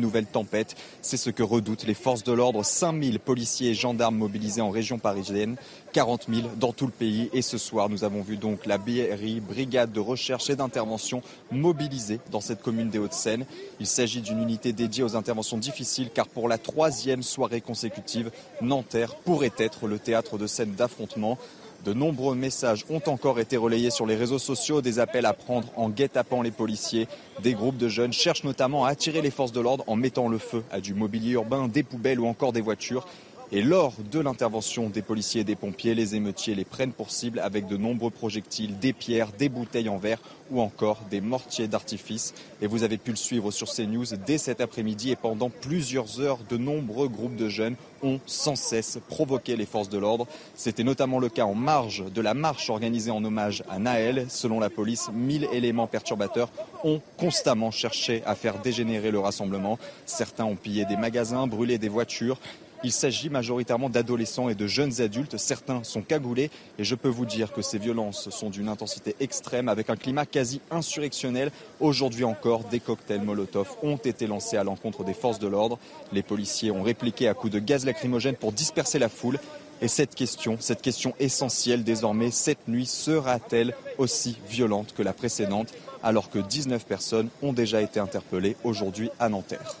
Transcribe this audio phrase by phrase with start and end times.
[0.00, 2.64] Nouvelle tempête, c'est ce que redoutent les forces de l'ordre.
[2.64, 5.56] 5000 policiers et gendarmes mobilisés en région parisienne,
[5.92, 7.30] 40 000 dans tout le pays.
[7.32, 12.20] Et ce soir, nous avons vu donc la BRI, brigade de recherche et d'intervention, mobilisée
[12.30, 13.44] dans cette commune des Hauts-de-Seine.
[13.78, 19.14] Il s'agit d'une unité dédiée aux interventions difficiles car pour la troisième soirée consécutive, Nanterre
[19.14, 21.38] pourrait être le théâtre de scènes d'affrontements.
[21.84, 25.68] De nombreux messages ont encore été relayés sur les réseaux sociaux, des appels à prendre
[25.76, 27.08] en guet-apens les policiers.
[27.42, 30.36] Des groupes de jeunes cherchent notamment à attirer les forces de l'ordre en mettant le
[30.36, 33.06] feu à du mobilier urbain, des poubelles ou encore des voitures.
[33.52, 37.40] Et lors de l'intervention des policiers et des pompiers, les émeutiers les prennent pour cible
[37.40, 40.20] avec de nombreux projectiles, des pierres, des bouteilles en verre
[40.52, 42.32] ou encore des mortiers d'artifice.
[42.62, 46.38] Et vous avez pu le suivre sur CNews dès cet après-midi et pendant plusieurs heures,
[46.48, 50.28] de nombreux groupes de jeunes ont sans cesse provoqué les forces de l'ordre.
[50.54, 54.26] C'était notamment le cas en marge de la marche organisée en hommage à Naël.
[54.28, 56.52] Selon la police, 1000 éléments perturbateurs
[56.84, 59.76] ont constamment cherché à faire dégénérer le rassemblement.
[60.06, 62.38] Certains ont pillé des magasins, brûlé des voitures.
[62.82, 65.36] Il s'agit majoritairement d'adolescents et de jeunes adultes.
[65.36, 69.68] Certains sont cagoulés et je peux vous dire que ces violences sont d'une intensité extrême
[69.68, 71.52] avec un climat quasi insurrectionnel.
[71.80, 75.78] Aujourd'hui encore, des cocktails Molotov ont été lancés à l'encontre des forces de l'ordre.
[76.12, 79.38] Les policiers ont répliqué à coups de gaz lacrymogène pour disperser la foule.
[79.82, 85.72] Et cette question, cette question essentielle désormais, cette nuit sera-t-elle aussi violente que la précédente
[86.02, 89.76] alors que 19 personnes ont déjà été interpellées aujourd'hui à Nanterre?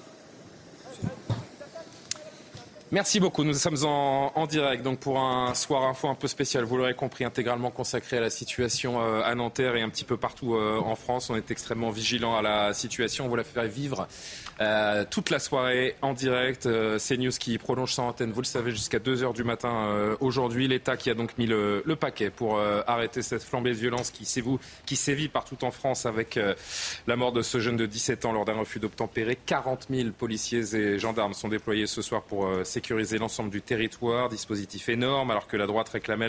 [2.92, 3.44] Merci beaucoup.
[3.44, 6.64] Nous sommes en, en, direct donc pour un soir info un peu spécial.
[6.64, 10.16] Vous l'aurez compris, intégralement consacré à la situation euh, à Nanterre et un petit peu
[10.16, 11.30] partout euh, en France.
[11.30, 13.26] On est extrêmement vigilant à la situation.
[13.26, 14.08] On vous la fait vivre
[14.60, 16.64] euh, toute la soirée en direct.
[16.64, 20.66] CNews qui prolonge son antenne, vous le savez, jusqu'à 2h du matin aujourd'hui.
[20.66, 24.24] L'État qui a donc mis le, paquet pour arrêter cette flambée de violence qui,
[24.96, 26.38] sévit, partout en France avec
[27.06, 29.38] la mort de ce jeune de 17 ans lors d'un refus d'obtempérer.
[29.46, 34.30] 40 000 policiers et gendarmes sont déployés ce soir pour euh, sécuriser l'ensemble du territoire.
[34.30, 36.28] Dispositif énorme alors que la droite réclamait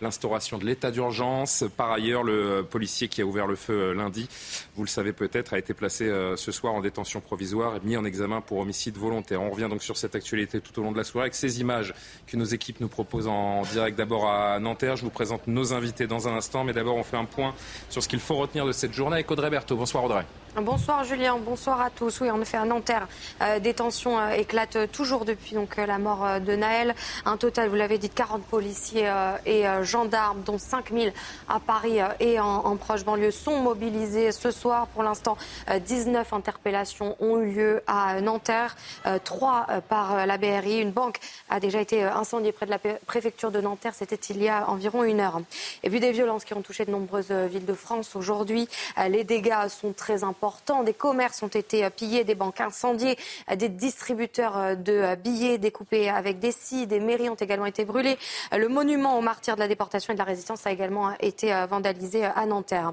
[0.00, 1.62] l'instauration de l'état d'urgence.
[1.76, 4.28] Par ailleurs, le policier qui a ouvert le feu lundi,
[4.74, 8.04] vous le savez peut-être, a été placé ce soir en détention provisoire et mis en
[8.04, 9.40] examen pour homicide volontaire.
[9.42, 11.94] On revient donc sur cette actualité tout au long de la soirée avec ces images
[12.26, 14.96] que nos équipes nous proposent en direct d'abord à Nanterre.
[14.96, 17.54] Je vous présente nos invités dans un instant, mais d'abord on fait un point
[17.90, 19.76] sur ce qu'il faut retenir de cette journée avec Audrey Berthaud.
[19.76, 20.24] Bonsoir Audrey.
[20.60, 22.20] Bonsoir Julien, bonsoir à tous.
[22.20, 23.08] Oui, en effet, à Nanterre,
[23.40, 26.94] euh, des tensions euh, éclatent toujours depuis donc, euh, la mort de Naël.
[27.24, 29.10] Un total, vous l'avez dit, de 40 policiers
[29.46, 31.14] et gendarmes, dont 5000
[31.48, 34.88] à Paris et en, en, proche banlieue, sont mobilisés ce soir.
[34.88, 35.38] Pour l'instant,
[35.86, 38.76] 19 interpellations ont eu lieu à Nanterre,
[39.24, 40.80] 3 par la BRI.
[40.80, 41.18] Une banque
[41.48, 43.94] a déjà été incendiée près de la préfecture de Nanterre.
[43.94, 45.40] C'était il y a environ une heure.
[45.82, 48.68] Et puis des violences qui ont touché de nombreuses villes de France aujourd'hui.
[49.08, 50.41] Les dégâts sont très importants
[50.84, 53.16] Des commerces ont été pillés, des banques incendiées,
[53.54, 58.18] des distributeurs de billets découpés avec des scies, des mairies ont également été brûlées.
[58.50, 62.24] Le monument aux martyrs de la déportation et de la résistance a également été vandalisé
[62.24, 62.92] à Nanterre.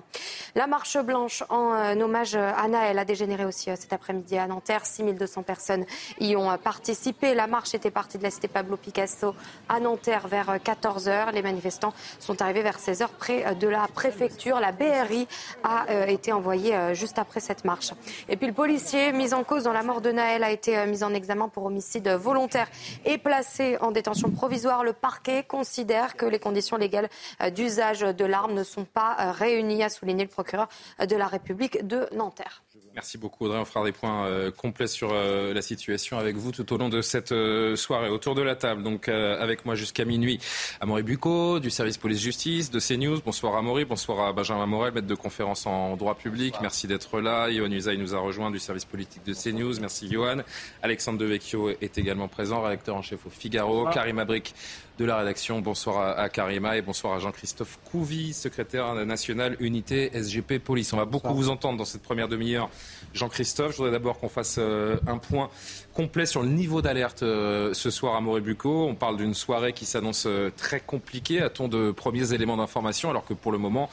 [0.53, 4.85] La marche blanche en hommage à Naël a dégénéré aussi cet après-midi à Nanterre.
[4.85, 5.85] 6200 personnes
[6.19, 7.33] y ont participé.
[7.33, 9.33] La marche était partie de la cité Pablo Picasso
[9.69, 11.33] à Nanterre vers 14h.
[11.33, 14.59] Les manifestants sont arrivés vers 16h près de la préfecture.
[14.59, 15.27] La BRI
[15.63, 17.91] a été envoyée juste après cette marche.
[18.27, 21.03] Et puis le policier mis en cause dans la mort de Naël a été mis
[21.03, 22.67] en examen pour homicide volontaire
[23.05, 24.83] et placé en détention provisoire.
[24.83, 27.09] Le parquet considère que les conditions légales
[27.55, 30.67] d'usage de l'arme ne sont pas réunies, a souligné le procureur
[30.99, 32.63] de la République de Nanterre.
[32.95, 33.57] Merci beaucoup Audrey.
[33.57, 36.89] On fera des points euh, complets sur euh, la situation avec vous tout au long
[36.89, 38.09] de cette euh, soirée.
[38.09, 40.39] Autour de la table, donc avec moi jusqu'à minuit,
[40.81, 43.21] Amaury Bucco du service police-justice de CNews.
[43.25, 46.55] Bonsoir Amaury, bonsoir à Benjamin Morel, maître de conférence en droit public.
[46.61, 47.49] Merci d'être là.
[47.49, 49.79] Yohann Usaï nous a rejoint du service politique de CNews.
[49.79, 50.37] Merci Johan.
[50.81, 53.87] Alexandre Devecchio est également présent, rédacteur en chef au Figaro.
[53.89, 54.53] Karim Abric
[54.99, 55.61] de la rédaction.
[55.61, 60.91] Bonsoir à, Karima et bonsoir à Jean-Christophe Couvi, secrétaire national unité SGP Police.
[60.91, 62.69] On va beaucoup vous entendre dans cette première demi-heure.
[63.13, 65.49] Jean-Christophe, je voudrais d'abord qu'on fasse euh, un point
[65.93, 68.87] complet sur le niveau d'alerte euh, ce soir à Morébucco.
[68.87, 71.41] On parle d'une soirée qui s'annonce euh, très compliquée.
[71.41, 73.89] À ton de premiers éléments d'information, alors que pour le moment,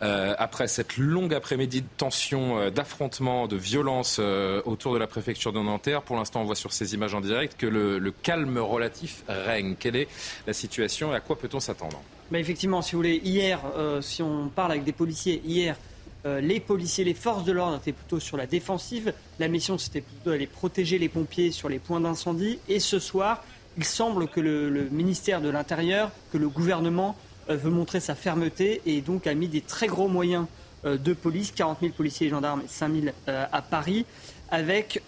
[0.00, 5.08] Euh, après cette longue après-midi de tension, euh, d'affrontement, de violence euh, autour de la
[5.08, 8.58] préfecture de Nanterre, pour l'instant on voit sur ces images en direct que le, calme
[8.58, 9.74] relatif règne.
[9.78, 10.08] Quelle est
[10.46, 12.00] la situation et à quoi peut-on s'attendre?
[12.32, 13.60] Effectivement, si vous voulez, hier,
[14.00, 15.76] si on parle avec des policiers, hier,
[16.24, 19.12] les policiers, les forces de l'ordre étaient plutôt sur la défensive.
[19.38, 22.58] La mission, c'était plutôt d'aller protéger les pompiers sur les points d'incendie.
[22.68, 23.44] Et ce soir,
[23.76, 28.80] il semble que le ministère de l'Intérieur, que le gouvernement euh, veut montrer sa fermeté
[28.86, 30.46] et donc a mis des très gros moyens
[30.84, 34.06] euh, de police, 40 000 policiers et gendarmes et 5 000 euh, à Paris,
[34.50, 35.02] avec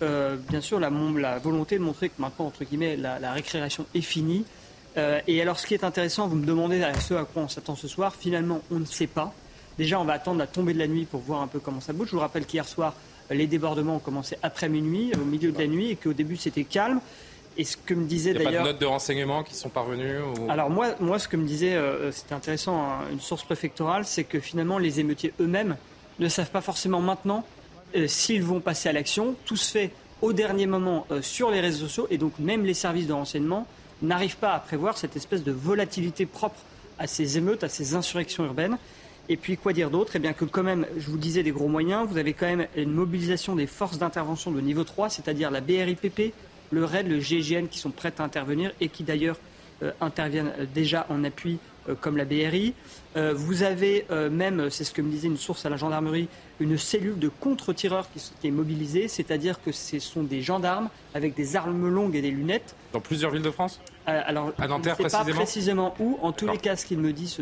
[0.50, 0.90] bien sûr la,
[1.38, 4.44] volonté de montrer que maintenant, entre guillemets, la, récréation est finie.
[4.98, 7.88] et alors ce qui est intéressant, vous me demandez ce à quoi on s'attend ce
[7.88, 9.32] soir, finalement on ne sait pas.
[9.78, 11.94] Déjà on va attendre la tombée de la nuit pour voir un peu comment ça
[11.94, 12.08] bouge.
[12.08, 12.92] Je vous rappelle qu'hier soir,
[13.31, 16.64] les débordements ont commencé après minuit, au milieu de la nuit, et qu'au début c'était
[16.64, 17.00] calme.
[17.60, 18.52] Et ce que me disait d'ailleurs.
[18.52, 20.16] Pas de notes de renseignement qui sont parvenues
[20.48, 24.24] Alors moi, moi, ce que me disait, euh, c'était intéressant, hein, une source préfectorale, c'est
[24.24, 25.76] que finalement les émeutiers eux-mêmes
[26.20, 27.44] ne savent pas forcément maintenant
[27.96, 29.34] euh, s'ils vont passer à l'action.
[29.44, 29.90] Tout se fait
[30.22, 33.66] au dernier moment euh, sur les réseaux sociaux et donc même les services de renseignement
[34.00, 36.60] n'arrivent pas à prévoir cette espèce de volatilité propre
[36.98, 38.78] à ces émeutes, à ces insurrections urbaines.
[39.28, 40.12] Et puis quoi dire d'autre?
[40.14, 42.66] Eh bien que quand même, je vous disais des gros moyens, vous avez quand même
[42.74, 46.32] une mobilisation des forces d'intervention de niveau 3, c'est-à-dire la BRIPP,
[46.70, 49.37] le RAID, le GIGN qui sont prêts à intervenir et qui d'ailleurs
[49.82, 51.58] euh, interviennent euh, déjà en appui
[51.88, 52.75] euh, comme la BRI.
[53.34, 56.28] vous avez même, c'est ce que me disait une source à la gendarmerie,
[56.61, 61.56] une cellule de contre-tireurs qui, est mobilisée, c'est-à-dire que ce sont des gendarmes avec des
[61.56, 62.76] armes longues et des lunettes.
[62.93, 63.81] Dans plusieurs villes de France?
[64.06, 65.94] Alors, à Nanterre je ne sais pas précisément?
[65.99, 66.19] où.
[66.23, 67.37] En tous les cas, ce qu'il me dit,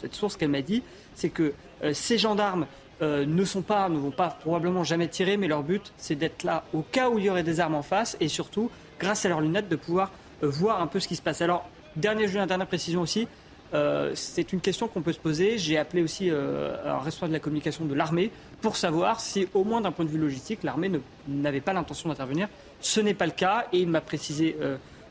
[0.00, 0.82] cette source qu'elle m'a dit,
[1.14, 1.52] c'est que
[1.92, 2.66] ces gendarmes
[3.02, 6.42] euh, ne sont pas, ne vont pas probablement jamais tirer, mais leur but, c'est d'être
[6.42, 9.30] là au cas où il y aurait des armes en face et surtout, grâce à
[9.30, 10.10] leurs lunettes, de pouvoir
[10.42, 11.40] euh, voir un peu ce qui se passe.
[11.40, 11.66] Alors,
[11.96, 13.26] dernier jeu, dernière précision aussi.
[13.72, 15.56] Euh, c'est une question qu'on peut se poser.
[15.56, 18.30] J'ai appelé aussi un responsable de la communication de l'armée
[18.60, 20.90] pour savoir si, au moins d'un point de vue logistique, l'armée
[21.26, 22.48] n'avait pas l'intention d'intervenir.
[22.80, 24.56] Ce n'est pas le cas et il m'a précisé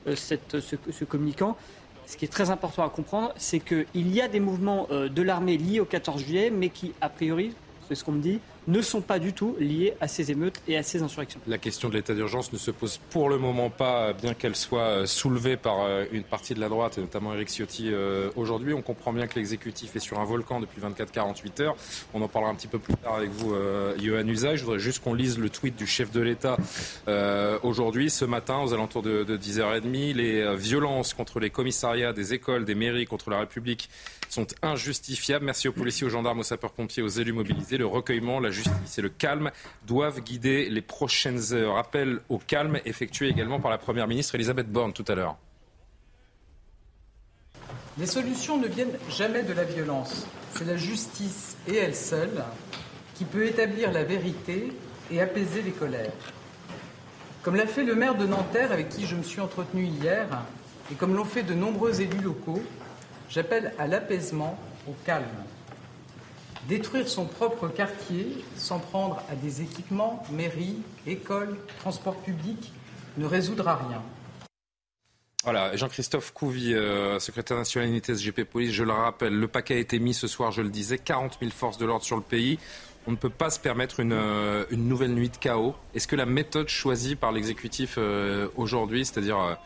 [0.06, 1.57] ce, ce, communicant.
[2.06, 5.57] Ce qui est très important à comprendre, c'est qu'il y a des mouvements de l'armée
[5.57, 7.53] liés au 14 juillet, mais qui, a priori,
[7.89, 8.39] c'est ce qu'on me dit,
[8.69, 11.39] ne sont pas du tout liés à ces émeutes et à ces insurrections.
[11.48, 14.81] La question de l'état d'urgence ne se pose pour le moment pas, bien qu'elle soit
[14.81, 18.74] euh, soulevée par euh, une partie de la droite, et notamment Eric Ciotti euh, aujourd'hui.
[18.74, 21.75] On comprend bien que l'exécutif est sur un volcan depuis 24-48 heures.
[22.13, 23.56] On en parlera un petit peu plus tard avec vous,
[24.00, 24.56] Johan Usa.
[24.56, 26.57] Je voudrais juste qu'on lise le tweet du chef de l'État
[27.63, 30.13] aujourd'hui, ce matin, aux alentours de, de 10h30.
[30.13, 33.89] Les violences contre les commissariats des écoles, des mairies, contre la République
[34.30, 35.45] sont injustifiables.
[35.45, 37.77] Merci aux policiers, aux gendarmes, aux sapeurs-pompiers, aux élus mobilisés.
[37.77, 39.51] Le recueillement, la justice et le calme
[39.88, 41.77] doivent guider les prochaines heures.
[41.77, 45.38] Appel au calme effectué également par la Première ministre Elisabeth Borne tout à l'heure.
[47.97, 50.25] Les solutions ne viennent jamais de la violence.
[50.56, 52.44] C'est la justice et elle seule
[53.15, 54.71] qui peut établir la vérité
[55.11, 56.11] et apaiser les colères.
[57.41, 60.27] Comme l'a fait le maire de Nanterre avec qui je me suis entretenu hier,
[60.91, 62.63] et comme l'ont fait de nombreux élus locaux,
[63.29, 64.57] J'appelle à l'apaisement,
[64.88, 65.25] au calme.
[66.69, 70.77] Détruire son propre quartier, s'en prendre à des équipements, mairies,
[71.07, 72.71] écoles, transports publics,
[73.18, 74.04] ne résoudra rien.
[75.44, 79.77] Voilà, Jean-Christophe Couvi, euh, secrétaire national unité SGP Police, je le rappelle, le paquet a
[79.80, 82.60] été mis ce soir, je le disais, 40 000 forces de l'ordre sur le pays.
[83.07, 85.74] On ne peut pas se permettre une, euh, nouvelle nuit de chaos.
[85.95, 89.57] Est-ce que la méthode choisie par l'exécutif euh, aujourd'hui, c'est-à-dire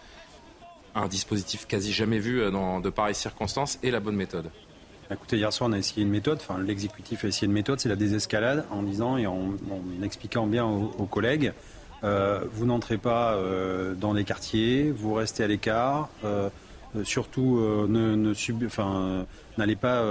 [0.95, 4.49] un dispositif quasi jamais vu dans de pareilles circonstances et la bonne méthode?
[5.11, 7.89] Écoutez, hier soir, on a essayé une méthode, enfin l'exécutif a essayé une méthode, c'est
[7.89, 9.51] la désescalade, en disant et en,
[10.01, 11.53] expliquant bien aux, collègues,
[12.03, 16.09] euh, vous n'entrez pas euh, dans les quartiers, vous restez à l'écart,
[17.03, 18.33] surtout ne,
[19.57, 20.03] n'allez pas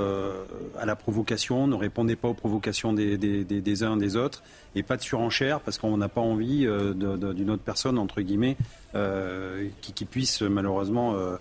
[0.79, 4.43] à la provocation, ne répondez pas aux provocations des, des, des, uns des autres,
[4.75, 8.57] et pas de surenchère, parce qu'on n'a pas envie d'une autre personne, entre guillemets,
[8.95, 11.37] euh, qui, puisse malheureusement euh,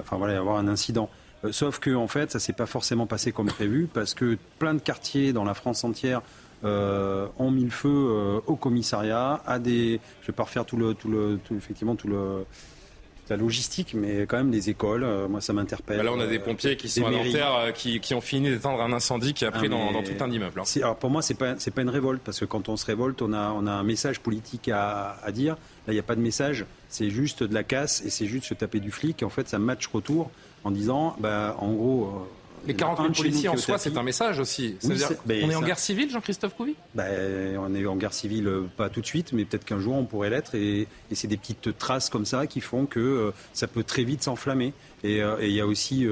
[0.00, 1.10] enfin, voilà, avoir un incident.
[1.44, 4.74] Euh, sauf que en fait, ça s'est pas forcément passé comme prévu parce que plein
[4.74, 6.22] de quartiers dans la France entière
[6.62, 11.08] ont mis le feu au commissariat, à des, je vais pas refaire tout le, tout
[11.08, 12.46] le, effectivement tout le,
[13.28, 15.06] la logistique, mais quand même des écoles.
[15.28, 15.98] moi, ça m'interpelle.
[15.98, 18.80] Bah là, on a des pompiers qui sont à Nanterre, qui, qui, ont fini d'éteindre
[18.80, 20.60] un incendie qui a pris ah, dans, tout un immeuble.
[20.60, 20.64] Hein.
[20.76, 23.22] Alors pour moi, c'est pas c'est pas une révolte parce que quand on se révolte,
[23.22, 25.54] on a on a un message politique à, à dire.
[25.86, 28.46] Là, il n'y a pas de message, c'est juste de la casse et c'est juste
[28.46, 29.20] se taper du flic.
[29.22, 30.30] Et en fait, ça match retour
[30.64, 32.04] en disant, bah, en gros.
[32.04, 34.76] Euh, les 40 000 policiers en soi, c'est un message aussi.
[34.82, 36.74] on est en guerre civile, Jean-Christophe Couvi?
[36.94, 37.04] Bah,
[37.58, 40.04] On est en guerre civile, euh, pas tout de suite, mais peut-être qu'un jour on
[40.04, 40.54] pourrait l'être.
[40.54, 44.22] Et, c'est des petites traces comme ça qui font que euh, ça peut très vite
[44.22, 44.72] s'enflammer.
[45.04, 46.06] Et il y a aussi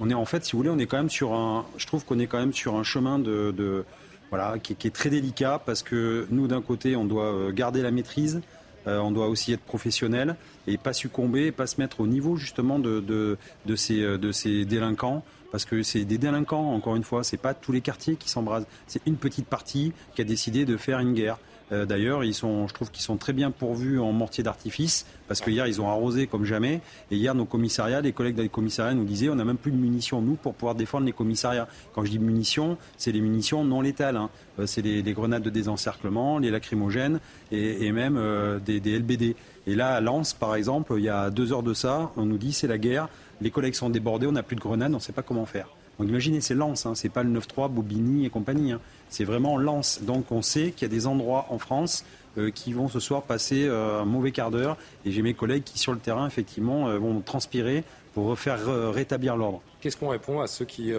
[0.00, 1.64] on est en fait, si vous voulez, on est quand même sur un.
[1.76, 3.84] Je trouve qu'on est quand même sur un chemin de,
[4.30, 7.90] voilà, qui, est très délicat parce que nous, d'un côté, on doit euh, garder la
[7.90, 8.40] maîtrise,
[8.86, 12.78] euh, on doit aussi être professionnel et pas succomber, pas se mettre au niveau justement
[12.78, 13.36] de,
[13.76, 17.54] ces, euh, de ces délinquants parce que c'est des délinquants, encore une fois, c'est pas
[17.54, 21.14] tous les quartiers qui s'embrasent, c'est une petite partie qui a décidé de faire une
[21.14, 21.38] guerre.
[21.72, 25.40] Euh, d'ailleurs, ils sont, je trouve qu'ils sont très bien pourvus en mortier d'artifice, parce
[25.40, 26.80] que hier, ils ont arrosé comme jamais.
[27.10, 29.76] Et hier, nos commissariats, les collègues des commissariats nous disaient, on n'a même plus de
[29.76, 31.68] munitions, nous, pour pouvoir défendre les commissariats.
[31.94, 34.16] Quand je dis munitions, c'est les munitions non létales.
[34.16, 34.30] Hein.
[34.58, 37.20] Euh, c'est les, grenades de désencerclement, les lacrymogènes
[37.50, 39.34] et, même euh, des, LBD.
[39.66, 42.38] Et là, à Lens, par exemple, il y a deux heures de ça, on nous
[42.38, 43.08] dit, c'est la guerre,
[43.40, 45.68] les collègues sont débordés, on n'a plus de grenades, on ne sait pas comment faire.
[45.98, 48.72] Donc imaginez, c'est Lens, hein, c'est pas le 9-3, Bobigny et compagnie.
[48.72, 48.80] Hein.
[49.08, 50.00] C'est vraiment Lens.
[50.02, 52.04] Donc on sait qu'il y a des endroits en France
[52.38, 54.76] euh, qui vont ce soir passer euh, un mauvais quart d'heure.
[55.06, 57.82] Et j'ai mes collègues qui, sur le terrain, effectivement, euh, vont transpirer
[58.12, 58.58] pour refaire
[58.92, 59.60] rétablir l'ordre.
[59.80, 60.90] Qu'est-ce qu'on répond à ceux qui,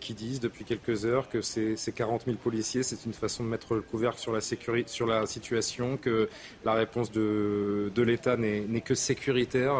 [0.00, 3.48] qui, disent depuis quelques heures que ces, ces 40 000 policiers, c'est une façon de
[3.50, 6.30] mettre le couvercle sur la, sécurité, sur la situation, que
[6.64, 9.74] la réponse de, de l'État n'est que sécuritaire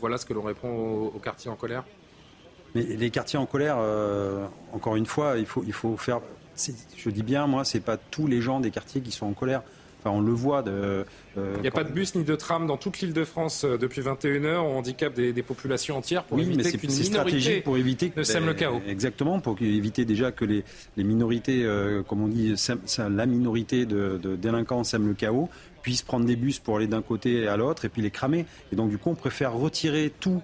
[0.00, 1.84] Voilà ce que l'on répond aux au quartiers en colère?
[2.74, 3.76] Mais les quartiers en colère,
[4.72, 6.22] encore une fois, il faut, il faut faire
[6.96, 9.62] je dis bien, moi, c'est pas tous les gens des quartiers qui sont en colère.
[10.00, 10.64] Enfin, on le voit.
[10.68, 11.04] Euh,
[11.36, 13.78] il n'y a pas de bus ni de tram dans toute l'île de France euh,
[13.78, 14.58] depuis 21h.
[14.58, 18.80] On handicape des, populations entières pour éviter qu'une minorité pour éviter ne sème le chaos.
[18.86, 20.64] Exactement, pour éviter déjà que les,
[20.96, 22.54] minorités, euh, comme on dit,
[22.98, 25.48] la minorité de, délinquants sème le chaos,
[25.82, 28.46] puissent prendre des bus pour aller d'un côté à l'autre et puis les cramer.
[28.72, 30.42] Et donc, du coup, on préfère retirer tout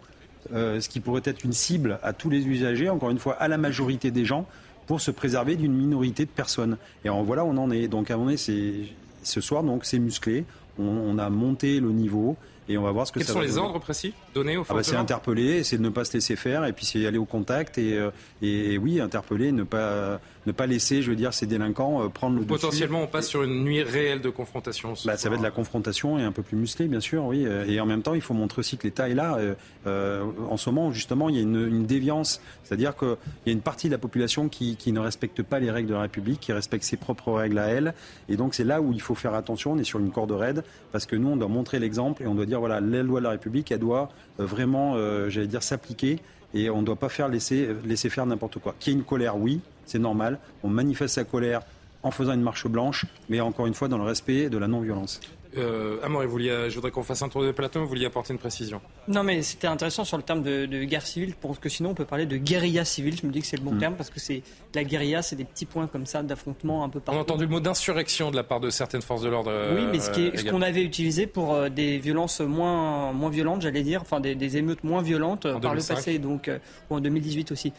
[0.53, 3.57] ce qui pourrait être une cible à tous les usagers, encore une fois, à la
[3.57, 4.47] majorité des gens
[4.87, 6.77] pour se préserver d'une minorité de personnes.
[7.05, 7.89] Et en voilà, on en est.
[7.89, 8.75] Donc à un moment donné, c'est
[9.23, 10.45] ce soir, donc c'est musclé.
[10.79, 12.37] on, a monté le niveau
[12.69, 14.13] et on va voir ce que Quels ça sont les ordres précis?
[14.37, 17.07] Aux ah bah, C'est interpeller, c'est de ne pas se laisser faire, et puis c'est
[17.07, 18.11] aller au contact, et, euh,
[18.43, 22.39] et, oui, interpeller, ne pas, ne pas laisser, je veux dire, ces délinquants euh, prendre
[22.39, 24.95] le Potentiellement, on passe sur une nuit réelle de confrontation.
[25.05, 27.45] Bah, ça va être de la confrontation et un peu plus musclée, bien sûr, oui.
[27.47, 29.39] Euh, et en même temps, il faut montrer aussi que l'État est là.
[29.87, 33.61] en ce moment, justement, il y a une, une déviance, c'est-à-dire qu'il y a une
[33.61, 36.53] partie de la population qui, qui ne respecte pas les règles de la République, qui
[36.53, 37.95] respecte ses propres règles à elle,
[38.29, 39.73] et donc c'est là où il faut faire attention.
[39.73, 42.35] On est sur une corde raide parce que nous, on doit montrer l'exemple et on
[42.35, 44.07] doit dire voilà, la loi de la République, elle doit euh,
[44.39, 46.21] vraiment, euh, j'allais dire, s'appliquer
[46.55, 48.75] et on ne doit pas faire laisser, laisser faire n'importe quoi.
[48.79, 50.39] Qu'il y ait une colère, oui, c'est normal.
[50.63, 51.63] On manifeste sa colère
[52.03, 55.21] en faisant une marche blanche, mais encore une fois dans le respect de la non-violence.
[55.57, 58.81] Euh, Amor, je voudrais qu'on fasse un tour de plateau, vous vouliez apporter une précision
[59.09, 62.05] Non, mais c'était intéressant sur le terme de, guerre civile, parce que sinon on peut
[62.05, 63.79] parler de guérilla civile, je me dis que c'est le bon mm.
[63.79, 64.43] terme, parce que c'est
[64.75, 67.17] la guérilla, c'est des petits points comme ça d'affrontement un peu partout.
[67.17, 69.53] On a entendu le mot d'insurrection de la part de certaines forces de l'ordre.
[69.77, 73.83] oui, mais ce euh, qu'on avait utilisé pour euh, des violences moins, moins violentes, j'allais
[73.83, 76.51] dire, enfin des, émeutes moins violentes par le passé, donc
[76.91, 77.73] ou en 2018 aussi.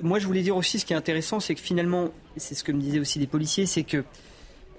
[0.00, 2.72] moi, je voulais dire aussi, ce qui est intéressant, c'est que finalement, c'est ce que
[2.72, 4.04] me disaient aussi des policiers, c'est que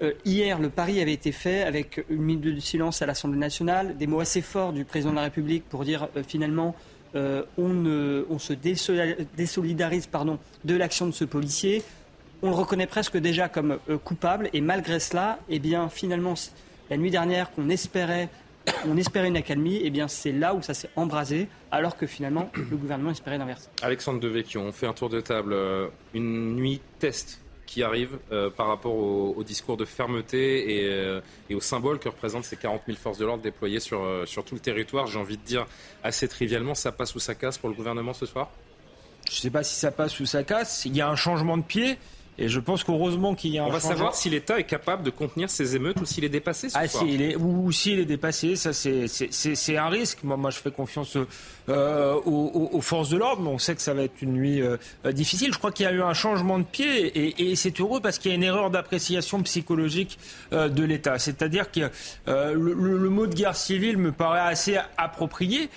[0.02, 3.98] euh, hier, le pari avait été fait avec une minute de silence à l'Assemblée nationale,
[3.98, 6.74] des mots assez forts du président de la République pour dire euh, finalement
[7.14, 10.08] euh, on, se désolidarise
[10.64, 11.82] de l'action de ce policier.
[12.42, 16.34] On le reconnaît presque déjà comme coupable et malgré cela, eh bien finalement
[16.88, 18.30] la nuit dernière qu'on espérait
[18.86, 22.50] on espérait une accalmie, eh bien c'est là où ça s'est embrasé, alors que finalement
[22.54, 23.68] le gouvernement espérait l'inverse.
[23.82, 25.56] Alexandre Devecchio, on fait un tour de table.
[26.14, 31.60] Une nuit test qui arrive euh, par rapport au, discours de fermeté euh, et, au
[31.60, 34.60] symbole que représentent ces 40 000 forces de l'ordre déployées sur, euh, sur tout le
[34.60, 35.06] territoire.
[35.06, 35.68] J'ai envie de dire
[36.02, 38.50] assez trivialement, ça passe ou ça casse pour le gouvernement ce soir?
[39.30, 40.84] Je ne sais pas si ça passe ou ça casse.
[40.84, 41.96] Il y a un changement de pied.
[42.40, 45.02] Et je pense qu'heureusement qu'il y a un On va savoir si l'État est capable
[45.02, 48.56] de contenir ces émeutes ou s'il est dépassé ce ah, est, ou, s'il est dépassé,
[48.56, 50.24] ça c'est un risque.
[50.24, 51.18] Moi, moi, je fais confiance
[51.68, 54.78] euh, aux, forces de l'ordre, mais on sait que ça va être une nuit euh,
[55.12, 55.52] difficile.
[55.52, 58.30] Je crois qu'il y a eu un changement de pied et, c'est heureux parce qu'il
[58.30, 60.18] y a une erreur d'appréciation psychologique
[60.54, 61.18] euh, de l'État.
[61.18, 61.90] C'est-à-dire que
[62.26, 65.68] le, le, mot de guerre civile me paraît assez approprié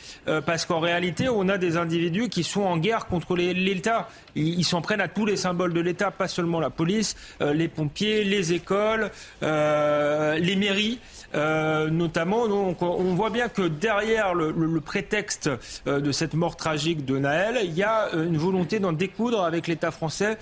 [0.46, 4.08] parce qu'en réalité, on a des individus qui sont en guerre contre l'État.
[4.36, 7.67] Ils s'en prennent à tous les symboles de l'État, pas seulement la police, euh, les
[7.67, 11.00] pompiers, les écoles, euh, les mairies.
[11.35, 12.47] Euh, notamment.
[12.47, 15.49] Donc, on voit bien que derrière le, prétexte
[15.87, 19.43] euh, de cette mort tragique de Naël, il y a euh, une volonté d'en découdre
[19.43, 20.37] avec l'État français,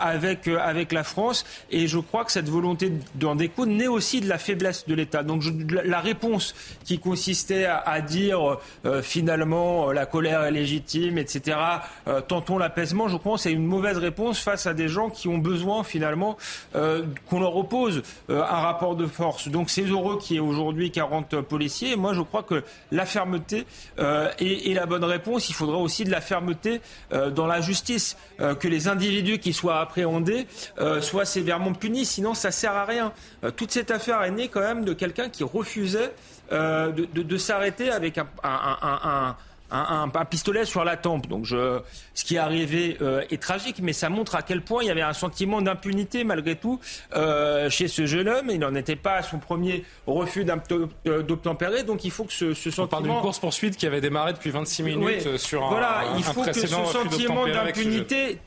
[0.00, 1.44] avec, avec la France.
[1.70, 5.22] Et je crois que cette volonté d'en découdre naît aussi de la faiblesse de l'État.
[5.22, 6.54] Donc la réponse
[6.84, 8.58] qui consistait à, dire
[9.02, 11.58] finalement la colère est légitime, etc.,
[12.28, 15.84] tentons l'apaisement, je que c'est une mauvaise réponse face à des gens qui ont besoin
[15.84, 16.36] finalement
[16.72, 19.48] qu'on leur oppose un rapport de force.
[19.48, 21.96] Donc c'est heureux qu'il y ait aujourd'hui 40 policiers.
[21.96, 23.66] Moi, je crois que la fermeté
[23.98, 25.48] est, est, la bonne réponse.
[25.48, 26.80] Il faudra aussi de la fermeté
[27.10, 30.46] dans la justice, que les individus qui soient appréhendés
[31.00, 32.04] soient sévèrement punis.
[32.04, 33.12] Sinon, ça sert à rien.
[33.56, 36.12] toute cette affaire est née quand même de quelqu'un qui refusait
[36.52, 39.36] euh, de, s'arrêter avec un,
[40.30, 41.26] pistolet sur la tempe.
[41.26, 41.80] Donc je,
[42.14, 44.90] ce qui est arrivé euh, est tragique, mais ça montre à quel point il y
[44.90, 46.80] avait un sentiment d'impunité malgré tout
[47.14, 48.50] euh, chez ce jeune homme.
[48.50, 52.70] Il n'en était pas à son premier refus d'obtempérer, donc il faut que ce, ce
[52.70, 52.84] sentiment...
[52.84, 56.42] On parle d'une course-poursuite qui avait démarré depuis 26 minutes sur un, voilà, il faut
[56.42, 58.38] que ce sentiment d'impunité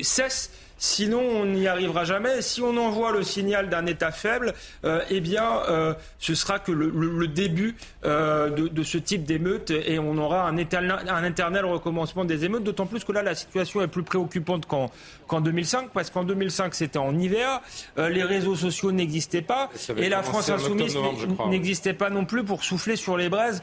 [0.00, 2.40] cesse Sinon, on n'y arrivera jamais.
[2.40, 4.54] Si on envoie le signal d'un État faible,
[4.84, 9.98] euh, eh bien, euh, ce sera que le, début euh, de, ce type d'émeute et
[9.98, 12.62] on aura un éternel, recommencement des émeutes.
[12.62, 16.98] D'autant plus que là, la situation est plus préoccupante qu'en 2005, parce qu'en 2005, c'était
[16.98, 17.60] en hiver,
[17.96, 20.96] les réseaux sociaux n'existaient pas et la France insoumise
[21.48, 23.62] n'existait pas non plus pour souffler sur les braises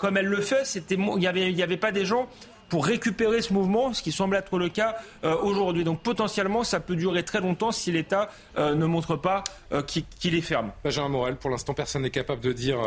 [0.00, 0.64] comme elle le fait.
[0.90, 2.28] Il n'y avait, y avait pas des gens
[2.68, 5.84] pour récupérer ce mouvement, ce qui semble être le cas euh, aujourd'hui.
[5.84, 10.34] Donc potentiellement, ça peut durer très longtemps si l'État euh, ne montre pas euh, qu'il
[10.34, 10.72] est ferme.
[10.84, 12.78] Benjamin Morel, pour l'instant, personne n'est capable de dire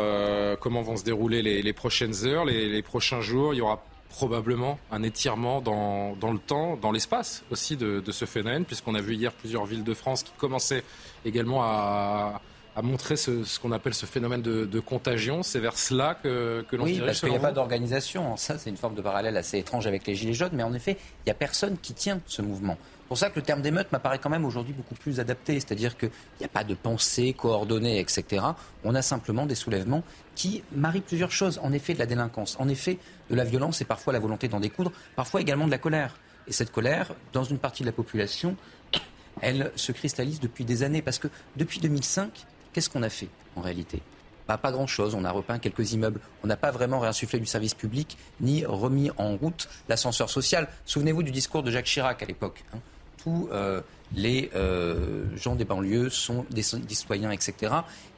[0.60, 3.54] comment vont se dérouler les, prochaines heures, les, prochains jours.
[3.54, 8.24] Il y aura probablement un étirement dans, le temps, dans l'espace aussi de, de ce
[8.24, 10.84] phénomène, puisqu'on a vu hier plusieurs villes de France qui commençaient
[11.24, 12.40] également à
[12.74, 15.42] à montrer ce, qu'on appelle ce phénomène de, contagion.
[15.42, 18.36] C'est vers cela que, que l'on Oui, parce qu'il n'y a pas d'organisation.
[18.36, 20.52] Ça, c'est une forme de parallèle assez étrange avec les Gilets jaunes.
[20.52, 22.78] Mais en effet, il n'y a personne qui tient ce mouvement.
[22.80, 25.60] C'est pour ça que le terme d'émeute m'apparaît quand même aujourd'hui beaucoup plus adapté.
[25.60, 26.10] C'est-à-dire qu'il
[26.40, 28.42] n'y a pas de pensée coordonnée, etc.
[28.84, 30.02] On a simplement des soulèvements
[30.34, 31.60] qui marient plusieurs choses.
[31.62, 32.98] En effet, de la délinquance, en effet,
[33.28, 36.16] de la violence et parfois la volonté d'en découdre, parfois également de la colère.
[36.46, 38.56] Et cette colère, dans une partie de la population,
[39.42, 41.02] elle se cristallise depuis des années.
[41.02, 44.00] Parce que depuis 2005, Qu'est-ce qu'on a fait en réalité?
[44.48, 45.14] Bah, Pas grand-chose.
[45.14, 46.20] On a repeint quelques immeubles.
[46.42, 50.68] On n'a pas vraiment réinsufflé du service public ni remis en route l'ascenseur social.
[50.84, 52.64] Souvenez-vous du discours de Jacques Chirac à l'époque.
[52.74, 52.78] Hein.
[53.22, 53.80] Tous euh,
[54.14, 57.72] les euh, gens des banlieues sont des citoyens, etc.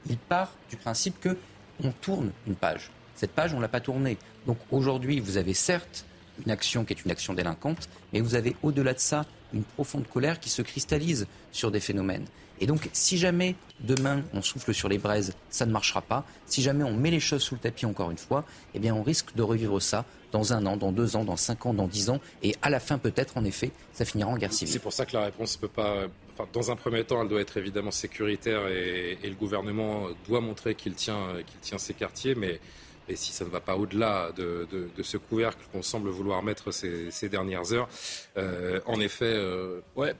[0.08, 1.36] Il part du principe que
[1.82, 2.90] on tourne une page.
[3.14, 4.16] Cette page, on ne l'a pas tournée.
[4.46, 6.04] Donc aujourd'hui, vous avez certes
[6.44, 10.06] une action qui est une action délinquante, mais vous avez au-delà de ça une profonde
[10.08, 12.26] colère qui se cristallise sur des phénomènes.
[12.60, 16.24] Et donc, si jamais demain on souffle sur les braises, ça ne marchera pas.
[16.46, 18.44] Si jamais on met les choses sous le tapis encore une fois,
[18.74, 21.66] eh bien, on risque de revivre ça dans un an, dans deux ans, dans cinq
[21.66, 24.52] ans, dans dix ans, et à la fin peut-être, en effet, ça finira en guerre
[24.52, 24.72] civile.
[24.72, 26.06] C'est pour ça que la réponse peut pas.
[26.32, 30.74] Enfin, dans un premier temps, elle doit être évidemment sécuritaire et, le gouvernement doit montrer
[30.74, 32.60] qu'il tient, qu'il tient ses quartiers, mais
[33.08, 34.66] et si ça ne va pas au-delà de,
[35.02, 37.88] ce couvercle qu'on semble vouloir mettre ces, dernières heures,
[38.36, 40.14] euh, en effet, euh, ouais,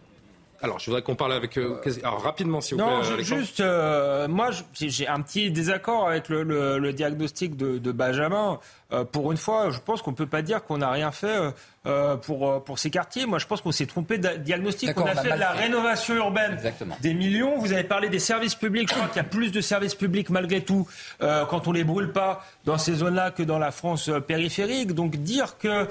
[0.64, 1.58] alors, je voudrais qu'on parle avec.
[1.58, 2.94] Euh, alors, rapidement, s'il vous plaît.
[2.94, 8.58] Non, juste, euh, moi, j'ai un petit désaccord avec le, diagnostic de, Benjamin.
[8.92, 11.52] Euh, pour une fois, je pense qu'on ne peut pas dire qu'on n'a rien fait
[11.86, 13.26] euh, pour, euh, pour ces quartiers.
[13.26, 14.98] Moi, je pense qu'on s'est trompé de diagnostic.
[14.98, 16.58] On a, fait de la rénovation urbaine
[17.02, 17.58] des millions.
[17.58, 18.88] Vous avez parlé des services publics.
[18.88, 20.88] Je crois qu'il y a plus de services publics malgré tout
[21.20, 24.92] euh, quand on les brûle pas dans ces zones-là que dans la France périphérique.
[24.94, 25.86] Donc dire que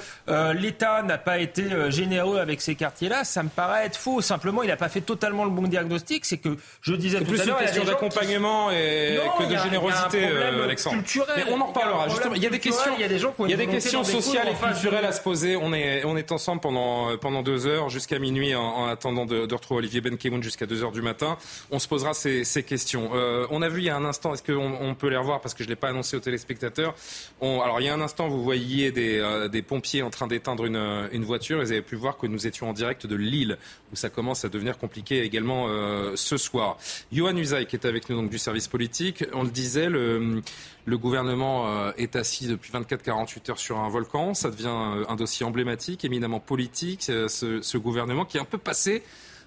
[0.54, 4.20] l'État n'a pas été généreux avec ces quartiers-là, ça me paraît être faux.
[4.22, 6.26] Simplement, il n'a pas fait totalement le bon diagnostic.
[6.26, 9.58] C'est que je disais tout à l'heure, il y a question d'accompagnement et que de
[9.58, 10.26] générosité,
[10.64, 11.04] Alexandre.
[11.38, 12.08] Mais on en reparlera.
[12.10, 13.68] Justement, il y a des questions, il y a des gens il y a des
[13.68, 15.56] questions sociales et culturelles à se poser.
[15.56, 19.52] On est on est ensemble pendant, euh, pendant deux heures jusqu'à minuit en, attendant de,
[19.54, 21.38] retrouver Olivier Benkemoun jusqu'à deux heures du matin.
[21.72, 23.12] On se posera ces, questions.
[23.14, 25.42] Euh, on a vu il y a un instant, est-ce qu'on on peut les revoir
[25.42, 26.96] parce que je ne l'ai pas annoncé aux téléspectateurs
[27.42, 31.24] Alors il y a un instant, vous voyiez des, euh, pompiers en train d'éteindre une,
[31.24, 33.58] voiture et vous avez pu voir que nous étions en direct de Lille
[33.92, 35.68] où ça commence à devenir compliqué également
[36.16, 36.78] ce soir.
[37.12, 40.42] Johan Usaï qui est avec nous donc du service politique, on le disait, le
[40.86, 44.34] le gouvernement euh, est assis depuis 24-48 heures sur un volcan.
[44.34, 48.58] Ça devient euh, un dossier emblématique, éminemment politique, ce, ce gouvernement qui est un peu
[48.58, 49.04] passé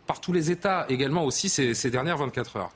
[0.06, 2.72] par tous les États également aussi ces, dernières 24 heures.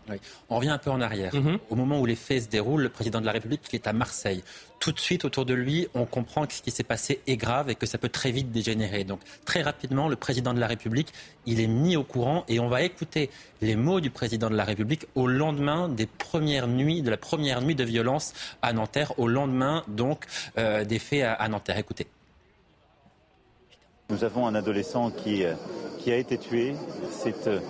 [0.48, 1.34] On revient un peu en arrière.
[1.34, 1.58] Mhm.
[1.70, 4.42] Au moment où les faits se déroulent, le président de la République est à Marseille.
[4.78, 7.68] Tout de suite, autour de lui, on comprend que ce qui s'est passé est grave
[7.68, 9.04] et que ça peut très vite dégénérer.
[9.04, 11.12] Donc, très rapidement, le président de la République,
[11.44, 14.64] il est mis au courant et on va écouter les mots du président de la
[14.64, 19.28] République au lendemain des premières nuits, de la première nuit de violence à Nanterre, au
[19.28, 20.24] lendemain donc
[20.56, 21.78] euh, des faits à, à Nanterre.
[21.78, 22.06] Écoutez.
[24.10, 25.54] Nous avons un adolescent qui euh,
[26.08, 26.74] a été tué.
[27.10, 27.60] C'est euh,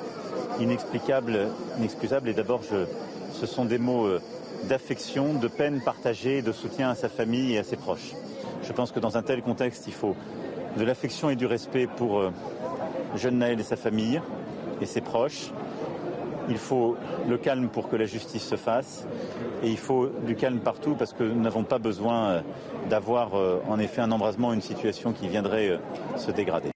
[0.59, 1.48] inexplicable,
[1.79, 2.31] inexcusable.
[2.31, 4.22] Et d'abord, ce sont des mots euh,
[4.64, 8.14] d'affection, de peine partagée, de soutien à sa famille et à ses proches.
[8.62, 10.16] Je pense que dans un tel contexte, il faut
[10.79, 12.22] de l'affection et du respect pour
[13.16, 14.22] jeune Naël et sa famille,
[14.81, 15.50] et ses proches.
[16.48, 16.96] Il faut
[17.29, 19.07] le calme pour que la justice se fasse
[19.62, 22.40] et il faut du calme partout parce que nous n'avons pas besoin euh,
[22.88, 25.79] d'avoir euh, en effet un embrasement, une situation qui viendrait euh,
[26.16, 26.70] se dégrader.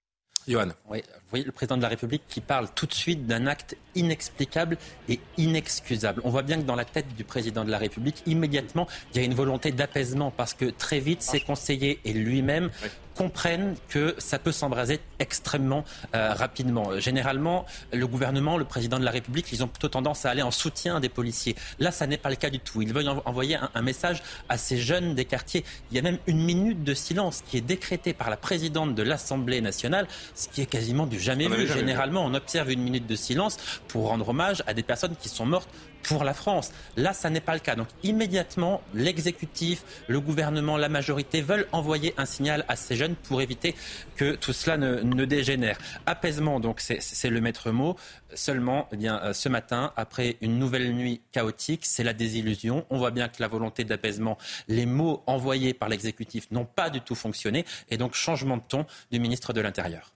[0.47, 0.67] Johan.
[0.89, 3.75] Oui, vous voyez le président de la République qui parle tout de suite d'un acte
[3.95, 4.77] inexplicable
[5.09, 6.21] et inexcusable.
[6.23, 9.23] On voit bien que dans la tête du président de la République, immédiatement, il y
[9.23, 12.69] a une volonté d'apaisement parce que très vite, ses conseillers et lui-même
[13.15, 16.99] comprennent que ça peut s'embraser extrêmement euh, rapidement.
[16.99, 20.51] Généralement, le gouvernement, le président de la République, ils ont plutôt tendance à aller en
[20.51, 21.55] soutien des policiers.
[21.79, 22.81] Là, ça n'est pas le cas du tout.
[22.81, 25.63] Ils veulent envoyer un, un, message à ces jeunes des quartiers.
[25.91, 29.03] Il y a même une minute de silence qui est décrétée par la présidente de
[29.03, 31.67] l'Assemblée nationale, ce qui est quasiment du jamais vu.
[31.67, 35.45] Généralement, on observe une minute de silence pour rendre hommage à des personnes qui sont
[35.45, 35.69] mortes
[36.07, 36.71] pour la France.
[36.97, 37.75] Là, ça n'est pas le cas.
[37.75, 43.41] Donc immédiatement, l'exécutif, le gouvernement, la majorité veulent envoyer un signal à ces jeunes pour
[43.41, 43.75] éviter
[44.15, 45.77] que tout cela ne, dégénère.
[46.05, 47.95] Apaisement, donc c'est le maître mot.
[48.33, 52.85] Seulement, eh bien, ce matin, après une nouvelle nuit chaotique, c'est la désillusion.
[52.89, 54.37] On voit bien que la volonté d'apaisement,
[54.67, 57.65] les mots envoyés par l'exécutif n'ont pas du tout fonctionné.
[57.89, 60.11] Et donc, changement de ton du ministre de l'Intérieur.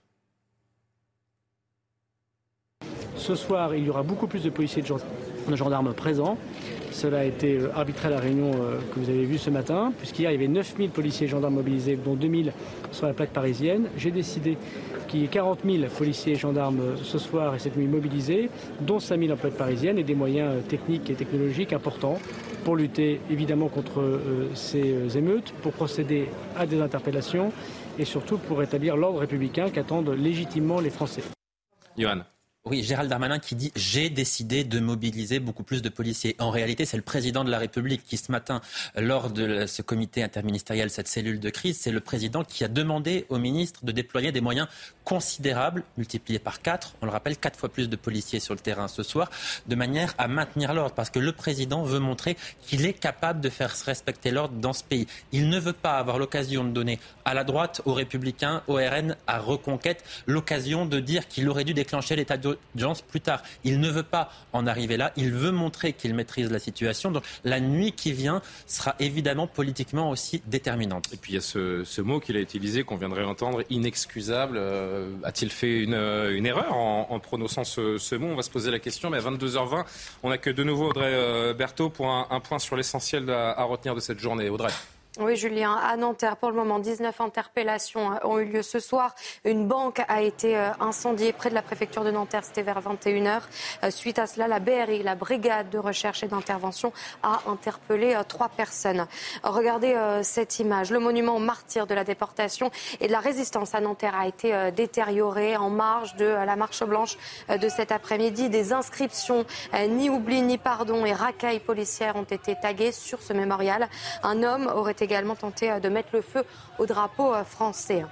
[3.16, 5.10] Ce soir, il y aura beaucoup plus de policiers et de gendarmes
[5.96, 6.36] présents.
[6.90, 10.34] Cela a été arbitré à la réunion que vous avez vue ce matin, puisqu'hier, il
[10.34, 12.52] y avait 9000 policiers et gendarmes mobilisés, dont 2000
[12.92, 13.86] sur la plaque parisienne.
[13.96, 14.56] J'ai décidé
[15.06, 18.50] qu'il y ait 40 000 policiers et gendarmes ce soir et cette nuit mobilisés,
[18.80, 22.18] dont 5 000 en plaque parisienne, et des moyens techniques et technologiques importants
[22.64, 24.20] pour lutter évidemment contre
[24.54, 27.52] ces émeutes, pour procéder à des interpellations
[27.98, 31.22] et surtout pour rétablir l'ordre républicain qu'attendent légitimement les Français.
[31.96, 32.22] Johan.
[32.66, 36.36] Oui, Gérald Darmanin qui dit j'ai décidé de mobiliser beaucoup plus de policiers.
[36.38, 38.60] En réalité, c'est le président de la République qui, ce matin,
[38.94, 43.24] lors de ce comité interministériel, cette cellule de crise, c'est le président qui a demandé
[43.30, 44.68] au ministre de déployer des moyens
[45.04, 46.96] considérables, multipliés par quatre.
[47.00, 49.30] On le rappelle, quatre fois plus de policiers sur le terrain ce soir,
[49.66, 53.48] de manière à maintenir l'ordre, parce que le président veut montrer qu'il est capable de
[53.48, 55.06] faire respecter l'ordre dans ce pays.
[55.32, 59.16] Il ne veut pas avoir l'occasion de donner à la droite, aux Républicains, au RN,
[59.26, 62.36] à Reconquête, l'occasion de dire qu'il aurait dû déclencher l'état
[63.08, 63.42] plus tard.
[63.64, 65.12] Il ne veut pas en arriver là.
[65.16, 67.10] Il veut montrer qu'il maîtrise la situation.
[67.10, 71.12] Donc la nuit qui vient sera évidemment politiquement aussi déterminante.
[71.12, 74.56] Et puis il y a ce, mot qu'il a utilisé, qu'on viendrait entendre, inexcusable.
[74.58, 78.28] Euh, A-t-il fait une, une erreur en, prononçant ce, mot?
[78.28, 79.10] On va se poser la question.
[79.10, 79.84] Mais à 22h20,
[80.22, 83.94] on n'a que de nouveau Audrey euh, Berthaud pour un, point sur l'essentiel à retenir
[83.94, 84.48] de cette journée.
[84.48, 84.70] Audrey.
[85.22, 89.14] Oui, Julien, à Nanterre, pour le moment, 19 interpellations ont eu lieu ce soir.
[89.44, 93.42] Une banque a été incendiée près de la préfecture de Nanterre, c'était vers 21h.
[93.90, 99.06] Suite à cela, la BRI, la brigade de recherche et d'intervention, a interpellé trois personnes.
[99.42, 100.90] Regardez cette image.
[100.90, 104.70] Le monument aux martyrs de la déportation et de la résistance à Nanterre a été
[104.74, 107.18] détérioré en marge de la marche blanche
[107.50, 108.48] de cet après-midi.
[108.48, 109.44] Des inscriptions,
[109.86, 113.86] ni oubli, ni pardon et racailles policières ont été taguées sur ce mémorial.
[114.22, 116.44] Un homme aurait également tenté de mettre le feu
[116.78, 118.04] au drapeau français.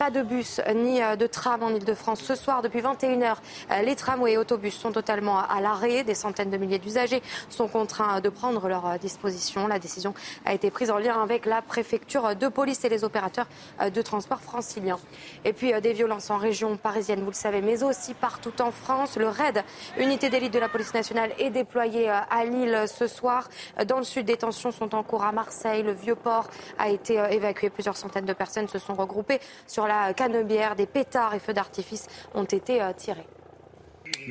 [0.00, 2.22] Pas de bus ni de tram en Ile-de-France.
[2.22, 3.36] Ce soir, depuis 21h,
[3.84, 6.04] les tramways et autobus sont totalement à l'arrêt.
[6.04, 9.66] Des centaines de milliers d'usagers sont contraints de prendre leur disposition.
[9.66, 10.14] La décision
[10.46, 13.46] a été prise en lien avec la préfecture de police et les opérateurs
[13.94, 14.98] de transport franciliens.
[15.44, 19.18] Et puis des violences en région parisienne, vous le savez, mais aussi partout en France.
[19.18, 19.62] Le RAID,
[19.98, 23.50] unité d'élite de la police nationale, est déployé à Lille ce soir.
[23.86, 25.82] Dans le sud, des tensions sont en cours à Marseille.
[25.82, 26.46] Le Vieux-Port
[26.78, 27.68] a été évacué.
[27.68, 32.44] Plusieurs centaines de personnes se sont regroupées sur canebière, des pétards et feux d'artifice ont
[32.44, 33.26] été tirés.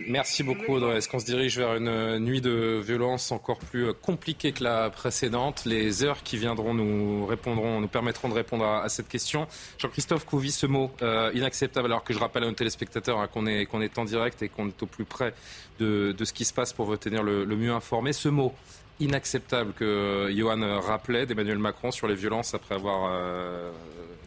[0.08, 0.98] Merci beaucoup Audrey.
[0.98, 5.66] Est-ce qu'on se dirige vers une nuit de violence encore plus compliquée que la précédente?
[5.66, 9.48] Les heures qui viendront nous répondront, nous permettront de répondre à, cette question.
[9.78, 13.46] Jean-Christophe Couvi, ce mot euh, inacceptable, alors que je rappelle à nos téléspectateurs hein, qu'on
[13.46, 15.34] est, qu'on est en direct et qu'on est au plus près
[15.80, 18.14] de, ce qui se passe pour vous tenir le mieux informé.
[18.14, 18.54] Ce mot
[19.00, 23.72] inacceptable que Johan rappelait d'Emmanuel Macron sur les violences après avoir euh,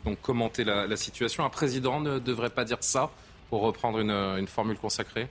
[0.05, 1.45] donc commenté la, situation.
[1.45, 3.11] Un président ne devrait pas dire ça
[3.51, 5.29] pour reprendre une, une formule consacrée?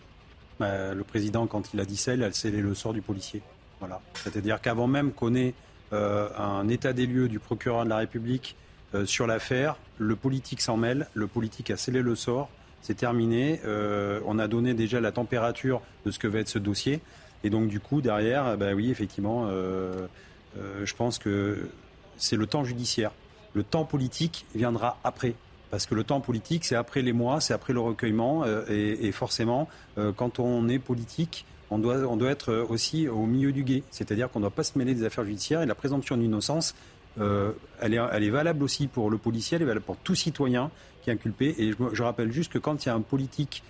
[0.59, 3.41] Bah, Le président, quand il a dit ça, il a scellé le sort du policier.
[3.79, 3.99] Voilà.
[4.13, 5.53] C'est-à-dire qu'avant même qu'on ait
[5.93, 8.55] euh, un état des lieux du procureur de la République
[8.95, 12.49] euh, sur l'affaire, le politique s'en mêle, le politique a scellé le sort,
[12.81, 13.59] c'est terminé.
[13.65, 17.01] Euh, on a donné déjà la température de ce que va être ce dossier.
[17.43, 20.07] Et donc, du coup, derrière, bah oui, effectivement, euh,
[20.57, 21.69] euh, je pense que
[22.17, 23.11] c'est le temps judiciaire.
[23.53, 25.33] Le temps politique viendra après.
[25.71, 28.43] Parce que le temps politique, c'est après les mois, c'est après le recueillement.
[28.45, 29.67] Euh, et, forcément,
[30.17, 33.83] quand on est politique, on doit, on doit être aussi au milieu du guet.
[33.89, 35.61] C'est-à-dire qu'on ne doit pas se mêler des affaires judiciaires.
[35.61, 36.75] Et la présomption d'innocence,
[37.17, 40.69] elle, est, elle est valable aussi pour le policier, elle est valable pour tout citoyen
[41.01, 41.55] qui est inculpé.
[41.57, 43.63] Et je, rappelle juste que quand il y a un politique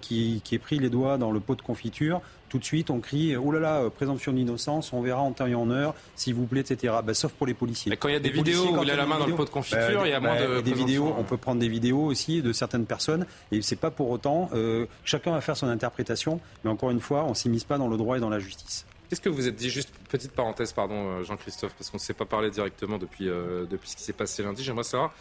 [0.00, 3.00] qui, qui est pris les doigts dans le pot de confiture, tout de suite on
[3.00, 6.46] crie oh là là, présomption d'innocence, on verra en temps et en heure, s'il vous
[6.46, 6.94] plaît, etc.
[7.04, 7.90] Ben, sauf pour les policiers.
[7.90, 9.44] Mais quand il y a des vidéos où il a la main dans le pot
[9.44, 11.14] de confiture, il y a moins de des vidéos.
[11.18, 14.50] On peut prendre des vidéos aussi de certaines personnes, et c'est pas pour autant.
[14.54, 17.96] Euh, chacun va faire son interprétation, mais encore une fois, on s'immisce pas dans le
[17.96, 18.86] droit et dans la justice.
[19.08, 22.14] Qu'est-ce que vous êtes dit Juste petite parenthèse, pardon, euh, Jean-Christophe, parce qu'on ne s'est
[22.14, 24.62] pas parlé directement depuis, euh, depuis ce qui s'est passé lundi.
[24.62, 25.14] J'aimerais savoir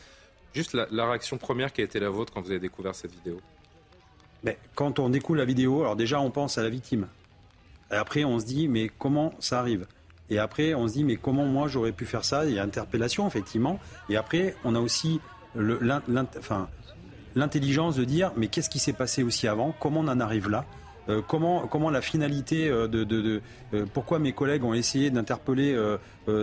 [0.53, 3.39] juste la, réaction première qui a été la vôtre quand vous avez découvert cette vidéo.
[4.43, 7.07] Mais quand on découvre la vidéo, alors déjà on pense à la victime.
[7.91, 9.87] Et après on se dit mais comment ça arrive?
[10.29, 12.45] Et après on se dit mais comment moi j'aurais pu faire ça?
[12.45, 13.79] Il y a interpellation effectivement.
[14.09, 15.19] Et après on a aussi
[17.35, 19.73] l'intelligence de dire mais qu'est-ce qui s'est passé aussi avant?
[19.79, 20.65] Comment on en arrive là?
[21.09, 23.41] Euh, comment, comment la finalité euh, de,
[23.73, 25.77] euh, pourquoi mes collègues ont essayé d'interpeller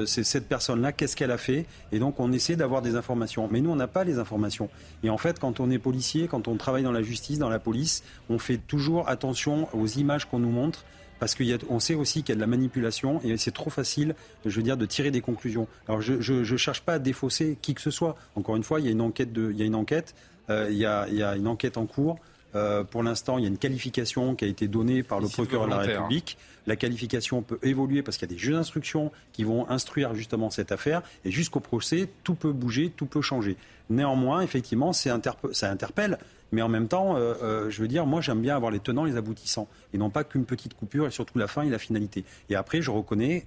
[0.06, 3.48] cette personne-là, qu'est-ce qu'elle a fait, et donc on essaie d'avoir des informations.
[3.50, 4.70] Mais nous, on n'a pas les informations.
[5.02, 7.58] Et en fait, quand on est policier, quand on travaille dans la justice, dans la
[7.58, 10.84] police, on fait toujours attention aux images qu'on nous montre
[11.20, 14.56] parce qu'on sait aussi qu'il y a de la manipulation et c'est trop facile, je
[14.56, 15.68] veux dire, de tirer des conclusions.
[15.86, 18.16] Alors je ne cherche pas à défausser qui que ce soit.
[18.36, 20.14] Encore une fois, il y a une enquête, il y a une enquête,
[20.48, 22.18] il y a une enquête en cours.
[22.54, 25.66] Euh, pour l'instant, il y a une qualification qui a été donnée par le procureur
[25.66, 26.38] de la République.
[26.66, 30.50] La qualification peut évoluer parce qu'il y a des juges d'instruction qui vont instruire justement
[30.50, 31.02] cette affaire.
[31.24, 33.56] Et jusqu'au procès, tout peut bouger, tout peut changer.
[33.90, 36.18] Néanmoins, effectivement, ça interpelle.
[36.52, 39.04] Mais en même temps, euh, euh, je veux dire, moi j'aime bien avoir les tenants,
[39.04, 42.24] les aboutissants, et non pas qu'une petite coupure, et surtout la fin et la finalité.
[42.48, 43.46] Et après, je reconnais,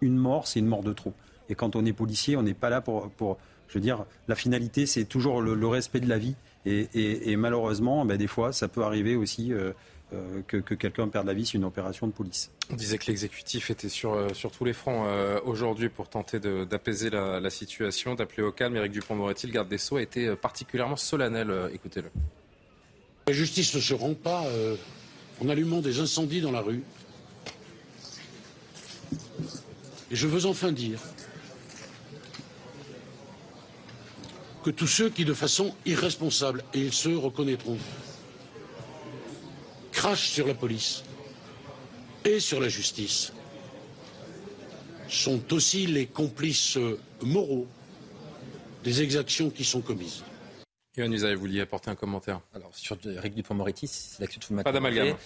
[0.00, 1.12] une mort, c'est une mort de trop.
[1.48, 3.10] Et quand on est policier, on n'est pas là pour,
[3.68, 8.16] je veux dire, la finalité, c'est toujours le respect de la vie et, malheureusement, ben,
[8.16, 9.72] des fois, ça peut arriver aussi euh,
[10.14, 12.50] euh, que, quelqu'un perde la vie sur une opération de police.
[12.70, 15.04] On disait que l'exécutif était sur, euh, sur tous les fronts
[15.44, 18.76] aujourd'hui pour tenter d'apaiser la, situation, d'appeler au calme.
[18.76, 21.52] Éric Dupont-Moretti, le garde des Sceaux, a été particulièrement solennel.
[21.72, 22.10] Écoutez-le.
[23.26, 24.44] La justice ne se rend pas
[25.42, 26.82] en allumant des incendies dans la rue.
[30.10, 31.00] Et je veux enfin dire
[34.64, 37.76] que tous ceux qui, de façon irresponsable, et ils se reconnaîtront,
[39.92, 41.04] crachent sur la police
[42.24, 43.34] et sur la justice,
[45.06, 46.78] sont aussi les complices
[47.20, 47.68] moraux
[48.82, 50.22] des exactions qui sont commises.
[50.96, 52.40] Yohann Usaï, vous vouliez apporter un commentaire?
[52.54, 55.16] Alors, sur Eric Dupond-Moretti, c'est là que tu Pas d'amalgame.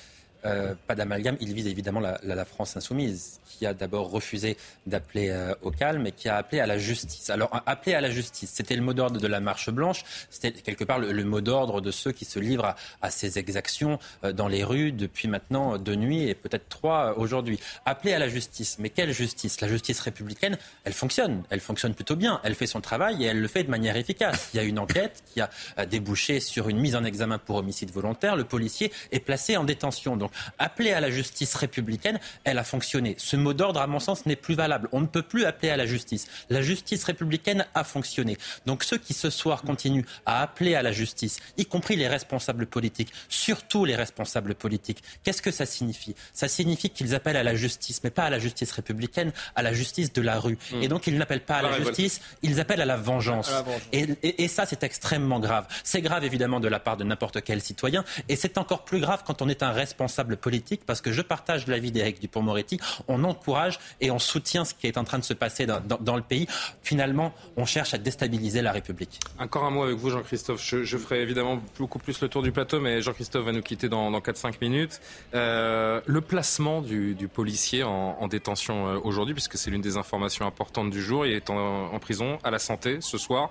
[0.44, 1.36] Euh, pas d'amalgame.
[1.40, 6.12] Il vise évidemment la, France insoumise, qui a d'abord refusé d'appeler euh, au calme et
[6.12, 7.28] qui a appelé à la justice.
[7.30, 10.84] Alors, appeler à la justice, c'était le mot d'ordre de la marche blanche, c'était quelque
[10.84, 14.62] part le, mot d'ordre de ceux qui se livrent à, ces exactions euh, dans les
[14.62, 17.58] rues depuis maintenant deux nuits et peut-être trois aujourd'hui.
[17.84, 19.60] Appeler à la justice, mais quelle justice?
[19.60, 23.40] La justice républicaine, elle fonctionne, elle fonctionne plutôt bien, elle fait son travail et elle
[23.40, 24.50] le fait de manière efficace.
[24.54, 25.50] Il y a une enquête qui a
[25.86, 28.36] débouché sur une mise en examen pour homicide volontaire.
[28.36, 30.16] Le policier est placé en détention.
[30.58, 33.14] Appeler à la justice républicaine, elle a fonctionné.
[33.18, 34.88] Ce mot d'ordre, à mon sens, n'est plus valable.
[34.92, 36.26] On ne peut plus appeler à la justice.
[36.50, 38.36] La justice républicaine a fonctionné.
[38.66, 42.66] Donc ceux qui ce soir continuent à appeler à la justice, y compris les responsables
[42.66, 46.14] politiques, surtout les responsables politiques, qu'est-ce que ça signifie?
[46.32, 49.72] Ça signifie qu'ils appellent à la justice, mais pas à la justice républicaine, à la
[49.72, 50.58] justice de la rue.
[50.72, 50.82] Hmm.
[50.82, 53.50] Et donc ils n'appellent pas à la, justice, ils appellent à la vengeance.
[53.92, 55.66] et ça, c'est extrêmement grave.
[55.84, 59.22] C'est grave évidemment de la part de n'importe quel citoyen, et c'est encore plus grave
[59.26, 62.80] quand on est un responsable politique parce que je partage l'avis d'Éric Dupont-Moretti.
[63.08, 66.22] On encourage et on soutient ce qui est en train de se passer dans, le
[66.22, 66.46] pays.
[66.82, 69.20] Finalement, on cherche à déstabiliser la République.
[69.38, 70.62] Encore un mot avec vous, Jean-Christophe.
[70.62, 74.10] Je, ferai évidemment beaucoup plus le tour du plateau, mais Jean-Christophe va nous quitter dans,
[74.18, 75.00] 4-5 minutes.
[75.34, 80.90] Euh, le placement du, policier en, détention euh, aujourd'hui, puisque c'est l'une des informations importantes
[80.90, 83.50] du jour, il est en, prison à la santé ce soir,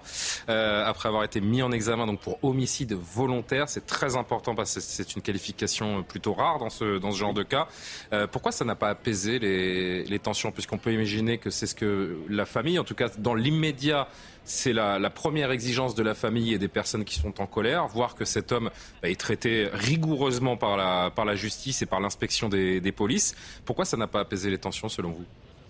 [0.50, 3.70] euh, après avoir été mis en examen donc pour homicide volontaire.
[3.70, 7.67] C'est très important parce que c'est une qualification plutôt rare dans ce, genre de cas.
[8.13, 10.52] Euh, pourquoi ça n'a pas apaisé les, tensions?
[10.52, 14.08] Puisqu'on peut imaginer que c'est ce que la famille, en tout cas dans l'immédiat,
[14.43, 18.15] c'est la, première exigence de la famille et des personnes qui sont en colère, voir
[18.15, 18.70] que cet homme
[19.02, 23.36] bah, est traité rigoureusement par la, justice et par l'inspection des polices.
[23.65, 25.26] Pourquoi ça n'a pas apaisé les tensions selon vous?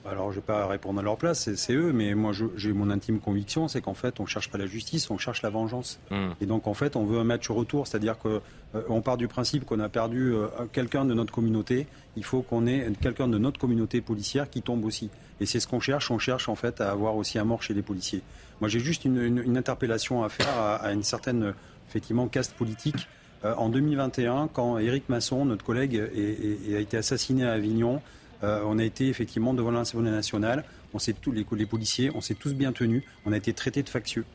[0.10, 2.90] Alors, je ne vais pas répondre à leur place, c'est eux, mais moi, j'ai mon
[2.90, 6.00] intime conviction, c'est qu'en fait, on ne cherche pas la justice, on cherche la vengeance.
[6.12, 6.30] Hmm.
[6.40, 8.42] Et donc, en fait, on veut un match retour, c'est-à-dire qu'on
[8.76, 12.68] euh, part du principe qu'on a perdu euh, quelqu'un de notre communauté, il faut qu'on
[12.68, 15.10] ait quelqu'un de notre communauté policière qui tombe aussi.
[15.42, 17.74] Et c'est ce qu'on cherche, on cherche en fait à avoir aussi un mort chez
[17.74, 18.22] les policiers.
[18.62, 21.54] Moi, j'ai juste une, interpellation à faire à, une certaine,
[21.90, 23.08] effectivement, caste politique.
[23.46, 28.02] Euh, en 2021, quand Éric Masson, notre collègue, a été assassiné à Avignon,
[28.44, 30.64] euh, on a été effectivement devant l'Assemblée nationale.
[30.94, 33.04] On tous les, policiers, on s'est tous bien tenus.
[33.26, 34.26] On a été traités de factieux.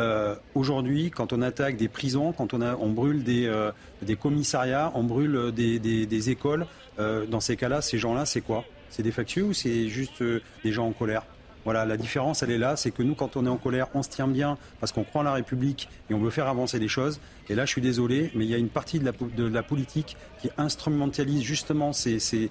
[0.00, 3.70] euh, aujourd'hui, quand on attaque des prisons, quand on, brûle des, euh,
[4.02, 6.66] des, commissariats, on brûle des, des, écoles,
[6.98, 8.64] dans ces cas-là, ces gens-là, c'est quoi?
[8.90, 11.24] C'est des factieux ou c'est juste des gens en colère?
[11.64, 14.02] Voilà, la différence, elle est là, c'est que nous, quand on est en colère, on
[14.02, 16.88] se tient bien parce qu'on croit en la République et on veut faire avancer les
[16.88, 17.20] choses.
[17.48, 20.50] Et là, je suis désolé, mais il y a une partie de la, politique qui
[20.58, 22.50] instrumentalise justement ces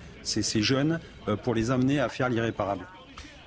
[0.62, 2.86] jeunes euh, pour les amener à faire l'irréparable.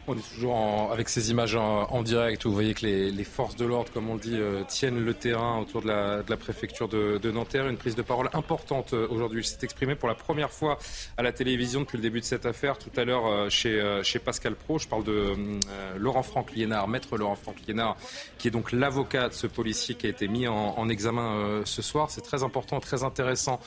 [0.09, 3.11] On est toujours en, avec ces images en, en, direct où vous voyez que les,
[3.11, 6.23] les forces de l'ordre, comme on le dit, euh, tiennent le terrain autour de la,
[6.23, 7.69] de la préfecture de, de, Nanterre.
[7.69, 9.40] Une prise de parole importante euh, aujourd'hui.
[9.40, 10.79] Il s'est exprimé pour la première fois
[11.16, 12.79] à la télévision depuis le début de cette affaire.
[12.79, 16.88] Tout à l'heure euh, chez, chez Pascal Pro, je parle de euh, Laurent Franck Liénard,
[16.88, 17.97] maître Laurent Franck Liénard,
[18.38, 21.62] qui est donc l'avocat de ce policier qui a été mis en, en examen euh,
[21.64, 22.11] ce soir.
[22.11, 23.61] C'est très important, très intéressant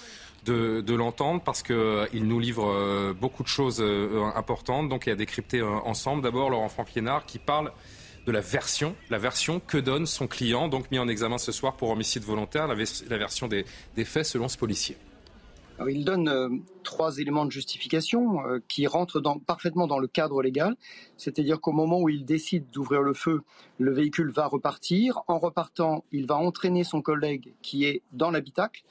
[0.46, 4.90] de, l'entendre parce qu'il euh, nous livre euh, beaucoup de choses euh, importantes.
[4.90, 6.24] Donc, il y a décrypté ensemble.
[6.24, 6.90] D'abord, Laurent Franck
[7.26, 7.72] qui parle
[8.26, 11.76] de la version, la version que donne son client, donc mis en examen ce soir
[11.76, 13.66] pour homicide volontaire, la, version des,
[14.06, 14.98] faits selon ce policier.
[15.88, 20.76] Il donne trois éléments de justification qui rentrent parfaitement dans le cadre légal,
[21.16, 23.42] c'est-à-dire qu'au moment où il décide d'ouvrir le feu,
[23.78, 25.22] le véhicule va repartir.
[25.28, 28.84] En repartant, il va entraîner son collègue qui est dans l'habitacle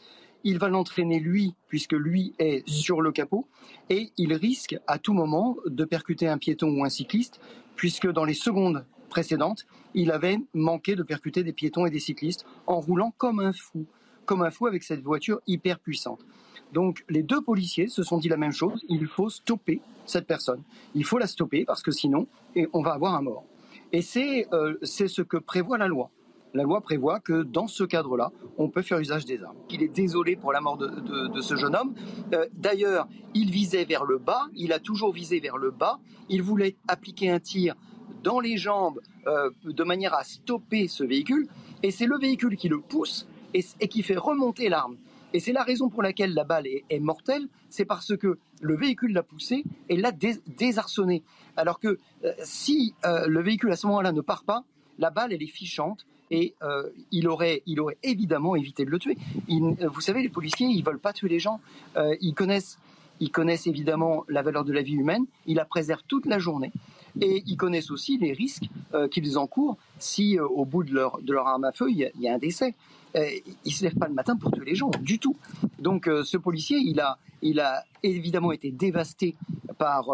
[0.49, 3.47] il va l'entraîner lui, puisque lui est sur le capot,
[3.91, 7.39] et il risque à tout moment de percuter un piéton ou un cycliste,
[7.77, 12.47] puisque dans les secondes précédentes, il avait manqué de percuter des piétons et des cyclistes
[12.67, 13.85] en roulant comme un fou,
[14.25, 16.25] comme un fou avec cette voiture hyper puissante.
[16.73, 20.63] Donc les deux policiers se sont dit la même chose, il faut stopper cette personne.
[20.95, 22.27] Il faut la stopper parce que sinon,
[22.73, 23.45] on va avoir un mort.
[23.93, 26.11] Et c'est euh, ce que prévoit la loi
[26.55, 29.57] la loi prévoit que dans ce cadre-là, on peut faire usage des armes.
[29.71, 31.95] Il est désolé pour la mort de, ce jeune homme.
[32.33, 36.43] Euh, D'ailleurs, il visait vers le bas, il a toujours visé vers le bas, il
[36.43, 37.75] voulait appliquer un tir
[38.23, 41.47] dans les jambes euh, de manière à stopper ce véhicule,
[41.83, 44.97] et c'est le véhicule qui le pousse et, qui fait remonter l'arme.
[45.35, 49.13] Et c'est la raison pour laquelle la balle est, mortelle, c'est parce que le véhicule
[49.13, 51.23] l'a poussé et l'a dés désarçonné.
[51.57, 54.65] Alors que euh, si le véhicule à ce moment-là ne part pas,
[54.99, 58.99] la balle elle est fichante et euh, il, aurait, il aurait évidemment évité de le
[58.99, 59.17] tuer.
[59.49, 61.61] Il, vous savez, les policiers, ils veulent pas tuer les gens.
[61.97, 62.79] Euh, ils, connaissent,
[63.21, 66.73] ils connaissent évidemment la valeur de la vie humaine, ils la préservent toute la journée.
[67.21, 71.21] Et ils connaissent aussi les risques euh, qu'ils encourent si, euh, au bout de leur,
[71.21, 72.75] de leur arme à feu, il y a, y a un décès.
[73.17, 73.27] Euh,
[73.65, 75.37] ils ne se lèvent pas le matin pour tuer les gens, du tout.
[75.79, 79.35] Donc ce policier, il a, il a évidemment été dévasté
[79.79, 80.11] par,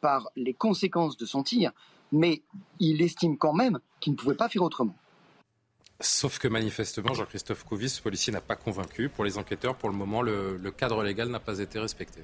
[0.00, 1.72] par les conséquences de son tir,
[2.12, 2.42] mais
[2.80, 4.94] il estime quand même qu'il ne pouvait pas faire autrement.
[6.04, 9.08] Sauf que manifestement, Jean-Christophe Couvis, ce policier, n'a pas convaincu.
[9.08, 12.20] Pour les enquêteurs, pour le moment, le, cadre légal n'a pas été respecté.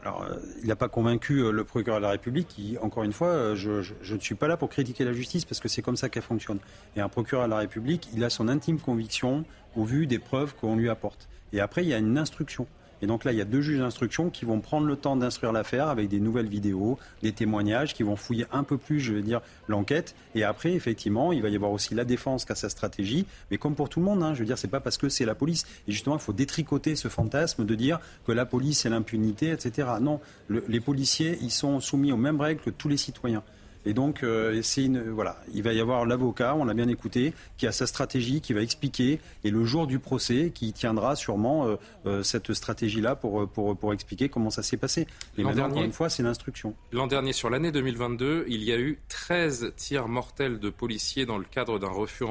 [0.00, 2.46] Alors, euh, il n'a pas convaincu euh, le procureur de la République.
[2.46, 5.58] Qui, encore une fois, euh, je, ne suis pas là pour critiquer la justice parce
[5.58, 6.60] que c'est comme ça qu'elle fonctionne.
[6.94, 10.54] Et un procureur de la République, il a son intime conviction au vu des preuves
[10.54, 11.28] qu'on lui apporte.
[11.52, 12.68] Et après, il y a une instruction.
[13.02, 15.52] Et donc là, il y a deux juges d'instruction qui vont prendre le temps d'instruire
[15.52, 19.22] l'affaire avec des nouvelles vidéos, des témoignages, qui vont fouiller un peu plus, je veux
[19.22, 20.14] dire, l'enquête.
[20.34, 23.26] Et après, effectivement, il va y avoir aussi la défense qui a sa stratégie.
[23.50, 25.24] Mais comme pour tout le monde, hein, je veux dire, c'est pas parce que c'est
[25.24, 25.66] la police.
[25.88, 29.88] Et justement, il faut détricoter ce fantasme de dire que la police, c'est l'impunité, etc.
[30.00, 33.42] Non, le, les policiers, ils sont soumis aux mêmes règles que tous les citoyens.
[33.86, 37.32] Et donc, euh, c'est une, voilà, il va y avoir l'avocat, on l'a bien écouté,
[37.56, 41.66] qui a sa stratégie, qui va expliquer, et le jour du procès, qui tiendra sûrement
[41.66, 45.06] euh, euh, cette stratégie-là pour, pour, pour expliquer comment ça s'est passé.
[45.38, 46.74] Et maintenant, dernier, encore une fois, c'est l'instruction.
[46.90, 51.38] L'an dernier, sur l'année 2022, il y a eu 13 tirs mortels de policiers dans
[51.38, 52.24] le cadre d'un refus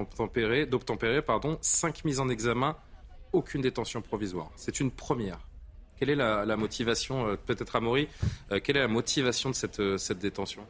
[0.70, 2.76] d'obtempérer, pardon, 5 mises en examen,
[3.32, 4.52] aucune détention provisoire.
[4.58, 5.39] C'est une première.
[5.98, 8.10] Quelle est la, la motivation, peut-être à Maury,
[8.62, 10.63] quelle est la motivation de cette, cette détention?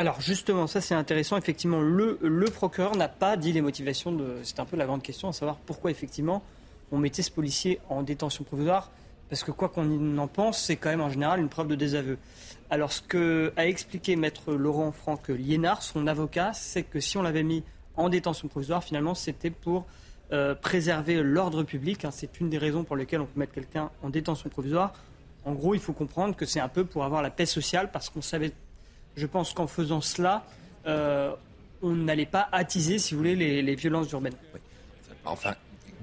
[0.00, 1.36] Alors justement, ça c'est intéressant.
[1.36, 4.38] Effectivement, le, procureur n'a pas dit les motivations de.
[4.44, 6.42] C'est un peu la grande question, à savoir pourquoi effectivement
[6.90, 8.90] on mettait ce policier en détention provisoire.
[9.28, 12.16] Parce que quoi qu'on en pense, c'est quand même en général une preuve de désaveu.
[12.70, 17.22] Alors ce que a expliqué maître Laurent Franck Liénard, son avocat, c'est que si on
[17.22, 17.62] l'avait mis
[17.96, 19.84] en détention provisoire, finalement c'était pour
[20.32, 22.06] euh, préserver l'ordre public.
[22.06, 22.10] Hein.
[22.10, 24.94] C'est une des raisons pour lesquelles on peut mettre quelqu'un en détention provisoire.
[25.44, 28.08] En gros, il faut comprendre que c'est un peu pour avoir la paix sociale, parce
[28.08, 28.52] qu'on savait
[29.16, 30.44] je pense qu'en faisant cela,
[30.86, 31.32] euh,
[31.82, 34.34] on n'allait pas attiser, si vous voulez, les, violences urbaines.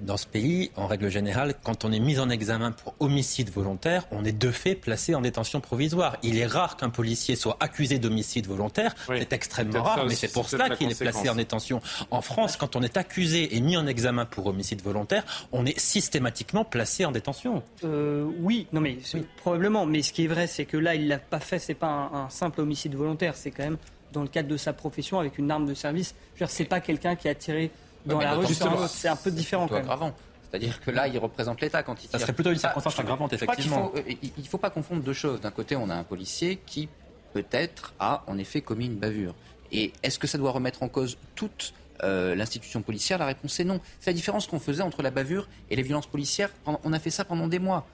[0.02, 4.06] Dans ce pays, en règle générale, quand on est mis en examen pour homicide volontaire,
[4.12, 6.18] on est de fait placé en détention provisoire.
[6.24, 8.96] Il est rare qu'un policier soit accusé d'homicide volontaire.
[9.10, 9.18] Oui.
[9.20, 11.82] C'est extrêmement rare, mais c'est pour cela qu'il est placé en détention.
[12.12, 15.80] En France, quand on est accusé et mis en examen pour homicide volontaire, on est
[15.80, 17.64] systématiquement placé en détention.
[17.84, 19.26] Euh, oui, non mais oui.
[19.38, 19.86] probablement.
[19.86, 21.60] Mais ce qui est vrai, c'est que là, il l'a pas fait.
[21.60, 23.36] C'est pas un, un simple homicide volontaire.
[23.36, 23.78] C'est quand même
[24.14, 26.16] dans le cadre de sa profession avec une arme de service.
[26.48, 27.72] C'est pas quelqu'un qui a tiré
[28.08, 28.46] dans la rue,
[28.88, 29.68] c'est un peu différent.
[29.70, 30.14] C'est aggravant.
[30.50, 33.92] C'est-à-dire que là, il représente l'État quand il Ça serait plutôt une circonstance aggravante, effectivement.
[34.08, 35.42] Il ne faut, pas confondre deux choses.
[35.42, 36.88] D'un côté, on a un policier qui,
[37.34, 39.36] peut-être, a en effet commis une bavure.
[39.72, 43.18] Et est-ce que ça doit remettre en cause toute euh, l'institution policière?
[43.18, 43.82] La réponse est non.
[44.00, 46.50] C'est la différence qu'on faisait entre la bavure et les violences policières.
[46.66, 47.86] On a fait ça pendant des mois.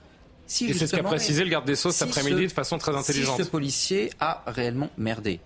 [0.46, 2.94] Si et c'est ce qu'a précisé le garde des Sceaux cet après-midi de façon très
[2.94, 3.36] intelligente.
[3.36, 5.40] Si ce policier a réellement merdé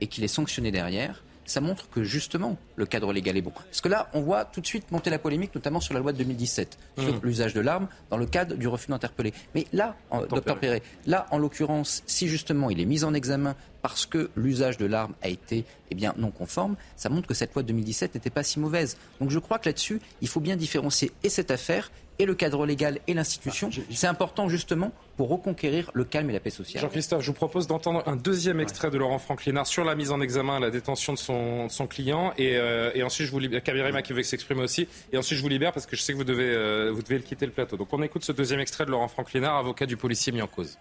[0.00, 3.52] et qu'il est sanctionné derrière, ça montre que justement le cadre légal est bon.
[3.52, 6.12] Parce que là, on voit tout de suite monter la polémique, notamment sur la loi
[6.12, 7.20] de 2017, sur mmh.
[7.22, 9.32] l'usage de l'arme dans le cadre du refus d'interpeller.
[9.54, 9.96] Mais là,
[10.28, 14.78] docteur Perret, là, en l'occurrence, si justement il est mis en examen parce que l'usage
[14.78, 18.16] de l'arme a été eh bien, non conforme, ça montre que cette loi de 2017
[18.16, 18.96] n'était pas si mauvaise.
[19.20, 22.66] Donc je crois que là-dessus, il faut bien différencier et cette affaire et le cadre
[22.66, 23.68] légal et l'institution.
[23.68, 26.82] Bah, c'est important justement pour reconquérir le calme et la paix sociale.
[26.82, 30.20] Jean-Christophe, je vous propose d'entendre un deuxième extrait de Laurent Franclinard sur la mise en
[30.20, 32.32] examen, la détention de son, son client.
[32.38, 33.62] Et, euh, et, ensuite, je vous libère.
[33.62, 34.88] Kabirima qui veut s'exprimer aussi.
[35.12, 37.16] Et ensuite, je vous libère parce que je sais que vous devez, euh, vous devez
[37.16, 37.76] le quitter le plateau.
[37.76, 40.78] Donc on écoute ce deuxième extrait de Laurent Franclinard, avocat du policier mis en cause.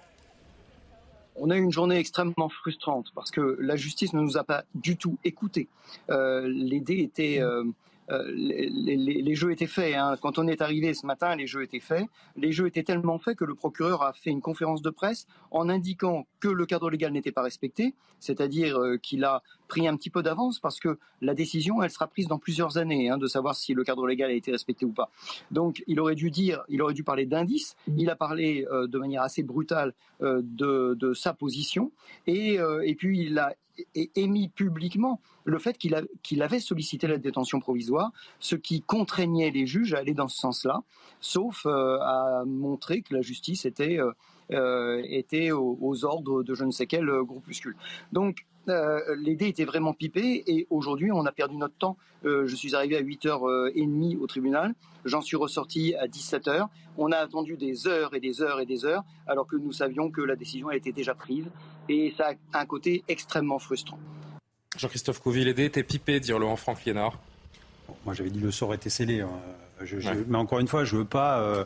[1.35, 4.63] On a eu une journée extrêmement frustrante parce que la justice ne nous a pas
[4.73, 5.67] du tout écoutés.
[6.09, 7.63] Euh, les dés étaient euh,
[8.09, 9.95] les, jeux étaient faits.
[9.95, 10.15] Hein.
[10.21, 12.05] Quand on est arrivé ce matin, les jeux étaient faits.
[12.35, 15.69] Les jeux étaient tellement faits que le procureur a fait une conférence de presse en
[15.69, 20.09] indiquant que le cadre légal n'était pas respecté, c'est-à-dire euh, qu'il a pris un petit
[20.09, 23.55] peu d'avance parce que la décision, elle sera prise dans plusieurs années hein, de savoir
[23.55, 25.09] si le cadre légal a été respecté ou pas.
[25.51, 27.75] Donc, il aurait dû dire, il aurait dû parler d'indices.
[27.97, 31.91] Il a parlé euh, de manière assez brutale de, sa position
[32.25, 33.53] et, et puis il a
[34.15, 39.93] émis publiquement le fait qu'il avait sollicité la détention provisoire, ce qui contraignait les juges
[39.93, 40.81] à aller dans ce sens-là,
[41.21, 44.11] sauf euh, à montrer que la justice était, euh,
[44.49, 47.75] était aux, ordres de je ne sais quel groupuscule.
[48.11, 51.97] Donc, les dés étaient vraiment pipés et aujourd'hui on a perdu notre temps.
[52.23, 54.73] je suis arrivé à 8h30 au tribunal,
[55.03, 56.67] j'en suis ressorti à 17h.
[56.97, 60.09] On a attendu des heures et des heures et des heures alors que nous savions
[60.09, 61.45] que la décision a été déjà prise
[61.89, 63.99] et ça a un côté extrêmement frustrant.
[64.77, 67.17] Jean-Christophe Couville, était pipé, dire Laurent Franck Liénard.
[68.03, 69.21] moi, j'avais dit le sort était scellé.
[69.21, 69.29] Hein.
[70.27, 71.41] Mais encore une fois, je veux pas.
[71.41, 71.63] Euh,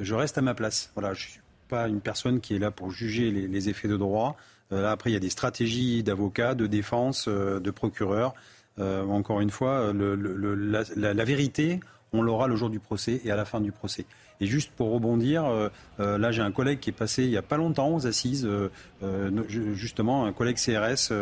[0.00, 0.90] je reste à ma place.
[0.94, 4.36] Voilà, je suis pas une personne qui est là pour juger les, effets de droit.
[4.72, 8.34] Euh, après, il y a des stratégies d'avocats, de défense, euh, de procureurs.
[8.78, 11.80] encore une fois, la, vérité,
[12.12, 14.06] on l'aura le jour du procès et à la fin du procès.
[14.40, 15.68] Et juste pour rebondir, euh,
[16.00, 18.46] euh, là j'ai un collègue qui est passé il n'y a pas longtemps aux assises,
[18.46, 21.12] euh, justement un collègue CRS,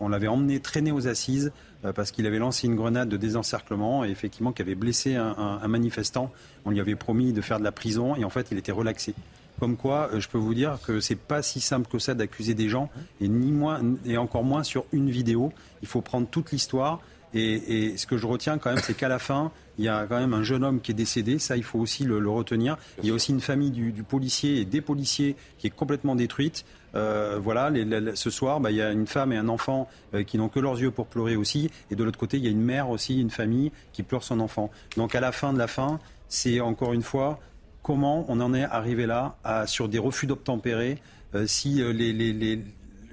[0.00, 1.52] on l'avait emmené traîner aux assises
[1.94, 6.32] parce qu'il avait lancé une grenade de désencerclement et effectivement qui avait blessé un, manifestant.
[6.64, 9.14] On lui avait promis de faire de la prison et en fait il était relaxé.
[9.60, 12.68] Comme quoi, je peux vous dire que c'est pas si simple que ça d'accuser des
[12.68, 12.90] gens,
[13.20, 15.52] et ni moins, et encore moins sur une vidéo.
[15.82, 17.00] Il faut prendre toute l'histoire.
[17.34, 20.18] Et, ce que je retiens quand même, c'est qu'à la fin, il y a quand
[20.18, 21.38] même un jeune homme qui est décédé.
[21.38, 22.78] Ça, il faut aussi le, retenir.
[23.02, 26.64] Il y a aussi une famille du, policier et des policiers qui est complètement détruite.
[26.94, 27.70] Euh, voilà,
[28.14, 30.58] ce soir, bah, il y a une femme et un enfant euh, qui n'ont que
[30.58, 31.70] leurs yeux pour pleurer aussi.
[31.90, 34.40] Et de l'autre côté, il y a une mère aussi, une famille qui pleure son
[34.40, 34.70] enfant.
[34.96, 37.40] Donc à la fin de la fin, c'est encore une fois
[37.88, 40.98] comment on en est arrivé là, sur des refus d'obtempérer.
[41.34, 42.62] Euh, si les,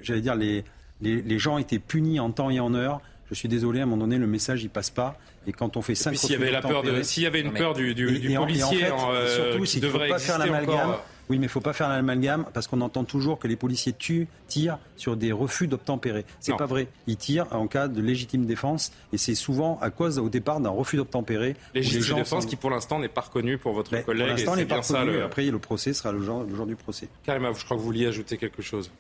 [0.04, 0.66] j'allais dire, les,
[1.02, 3.00] les gens étaient punis en temps et en heure,
[3.30, 5.18] je suis désolé, à un moment donné, le message, il passe pas.
[5.48, 7.54] Et quand on fait cinq s'il y avait la peur de, s'il y avait une
[7.54, 8.06] peur du, du,
[8.36, 10.90] policier, en fait, euh, surtout, faut pas faire l'amalgame.
[10.90, 10.94] Euh,
[11.30, 13.94] oui, mais il ne faut pas faire l'amalgame parce qu'on entend toujours que les policiers
[13.94, 16.26] tuent, tirent sur des refus d'obtempérer.
[16.40, 16.88] C'est pas vrai.
[17.08, 20.70] Ils tirent en cas de légitime défense et c'est souvent à cause au départ d'un
[20.70, 21.56] refus d'obtempérer.
[21.74, 24.06] Légitime défense qui pour l'instant n'est pas reconnu pour votre collègue.
[24.06, 25.22] Pour l'instant n'est pas reconnu.
[25.22, 27.08] Après le procès sera le jour, le jour du procès.
[27.24, 28.92] Karima, je crois que vous vouliez ajouter quelque chose.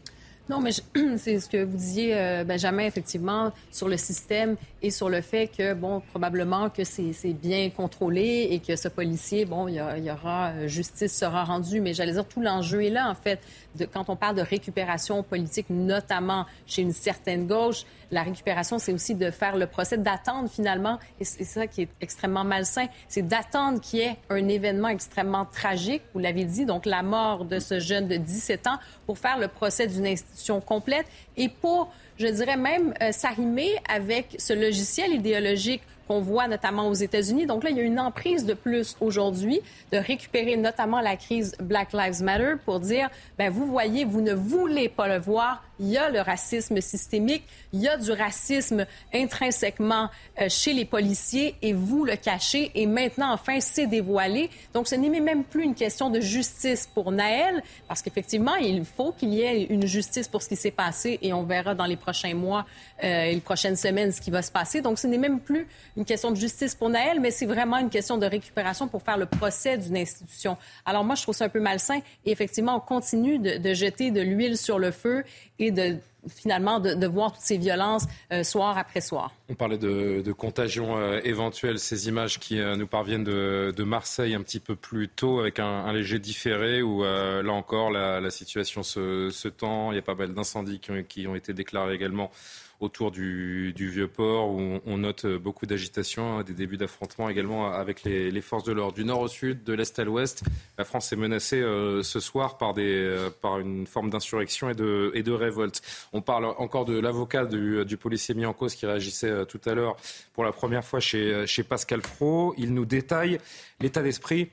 [0.47, 0.71] Non, mais
[1.17, 5.47] c'est ce que vous disiez, euh, Benjamin, effectivement, sur le système et sur le fait
[5.47, 10.49] que, bon, probablement que c'est bien contrôlé et que ce policier, bon, il y, aura,
[10.49, 11.81] euh, justice sera rendue.
[11.81, 13.39] Mais j'allais dire, tout l'enjeu est là, en fait.
[13.77, 18.93] De, quand on parle de récupération politique, notamment chez une certaine gauche, la récupération, c'est
[18.93, 23.27] aussi de faire le procès, d'attendre finalement, et c'est ça qui est extrêmement malsain, c'est
[23.27, 27.59] d'attendre qu'il y ait un événement extrêmement tragique, vous l'avez dit, donc la mort de
[27.59, 31.05] ce jeune de 17 ans, pour faire le procès d'une institution complète
[31.37, 36.93] et pour, je dirais même, euh, s'arrimer avec ce logiciel idéologique qu'on voit notamment aux
[36.93, 37.45] États-Unis.
[37.45, 41.55] Donc là, il y a une emprise de plus aujourd'hui de récupérer notamment la crise
[41.59, 45.87] Black Lives Matter pour dire, ben vous voyez, vous ne voulez pas le voir, il
[45.87, 50.09] y a le racisme systémique, il y a du racisme intrinsèquement
[50.39, 54.49] euh, chez les policiers et vous le cachez et maintenant, enfin, c'est dévoilé.
[54.73, 59.11] Donc, ce n'est même plus une question de justice pour Naël parce qu'effectivement, il faut
[59.11, 61.97] qu'il y ait une justice pour ce qui s'est passé et on verra dans les
[61.97, 62.65] prochains mois
[63.03, 64.81] euh, et les prochaines semaines ce qui va se passer.
[64.81, 65.67] Donc, ce n'est même plus
[65.97, 69.17] une question de justice pour Naël, mais c'est vraiment une question de récupération pour faire
[69.17, 70.57] le procès d'une institution.
[70.85, 71.99] Alors moi, je trouve ça un peu malsain.
[72.25, 75.23] Et effectivement, on continue de jeter de l'huile sur le feu
[75.59, 75.97] et de
[76.27, 79.31] finalement de, voir toutes ces violences euh, soir après soir.
[79.49, 84.41] On parlait de, contagion euh, éventuelle, ces images qui euh, nous parviennent de, Marseille un
[84.41, 89.91] petit peu plus tôt avec un, léger différé où là encore la, situation se, tend.
[89.91, 92.31] Il y a pas mal d'incendies qui, ont été déclarés également
[92.79, 98.03] autour du, vieux port où on, note beaucoup d'agitation, hein, des débuts d'affrontements également avec
[98.03, 98.93] les, forces de l'ordre.
[98.93, 100.43] Du nord au sud, de l'est à l'ouest,
[100.77, 105.81] la France est menacée euh, ce soir euh, par une forme d'insurrection et de, révolte.
[106.13, 109.73] On parle encore de l'avocat du, policier mis en cause qui réagissait euh, tout à
[109.73, 109.95] l'heure
[110.33, 112.53] pour la première fois chez, Pascal Pro.
[112.57, 113.39] Il nous détaille
[113.79, 114.49] l'état d'esprit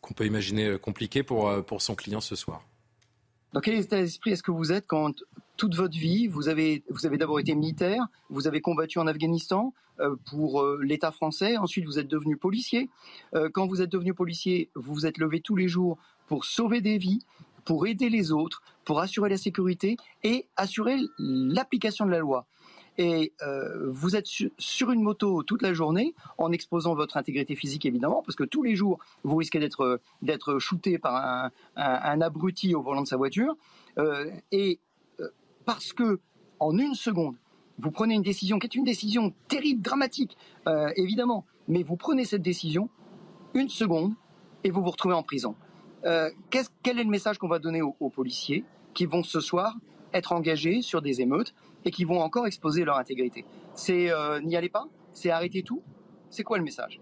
[0.00, 2.62] qu'on peut imaginer compliqué pour son client ce soir.
[3.52, 5.22] Dans quel état d'esprit est-ce que vous êtes quand
[5.58, 9.74] toute votre vie, vous avez, vous avez d'abord été militaire, vous avez combattu en Afghanistan
[10.00, 12.88] euh, pour euh, l'État français, ensuite vous êtes devenu policier.
[13.34, 15.98] Euh, quand vous êtes devenu policier, vous vous êtes levé tous les jours
[16.28, 17.20] pour sauver des vies,
[17.66, 22.46] pour aider les autres, pour assurer la sécurité et assurer l'application de la loi
[22.98, 24.26] et euh, vous êtes
[24.58, 28.62] sur une moto toute la journée en exposant votre intégrité physique évidemment parce que tous
[28.62, 33.16] les jours vous risquez d'être d'être shooté par un, un, abruti au volant de sa
[33.16, 33.56] voiture.
[33.98, 34.78] Euh, et
[35.20, 35.28] euh,
[35.64, 36.20] parce que
[36.60, 37.36] en une seconde
[37.78, 40.36] vous prenez une décision qui est une décision terrible dramatique
[40.96, 42.90] évidemment mais vous prenez cette décision
[43.54, 44.12] une seconde
[44.64, 45.56] et vous vous retrouvez en prison.
[46.02, 48.64] Quel est le message qu'on va donner aux policiers
[48.94, 49.76] qui vont ce soir
[50.12, 53.44] être engagés sur des émeutes et qui vont encore exposer leur intégrité.
[53.74, 55.82] C'est euh, n'y allez pas, c'est arrêter tout.
[56.30, 57.00] C'est quoi le message?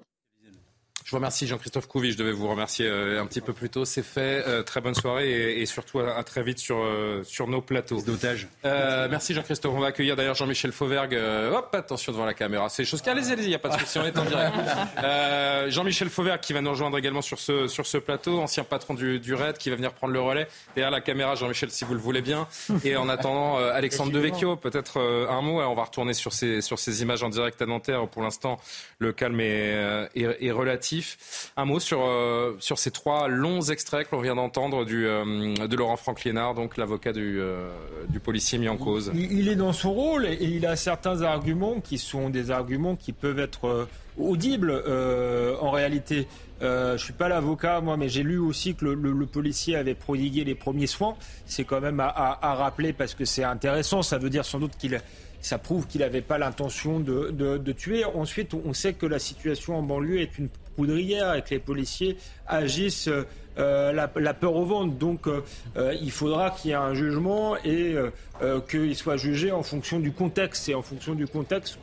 [1.10, 3.84] Je vous remercie Jean-Christophe Couvi, je devais vous remercier euh, un petit peu plus tôt.
[3.84, 4.44] C'est fait.
[4.46, 8.00] Euh, très bonne soirée et, surtout à, très vite sur, euh, sur nos plateaux.
[8.00, 8.46] D'otages.
[8.62, 9.74] merci Jean-Christophe.
[9.74, 11.18] On va accueillir d'ailleurs Jean-Michel Fauvergue.
[11.52, 12.68] hop, attention devant la caméra.
[12.68, 13.10] C'est choses qui...
[13.10, 14.54] Allez-y, allez-y, il n'y a pas de souci, on est en direct.
[15.72, 19.18] Jean-Michel Fauvergue qui va nous rejoindre également sur ce, sur ce plateau, ancien patron du,
[19.18, 20.46] du RAID qui va venir prendre le relais.
[20.76, 22.46] Derrière la caméra, Jean-Michel, si vous le voulez bien.
[22.84, 25.60] Et en attendant, Alexandre Devecchio, peut-être un mot.
[25.60, 28.06] On va retourner sur ces, sur ces images en direct à Nanterre.
[28.06, 28.60] Pour l'instant,
[29.00, 30.99] le calme est, est relatif.
[31.56, 35.54] Un mot sur, euh, sur ces trois longs extraits que l'on vient d'entendre du, euh,
[35.66, 37.70] de Laurent Franklinard, donc l'avocat du, euh,
[38.08, 39.10] du, policier mis en cause.
[39.14, 43.12] Il, est dans son rôle et il a certains arguments qui sont des arguments qui
[43.12, 43.88] peuvent être
[44.18, 44.72] audibles
[45.60, 46.26] en réalité.
[46.60, 50.54] je suis pas l'avocat, moi, mais j'ai lu aussi que le, policier avait prodigué les
[50.54, 51.16] premiers soins.
[51.46, 54.02] C'est quand même à, à rappeler parce que c'est intéressant.
[54.02, 55.00] Ça veut dire sans doute qu'il
[55.40, 58.04] ça prouve qu'il n'avait pas l'intention de, de, tuer.
[58.04, 60.48] Ensuite, on sait que la situation en banlieue est une
[60.80, 62.16] poudrière et que les policiers
[62.46, 63.10] agissent
[63.58, 64.94] euh, la, peur au ventre.
[64.94, 65.42] Donc, euh,
[65.76, 67.96] euh, il faudra qu'il y ait un jugement et
[68.70, 70.64] qu'il soit jugé en fonction du contexte.
[70.64, 71.78] C'est en fonction du contexte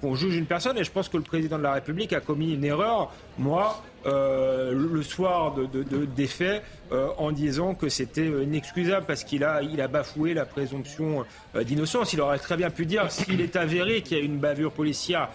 [0.00, 0.78] qu'on juge une personne.
[0.78, 3.12] Et je pense que le président de la République a commis une erreur.
[3.38, 9.44] Moi, euh, le soir de, des faits euh, en disant que c'était inexcusable parce qu'il
[9.44, 11.24] a, il a bafoué la présomption
[11.54, 12.14] euh, d'innocence.
[12.14, 15.28] Il aurait très bien pu dire s'il est avéré qu'il y a une bavure policière.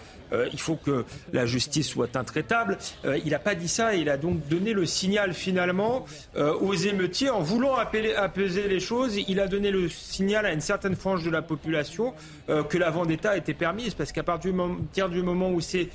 [0.52, 2.78] il faut que la justice soit intraitable.
[3.24, 6.04] il n'a pas dit ça et il a donc donné le signal finalement
[6.36, 9.16] aux émeutiers en voulant apaiser les choses.
[9.28, 12.12] Il a donné le signal à une certaine frange de la population
[12.48, 15.90] que la vendetta était permise parce qu'à partir du moment où c'est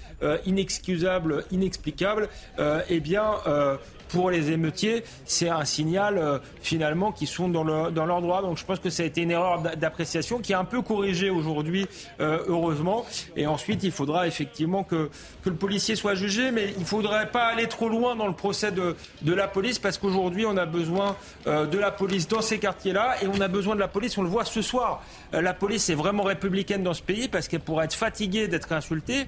[0.46, 2.30] inexcusable, inexplicable,
[2.88, 3.78] eh bien, euh,
[4.12, 8.42] pour les émeutiers, c'est un signal euh, finalement qui sont dans, le, dans leur droit.
[8.42, 11.30] Donc je pense que ça a été une erreur d'appréciation qui est un peu corrigée
[11.30, 11.88] aujourd'hui,
[12.20, 13.06] heureusement.
[13.36, 15.10] Et ensuite, il faudra effectivement que,
[15.44, 18.34] que le policier soit jugé, mais il ne faudrait pas aller trop loin dans le
[18.34, 22.60] procès de, de la police parce qu'aujourd'hui, on a besoin de la police dans ces
[22.60, 25.04] quartiers-là et on a besoin de la police, on le voit ce soir.
[25.32, 29.26] la police est vraiment républicaine dans ce pays parce qu'elle pourrait être fatiguée d'être insultée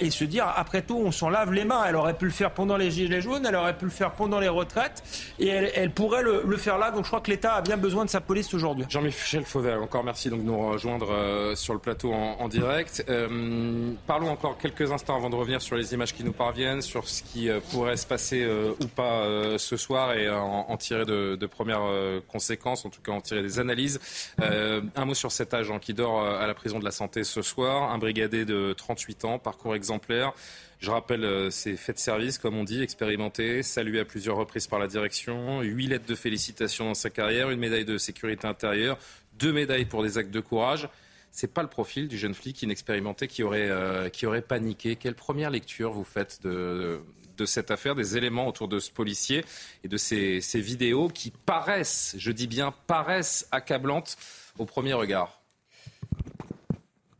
[0.00, 1.84] et se dire, après tout, on s'en lave les mains.
[1.86, 4.40] Elle aurait pu le faire pendant les Gilets jaunes, elle aurait pu le faire pendant
[4.40, 5.02] les retraites,
[5.38, 6.90] et elle, pourrait le, faire là.
[6.90, 8.84] Donc je crois que l'État a bien besoin de sa police aujourd'hui.
[8.88, 13.04] Jean-Michel Fauvet, encore merci donc de nous rejoindre euh, sur le plateau en, direct.
[13.08, 17.08] Euh, parlons encore quelques instants avant de revenir sur les images qui nous parviennent, sur
[17.08, 18.46] ce qui euh, pourrait se passer
[18.80, 19.26] ou pas
[19.58, 21.82] ce soir et en, tirer de, de, premières
[22.28, 24.00] conséquences, en tout cas en tirer des analyses.
[24.38, 27.90] un mot sur cet agent qui dort à la prison de la santé ce soir,
[27.92, 30.32] un brigadé de 38 ans, parcours exemplaire.
[30.80, 34.66] Je rappelle euh, ces faits de service, comme on dit, expérimentés, salués à plusieurs reprises
[34.66, 38.96] par la direction, huit lettres de félicitations dans sa carrière, une médaille de sécurité intérieure,
[39.34, 40.88] deux médailles pour des actes de courage.
[41.30, 44.96] C'est pas le profil du jeune flic inexpérimenté qui aurait, euh, qui aurait paniqué.
[44.96, 47.00] Quelle première lecture vous faites de,
[47.36, 49.44] de cette affaire, des éléments autour de ce policier
[49.84, 54.16] et de ces, ces vidéos qui paraissent, je dis bien paraissent accablantes
[54.58, 55.40] au premier regard?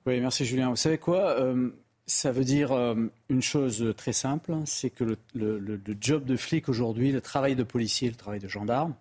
[0.07, 0.71] Oui, merci Julien.
[0.71, 1.71] Vous savez quoi euh,
[2.11, 2.97] Ça veut dire euh,
[3.29, 8.09] une chose très simple, c'est que le, job de flic aujourd'hui, le travail de policier,
[8.09, 8.95] le travail de gendarme,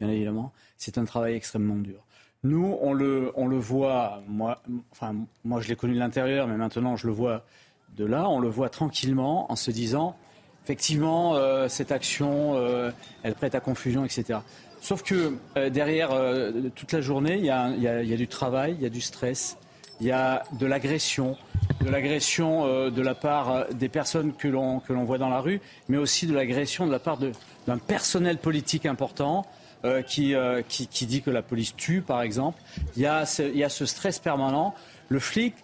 [0.00, 2.04] bien évidemment, c'est un travail extrêmement dur.
[2.42, 4.60] Nous, on le, voit, moi,
[4.90, 5.14] enfin,
[5.44, 7.44] moi je l'ai connu de l'intérieur, mais maintenant je le vois
[7.96, 10.16] de là, on le voit tranquillement en se disant,
[10.64, 12.90] effectivement, euh, cette action, euh,
[13.22, 14.40] elle prête à confusion, etc.
[14.80, 15.34] Sauf que
[15.68, 16.10] derrière,
[16.74, 19.56] toute la journée, il y a, du travail, il y a du stress,
[20.00, 21.36] il y a de l'agression,
[21.80, 26.26] de l'agression de la part des personnes que l'on voit dans la rue, mais aussi
[26.26, 27.18] de l'agression de la part
[27.66, 29.46] d'un personnel politique important.
[30.06, 30.34] qui,
[30.68, 32.60] qui, qui, dit que la police tue, par exemple.
[32.96, 34.74] Il y, a ce, il y a ce stress permanent.
[35.08, 35.54] Le flic,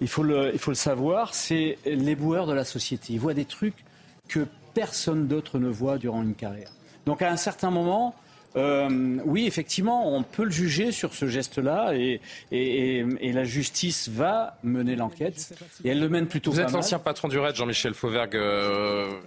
[0.00, 3.12] il faut le, il faut le savoir, c'est l'éboueur de la société.
[3.12, 3.84] Il voit des trucs
[4.28, 6.70] que personne d'autre ne voit durant une carrière.
[7.06, 8.14] Donc à un certain moment,
[8.56, 12.20] euh, oui, effectivement, on peut le juger sur ce geste-là et,
[12.50, 16.50] et, la justice va mener l'enquête et elle le mène plutôt.
[16.50, 18.34] Vous êtes l'ancien patron du RAID, Jean-Michel Fauvergue.
[18.34, 19.20] Euh,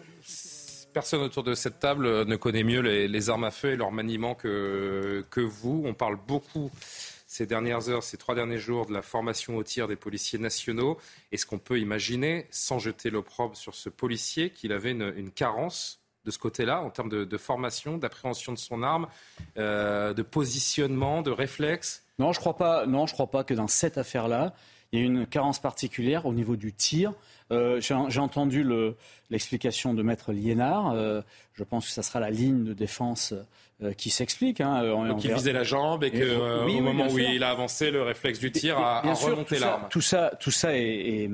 [0.93, 3.91] personne autour de cette table ne connaît mieux les, les, armes à feu et leur
[3.91, 5.83] maniement que, que vous.
[5.85, 6.69] On parle beaucoup
[7.33, 10.99] ces dernières heures, ces trois derniers jours de la formation au tir des policiers nationaux.
[11.31, 16.31] Est-ce qu'on peut imaginer, sans jeter l'opprobre sur ce policier, qu'il avait une, carence de
[16.31, 19.07] ce côté-là, en termes de, formation, d'appréhension de son arme,
[19.57, 22.03] euh, de positionnement, de réflexe?
[22.19, 22.85] Non, je crois pas.
[22.85, 24.53] Non, je crois pas que dans cette affaire-là,
[24.93, 27.13] il y ait une carence particulière au niveau du tir.
[27.51, 28.65] Euh, j'ai entendu
[29.29, 30.91] l'explication de Maître Liénard.
[30.91, 31.21] Euh,
[31.53, 33.33] je pense que ça sera la ligne de défense
[33.81, 34.61] euh, qui s'explique.
[34.61, 38.39] Hein, qui visait la jambe et que au moment où il a avancé, le réflexe
[38.39, 39.87] du tir a, remonté l'arme.
[39.89, 41.29] Tout ça, tout ça est,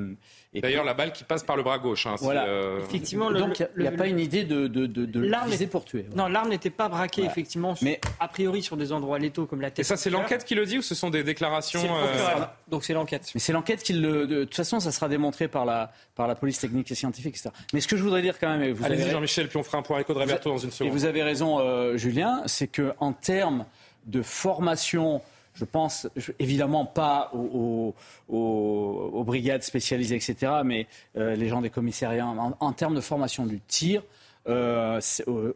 [0.54, 2.08] D'ailleurs, la balle qui passe par le bras gauche.
[2.08, 2.48] Hein, voilà.
[2.80, 6.06] Effectivement, donc il n'y a, pas une idée de, de, de, de viser pour tuer.
[6.16, 9.70] Non, l'arme n'était pas braquée, effectivement, mais a priori sur des endroits létaux comme la
[9.70, 9.80] tête.
[9.80, 11.82] Et ça, c'est l'enquête qui le dit ou ce sont des déclarations
[12.68, 13.30] Donc c'est l'enquête.
[13.34, 14.28] Mais c'est l'enquête qui le.
[14.28, 17.50] De toute façon, ça sera démontré par la, par la police technique et scientifique, etc.
[17.74, 19.82] Mais ce que je voudrais dire quand même, vous allez-y Jean-Michel, puis on fera un
[19.82, 20.88] point avec Audrey Berthaud dans une seconde.
[20.88, 23.66] Et vous avez raison, euh, Julien, c'est que en termes
[24.06, 25.22] de formation
[25.54, 26.08] je pense
[26.40, 27.94] évidemment pas aux,
[29.24, 30.88] brigades spécialisées, etc., mais
[31.18, 34.04] euh, les gens des commissariats, en, termes de formation du tir,
[34.48, 35.00] euh,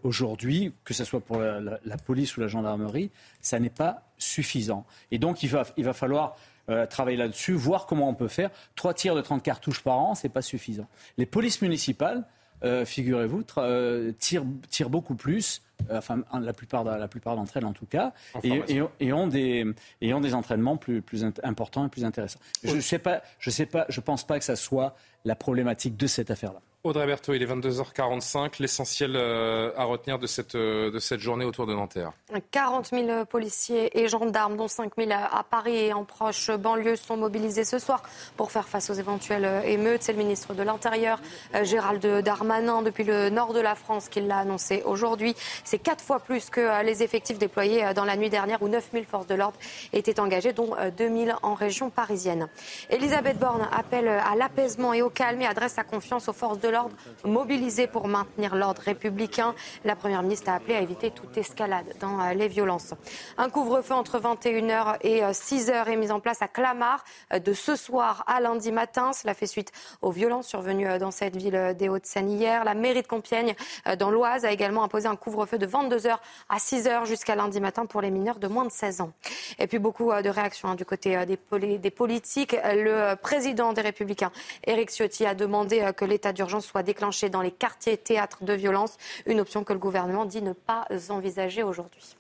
[0.04, 4.86] aujourd'hui, que ce soit pour la, police ou la gendarmerie, ça n'est pas suffisant.
[5.12, 6.36] Et donc il va, il va falloir
[6.70, 8.50] euh, travailler là-dessus, voir comment on peut faire.
[8.76, 10.88] Trois tirs de 30 cartouches par an, c'est pas suffisant.
[11.18, 12.24] Les polices municipales,
[12.64, 15.61] euh, figurez-vous, euh, tirent, beaucoup plus,
[15.91, 19.66] enfin la plupart, la plupart d'entre elles en tout cas, et, ont des,
[20.01, 22.39] et ont des entraînements plus, plus importants et plus intéressants.
[22.64, 24.95] Je ne sais pas, je sais pas, je pense pas que ça soit
[25.26, 26.61] la problématique de cette affaire-là.
[26.86, 28.55] Audrey Berthaud, il est 22h45.
[28.59, 32.11] L'essentiel euh, à retenir de cette, euh, de cette journée autour de Nanterre
[32.51, 37.15] 40 000 policiers et gendarmes, dont 5 000 à Paris et en proche banlieue, sont
[37.15, 38.03] mobilisés ce soir
[38.36, 40.03] pour faire face aux éventuelles euh, émeutes.
[40.03, 41.21] C'est le ministre de l'Intérieur,
[41.63, 45.36] Gérald Darmanin, depuis le nord de la France, qui l'a annoncé aujourd'hui.
[45.63, 49.05] C'est quatre fois plus que les effectifs déployés dans la nuit dernière, où 9 000
[49.09, 49.57] forces de l'ordre
[49.93, 52.49] étaient engagées, dont 2 000 en région parisienne.
[52.89, 56.72] Elisabeth Borne appelle à l'apaisement et au calme et adresse sa confiance aux forces de
[56.74, 59.53] l'ordre mobilisé pour maintenir l'ordre républicain.
[59.86, 62.95] La Première ministre a appelé à éviter toute escalade dans euh, les violences.
[63.38, 67.53] Un couvre-feu entre 21h et 6h euh, est mis en place à Clamart euh, de
[67.53, 69.13] ce soir à lundi matin.
[69.13, 69.71] Cela fait suite
[70.01, 72.63] aux violences survenues dans cette ville des Hauts-de-Seine hier.
[72.63, 73.55] La mairie de Compiègne,
[73.99, 76.17] dans l'Oise, a également imposé un couvre-feu de 22h
[76.49, 79.11] à 6h jusqu'à lundi matin pour les mineurs de moins de 16 ans.
[79.59, 82.55] Et puis beaucoup de réactions hein, du côté des politiques.
[82.63, 84.32] Le président des Républicains,
[84.65, 88.97] Éric Ciotti, a demandé que l'état d'urgence soit déclenché dans les quartiers théâtres de violence,
[89.26, 92.16] une option que le gouvernement dit ne pas envisager aujourd'hui.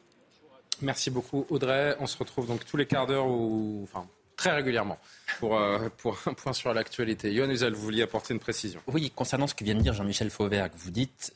[0.81, 1.95] Merci beaucoup Audrey.
[1.99, 4.97] On se retrouve donc tous les quarts d'heure ou enfin très régulièrement
[5.39, 7.31] pour, euh, pour un point sur l'actualité.
[7.31, 8.81] Yohann Uzel, vous vouliez apporter une précision.
[8.87, 11.33] Oui, concernant ce que vient de dire Jean-Michel Fauvergue, vous dites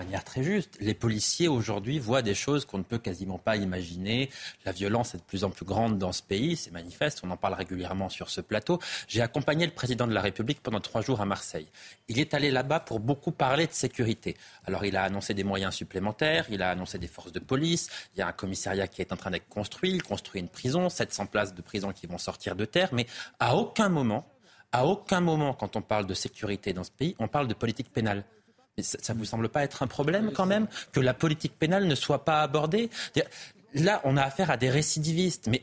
[0.00, 0.78] manière très juste.
[0.80, 4.30] Les policiers aujourd'hui voient des choses qu'on ne peut quasiment pas imaginer.
[4.64, 7.36] La violence est de plus en plus grande dans ce pays, c'est manifeste, on en
[7.36, 8.78] parle régulièrement sur ce plateau.
[9.08, 11.68] J'ai accompagné le président de la République pendant trois jours à Marseille.
[12.08, 14.38] Il est allé là-bas pour beaucoup parler de sécurité.
[14.64, 18.20] Alors il a annoncé des moyens supplémentaires, il a annoncé des forces de police, il
[18.20, 21.26] y a un commissariat qui est en train d'être construit, il construit une prison, 700
[21.26, 23.06] places de prison qui vont sortir de terre, mais
[23.38, 24.26] à aucun moment,
[24.72, 27.92] à aucun moment quand on parle de sécurité dans ce pays, on parle de politique
[27.92, 28.24] pénale
[28.82, 31.94] ça ne vous semble pas être un problème quand même que la politique pénale ne
[31.94, 32.90] soit pas abordée?
[33.74, 35.48] Là, on a affaire à des récidivistes.
[35.48, 35.62] Mais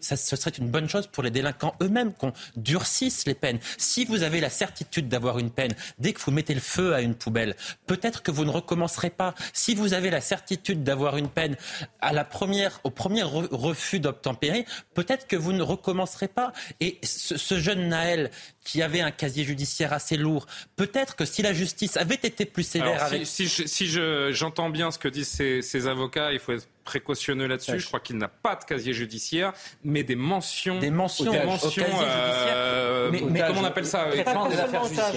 [0.00, 3.58] ça, ce serait une bonne chose pour les délinquants eux-mêmes qu'on durcisse les peines.
[3.78, 7.00] Si vous avez la certitude d'avoir une peine, dès que vous mettez le feu à
[7.00, 9.34] une poubelle, peut-être que vous ne recommencerez pas.
[9.52, 11.56] Si vous avez la certitude d'avoir une peine
[12.00, 16.52] à la première, au premier refus d'obtempérer, peut-être que vous ne recommencerez pas.
[16.80, 18.30] Et ce, ce jeune Naël
[18.64, 20.46] qui avait un casier judiciaire assez lourd,
[20.76, 23.26] peut-être que si la justice avait été plus sévère avec...
[23.26, 23.88] Si, si
[24.30, 27.78] j'entends bien ce que disent ces, ces avocats, il faut être précautionneux là-dessus.
[27.78, 29.52] Je crois qu'il n'a pas de casier judiciaire,
[29.84, 30.78] mais des mentions.
[30.78, 31.30] Des mentions.
[31.30, 31.84] Des mentions.
[32.02, 34.06] Euh, mais, comment on appelle ça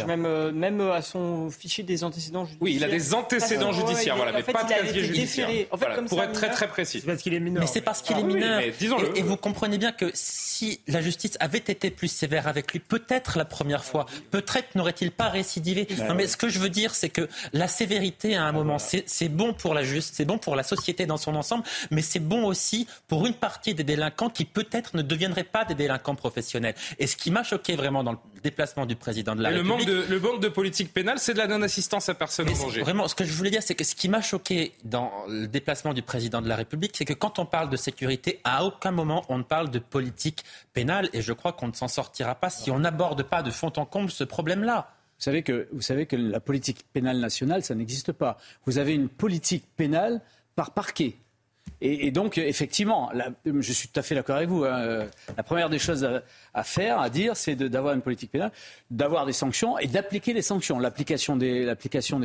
[0.07, 2.61] même, euh, même à son fichier des antécédents judiciaires.
[2.61, 5.49] Oui, il a des antécédents judiciaires, voilà, mais pas de casier judiciaire.
[5.71, 7.01] En fait, pour être très très précis.
[7.01, 7.61] C'est parce qu'il est mineur.
[7.61, 8.61] Mais c'est parce qu'il est ah mineur.
[9.15, 13.37] Et, vous comprenez bien que si la justice avait été plus sévère avec lui, peut-être
[13.37, 15.87] la première fois, peut-être n'aurait-il pas récidivé.
[16.07, 19.29] Non, mais ce que je veux dire, c'est que la sévérité, à un moment, c'est
[19.29, 21.54] bon pour la justice, c'est bon pour la société dans son ensemble
[21.91, 25.75] mais c'est bon aussi pour une partie des délinquants qui peut-être ne deviendraient pas des
[25.75, 26.75] délinquants professionnels.
[26.99, 29.87] Et ce qui m'a choqué vraiment dans le déplacement du président de la République...
[29.87, 32.53] Le manque de, le manque de politique pénale, c'est de la non-assistance à personne en
[32.53, 32.81] danger.
[32.81, 35.93] Vraiment, ce que je voulais dire, c'est que ce qui m'a choqué dans le déplacement
[35.93, 39.23] du président de la République, c'est que quand on parle de sécurité, à aucun moment
[39.29, 40.43] on ne parle de politique
[40.73, 41.09] pénale.
[41.13, 43.85] Et je crois qu'on ne s'en sortira pas si on n'aborde pas de fond en
[43.85, 44.91] comble ce problème-là.
[45.17, 48.37] Vous savez, que, vous savez que la politique pénale nationale, ça n'existe pas.
[48.65, 50.21] Vous avez une politique pénale
[50.55, 51.15] par parquet.
[51.87, 53.11] Et, donc, effectivement,
[53.45, 54.63] je suis tout à fait d'accord avec vous.
[54.63, 55.05] Hein.
[55.37, 56.07] la première des choses
[56.53, 58.51] à, faire, à dire, c'est d'avoir une politique pénale,
[58.89, 60.79] d'avoir des sanctions et d'appliquer les sanctions.
[60.79, 61.75] L'application des,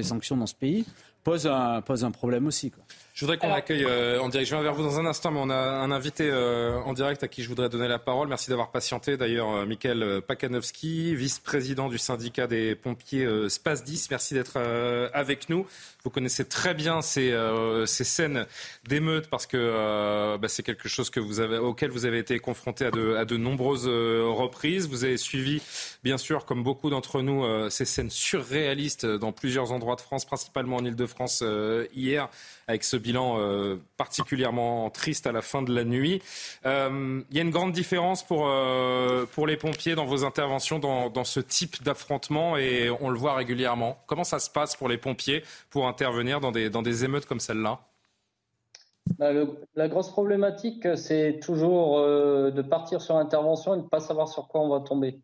[0.02, 0.86] sanctions dans ce pays
[1.24, 2.72] pose un, problème aussi.
[3.20, 4.48] Je voudrais qu'on accueille euh, en direct.
[4.48, 7.22] Je viens vers vous dans un instant, mais on a un invité euh, en direct
[7.22, 8.28] à qui je voudrais donner la parole.
[8.28, 9.18] Merci d'avoir patienté.
[9.18, 14.10] D'ailleurs, euh, Michael Pakanowski, vice-président du syndicat des pompiers SPAS 10.
[14.10, 14.56] Merci d'être
[15.12, 15.66] avec nous.
[16.02, 17.38] Vous connaissez très bien ces,
[17.84, 18.46] ces scènes
[18.88, 22.86] d'émeutes parce que bah, c'est quelque chose que vous avez, auquel vous avez été confronté
[22.86, 24.88] à de, à de nombreuses reprises.
[24.88, 25.60] Vous avez suivi,
[26.02, 30.76] bien sûr, comme beaucoup d'entre nous, ces scènes surréalistes dans plusieurs endroits de France, principalement
[30.76, 31.44] en Ile-de-France
[31.94, 32.30] hier
[32.70, 36.22] avec ce bilan euh, particulièrement triste à la fin de la nuit.
[36.64, 40.78] Euh, il y a une grande différence pour, euh, pour les pompiers dans vos interventions
[40.78, 43.96] dans, dans ce type d'affrontement et on le voit régulièrement.
[44.06, 47.40] Comment ça se passe pour les pompiers pour intervenir dans des, dans des émeutes comme
[47.40, 47.80] celle-là?
[49.18, 49.30] Bah,
[49.74, 54.46] la grosse problématique, c'est toujours de partir sur intervention et de ne pas savoir sur
[54.46, 55.18] quoi on va tomber.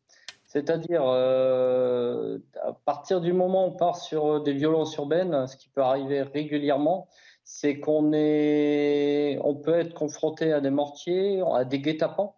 [0.47, 5.83] C'est-à-dire, à partir du moment où on part sur des violences urbaines, ce qui peut
[5.83, 7.07] arriver régulièrement,
[7.49, 12.35] c'est qu'on est, on peut être confronté à des mortiers, à des guet-apens.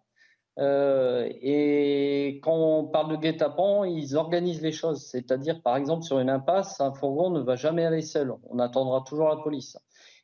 [0.59, 5.01] Euh, et quand on parle de guet-apens, ils organisent les choses.
[5.01, 8.35] C'est-à-dire, par exemple, sur une impasse, un fourgon ne va jamais aller seul.
[8.51, 9.79] On attendra toujours la police.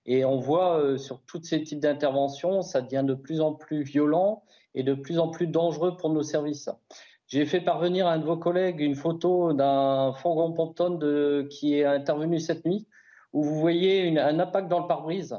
[0.05, 3.81] Et on voit euh, sur tous ces types d'interventions, ça devient de plus en plus
[3.81, 4.43] violent
[4.75, 6.69] et de plus en plus dangereux pour nos services.
[7.25, 10.99] J'ai fait parvenir à un de vos collègues une photo d'un fourgon Pompton
[11.49, 12.87] qui est intervenu cette nuit
[13.35, 15.37] où vous voyez un impact dans le pare-brise,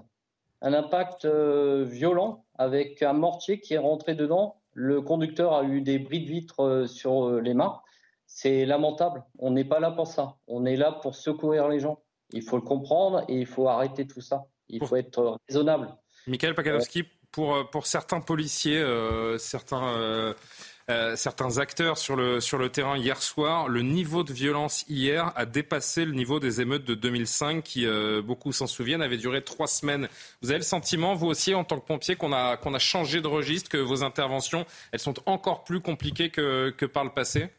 [0.60, 4.60] un impact euh, violent avec un mortier qui est rentré dedans.
[4.74, 7.80] Le conducteur a eu des bris de vitre euh, sur euh, les mains.
[8.26, 9.24] C'est lamentable.
[9.38, 10.36] On n'est pas là pour ça.
[10.46, 12.02] On est là pour secourir les gens.
[12.32, 14.44] Il faut le comprendre et il faut arrêter tout ça.
[14.68, 15.96] Il faut être raisonnable.
[16.26, 18.84] Michael Pakalowski, pour, pour certains policiers,
[19.38, 20.34] certains euh,
[21.16, 23.68] certains acteurs sur le, terrain hier soir.
[23.68, 28.22] Le niveau de violence hier a dépassé le niveau des émeutes de 2005 qui, euh,
[28.22, 30.08] beaucoup s'en souviennent, avait duré trois semaines.
[30.42, 33.68] Vous avez le sentiment, vous aussi, en tant que pompier, qu'on a, changé de registre,
[33.68, 37.50] que vos interventions, elles sont encore plus compliquées que, par le passé?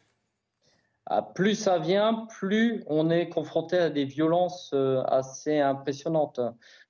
[1.04, 6.40] Ah, plus ça vient, plus on est confronté à des violences euh, assez impressionnantes.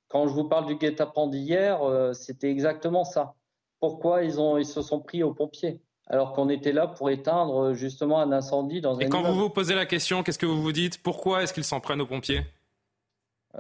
[0.08, 1.80] Quand je vous parle du guet-apens d'hier,
[2.14, 3.34] c'était exactement ça.
[3.78, 5.82] Pourquoi ils se sont pris aux pompiers?
[6.08, 9.00] Alors qu'on était là pour éteindre justement un incendie dans un.
[9.00, 11.02] Et quand vous vous posez la question, qu'est-ce que vous vous dites?
[11.02, 12.42] Pourquoi est-ce qu'ils s'en prennent aux pompiers?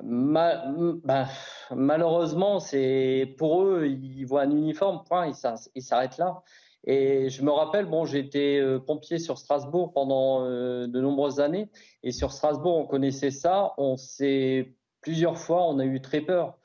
[0.02, 1.26] Bah,
[1.70, 5.32] malheureusement, c'est pour eux, ils voient un uniforme, point,
[5.74, 6.42] ils s'arrêtent là.
[6.84, 11.68] Et je me rappelle, bon, j'étais euh, pompier sur Strasbourg pendant euh, de nombreuses années,
[12.02, 13.74] et sur Strasbourg, on connaissait ça.
[13.78, 16.56] On s'est plusieurs fois, on a eu très peur.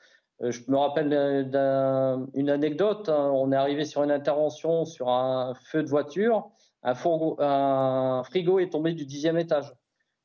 [0.42, 1.10] Euh, je me rappelle
[2.34, 3.08] d'une anecdote.
[3.08, 3.30] Hein.
[3.34, 6.50] On est arrivé sur une intervention sur un feu de voiture.
[6.82, 9.72] Un, frigo est tombé du dixième étage.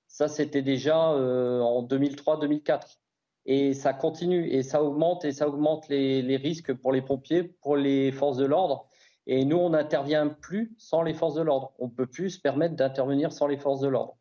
[0.07, 2.97] Ça, c'était déjà euh, en 2003-2004.
[3.45, 7.77] Et ça continue et ça augmente et ça augmente les, risques pour les pompiers, pour
[7.77, 8.87] les forces de l'ordre.
[9.25, 11.73] Et nous, on n'intervient plus sans les forces de l'ordre.
[11.79, 14.17] On ne peut plus se permettre d'intervenir sans les forces de l'ordre.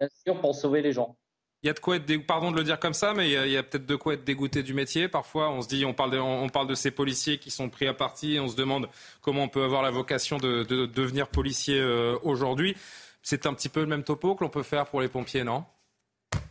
[0.00, 1.16] Bien sûr, pour sauver les gens.
[1.62, 3.56] Il y a de quoi être pardon de le dire comme ça, mais il y
[3.56, 5.06] a, peut-être de quoi être dégoûté du métier.
[5.06, 7.86] Parfois, on se dit, on parle, de, on, parle de ces policiers qui sont pris
[7.86, 8.88] à partie, et on se demande
[9.20, 12.76] comment on peut avoir la vocation de, devenir policier euh, aujourd'hui.
[13.22, 15.64] C'est un petit peu le même topo que l'on peut faire pour les pompiers, non?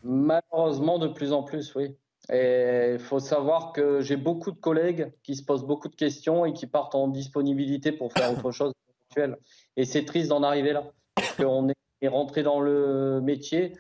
[0.06, 1.94] Malheureusement, de plus en plus, oui.
[2.32, 6.46] Et il faut savoir que j'ai beaucoup de collègues qui se posent beaucoup de questions
[6.46, 8.72] et qui partent en disponibilité pour faire autre chose
[9.10, 9.38] actuelle.
[9.76, 10.86] Et c'est triste d'en arriver là.
[11.16, 13.74] Parce qu'on est rentré dans le métier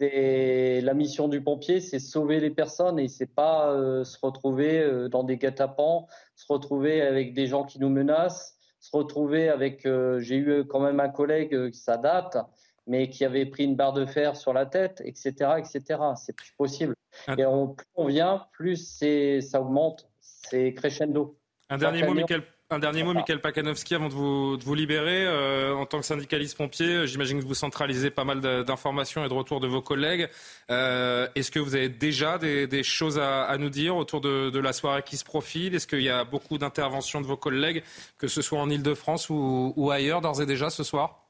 [0.00, 4.80] c'est la mission du pompier, c'est sauver les personnes et c'est pas euh, se retrouver
[4.80, 9.84] euh, dans des guet-apens, se retrouver avec des gens qui nous menacent, se retrouver avec.
[9.84, 12.38] Euh, j'ai eu quand même un collègue qui ça date,
[12.86, 16.00] mais qui avait pris une barre de fer sur la tête, etc., etc.
[16.16, 16.94] C'est plus possible.
[17.36, 19.02] Et on, plus on vient, plus
[19.42, 21.36] ça augmente, c'est crescendo.
[21.68, 22.42] Un dernier mot, Michael.
[22.72, 25.26] Un dernier mot, Michael Pakanowski, avant de vous, de vous libérer.
[25.26, 29.34] Euh, en tant que syndicaliste pompier, j'imagine que vous centralisez pas mal d'informations et de
[29.34, 30.28] retours de vos collègues.
[30.70, 34.50] Euh, Est-ce que vous avez déjà des, des choses à, à, nous dire autour de,
[34.50, 35.74] de, la soirée qui se profile?
[35.74, 37.82] Est-ce qu'il y a beaucoup d'interventions de vos collègues,
[38.18, 41.26] que ce soit en Ile-de-France ou, ou ailleurs, d'ores et déjà ce soir?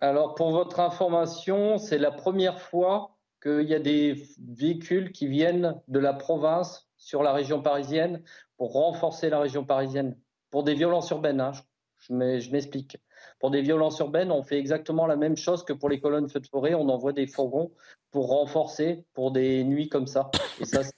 [0.00, 5.78] Alors, pour votre information, c'est la première fois qu'il y a des véhicules qui viennent
[5.88, 8.22] de la province sur la région parisienne
[8.56, 10.16] pour renforcer la région parisienne
[10.50, 11.40] pour des violences urbaines.
[11.40, 11.52] Hein,
[11.98, 12.98] je, m'explique.
[13.38, 16.40] Pour des violences urbaines, on fait exactement la même chose que pour les colonnes feux
[16.40, 16.74] de forêt.
[16.74, 17.72] On envoie des fourgons
[18.10, 20.30] pour renforcer pour des nuits comme ça.
[20.60, 20.94] Et ça, c'est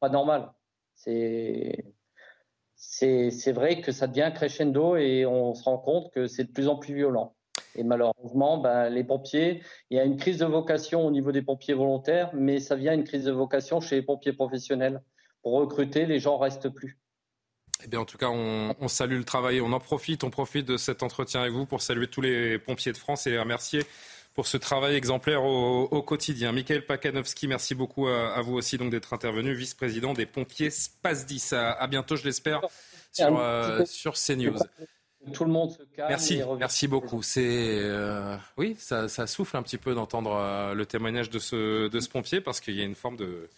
[0.00, 0.50] pas normal.
[0.94, 1.84] C'est
[3.52, 6.76] vrai que ça devient crescendo et on se rend compte que c'est de plus en
[6.76, 7.34] plus violent.
[7.74, 11.42] Et malheureusement, ben, les pompiers, il y a une crise de vocation au niveau des
[11.42, 15.02] pompiers volontaires, mais ça vient une crise de vocation chez les pompiers professionnels.
[15.42, 16.98] Pour recruter, les gens restent plus.
[17.84, 19.60] Eh bien, en tout cas, on, salue le travail.
[19.60, 22.92] On en profite, on profite de cet entretien avec vous pour saluer tous les pompiers
[22.92, 23.82] de France et les remercier
[24.34, 26.52] pour ce travail exemplaire au, quotidien.
[26.52, 31.54] Michael Pakanowski, merci beaucoup à, vous aussi donc d'être intervenu, vice-président des pompiers SPASDIS.
[31.54, 32.60] À, à bientôt, je l'espère,
[33.12, 34.58] sur, euh, sur CNews.
[35.32, 36.08] Tout le monde se calme.
[36.08, 37.22] Merci, merci beaucoup.
[37.22, 42.00] C'est euh, oui, ça, souffle un petit peu d'entendre euh, le témoignage de ce, de
[42.00, 43.48] ce pompier parce qu'il y a une forme de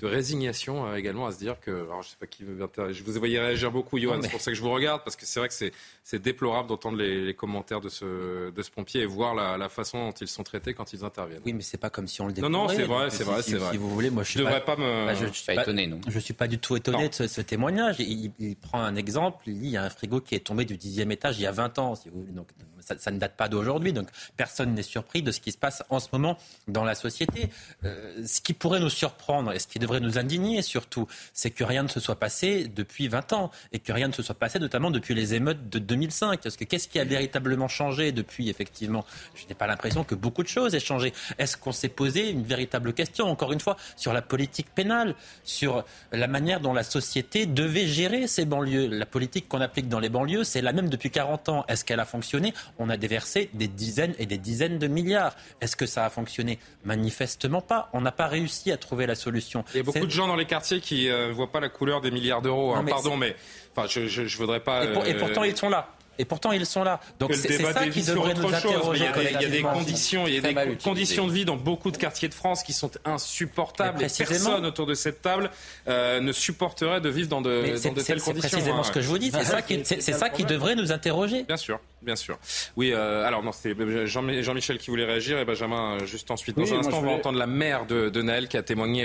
[0.00, 2.56] de résignation euh, également à se dire que, alors je sais pas qui veut
[2.90, 5.24] je vous voyez réagir beaucoup, Johan, c'est pour ça que je vous regarde, parce que
[5.24, 9.34] c'est vrai que c'est déplorable d'entendre les, commentaires de ce, de ce pompier et voir
[9.34, 11.42] la, façon dont ils sont traités quand ils interviennent.
[11.44, 12.52] Oui, mais c'est pas comme si on le découvrait.
[12.52, 13.72] Non, non, c'est vrai, c'est vrai, c'est vrai.
[13.72, 15.06] Si vous voulez, moi je, devrais pas, me.
[15.06, 16.00] Bah, je, suis pas étonné, non.
[16.08, 17.96] Je suis pas du tout étonné de ce, témoignage.
[18.00, 20.76] Il, prend un exemple, il dit il y a un frigo qui est tombé du
[20.76, 22.32] dixième étage il y a 20 ans, si vous voulez.
[22.32, 22.48] Donc
[22.80, 26.00] ça, ne date pas d'aujourd'hui, donc personne n'est surpris de ce qui se passe en
[26.00, 27.50] ce moment dans la société.
[27.84, 31.64] Euh, ce qui pourrait nous surprendre et ce qui devrait nous indigner surtout, c'est que
[31.64, 34.58] rien ne se soit passé depuis 20 ans et que rien ne se soit passé
[34.58, 36.40] notamment depuis les émeutes de 2005.
[36.42, 39.04] Parce que qu'est-ce qui a véritablement changé depuis, effectivement?
[39.34, 41.12] Je n'ai pas l'impression que beaucoup de choses aient changé.
[41.38, 45.14] Est-ce qu'on s'est posé une véritable question, encore une fois, sur la politique pénale,
[45.44, 48.86] sur la manière dont la société devait gérer ces banlieues?
[48.88, 51.64] La politique qu'on applique dans les banlieues, c'est la même depuis 40 ans.
[51.68, 52.54] Est-ce qu'elle a fonctionné?
[52.78, 55.36] On a déversé des dizaines et des dizaines de milliards.
[55.60, 56.58] Est-ce que ça a fonctionné?
[56.84, 57.90] Manifestement pas.
[57.92, 59.64] On n'a pas réussi à trouver la solution.
[59.74, 61.68] Il y a beaucoup de gens dans les quartiers qui ne euh, voient pas la
[61.68, 62.74] couleur des milliards d'euros.
[62.74, 62.84] Hein.
[62.88, 63.36] Pardon, mais
[63.74, 64.84] enfin, je, je, voudrais pas.
[65.06, 65.95] et pourtant, ils sont là.
[66.18, 67.00] Et pourtant, ils sont là.
[67.18, 69.04] Donc c'est ça qui devrait nous interroger.
[69.16, 71.96] Il y, a des, conditions, il y a des conditions de vie dans beaucoup de
[71.96, 74.02] quartiers de France qui sont insupportables.
[74.02, 75.50] Et personne autour de cette table
[75.88, 78.48] euh, ne supporterait de vivre dans de, dans de telles conditions.
[78.48, 79.30] C'est précisément ce que je vous dis.
[79.30, 81.44] C'est ça qui, c'est ça qui devrait nous interroger.
[81.44, 82.38] Bien sûr, bien sûr.
[82.76, 82.92] Oui.
[82.92, 83.74] Euh, alors non, c'est
[84.06, 86.56] Jean-Michel qui voulait réagir et Benjamin euh, juste ensuite.
[86.56, 89.04] Dans un instant, on va entendre la mère de, de Naël qui a témoigné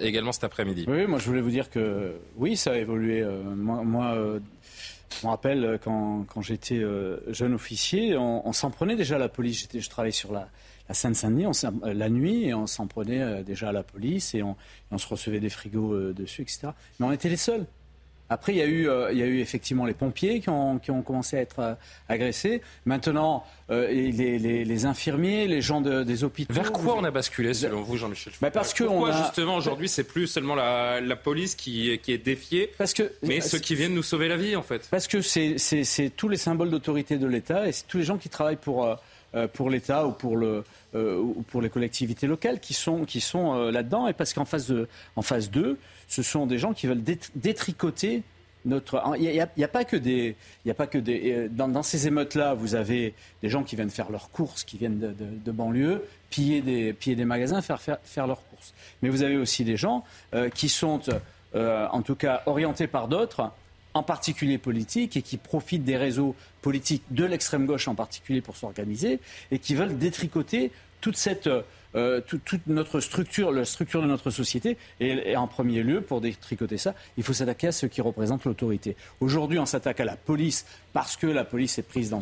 [0.00, 0.84] également cet après-midi.
[0.88, 3.24] Oui, moi je voulais vous dire que oui, ça a évolué.
[3.56, 4.14] moi
[5.20, 9.18] je me rappelle euh, quand, quand j'étais euh, jeune officier, on, s'en prenait déjà à
[9.18, 9.68] la police.
[9.72, 10.48] Je travaillais sur la,
[10.88, 14.52] la Seine-Saint-Denis euh, la nuit et on s'en prenait déjà à la police et on,
[14.52, 16.68] et on se recevait des frigos dessus, etc.
[16.98, 17.66] Mais on était les seuls.
[18.32, 20.78] Après, il y, a eu, euh, il y a eu effectivement les pompiers qui ont,
[20.78, 21.74] qui ont commencé à être euh,
[22.08, 22.62] agressés.
[22.86, 26.54] Maintenant, euh, les, les, infirmiers, les gens des hôpitaux.
[26.54, 29.22] Vers quoi on a basculé, selon vous, Jean-Michel bah Parce que Pourquoi, a...
[29.22, 33.40] justement, aujourd'hui, c'est plus seulement la, la, police qui, qui est défiée, parce que, mais
[33.40, 34.88] ceux qui viennent nous sauver la vie, en fait?
[34.90, 38.30] Parce que c'est tous les symboles d'autorité de l'État et c'est tous les gens qui
[38.30, 38.96] travaillent pour,
[39.52, 40.64] pour l'État ou pour le.
[40.94, 44.88] ou pour les collectivités locales qui sont, qui sont là-dedans et parce qu'en phase, de,
[45.16, 45.78] en phase 2,
[46.08, 47.02] ce sont des gens qui veulent
[47.34, 48.22] détricoter
[48.64, 49.02] notre.
[49.18, 50.36] Il n'y a, pas que des.
[50.68, 51.32] A pas que des.
[51.32, 54.98] Euh, dans, ces émeutes-là, vous avez des gens qui viennent faire leurs courses, qui viennent
[54.98, 58.72] de, banlieue, piller des, piller des magasins, faire, faire, faire leurs courses.
[59.02, 60.04] Mais vous avez aussi des gens
[60.34, 61.00] euh, qui sont,
[61.54, 63.50] euh, en tout cas, orientés par d'autres,
[63.94, 68.56] en particulier politiques, et qui profitent des réseaux politiques de l'extrême gauche en particulier pour
[68.56, 69.20] s'organiser,
[69.50, 70.70] et qui veulent détricoter
[71.00, 71.48] toute cette
[71.94, 74.78] euh, toute notre structure, la structure de notre société.
[75.00, 78.96] Et, en premier lieu, pour détricoter ça, il faut s'attaquer à ceux qui représentent l'autorité.
[79.20, 82.20] Aujourd'hui, on s'attaque à la police parce que la police est prise dans,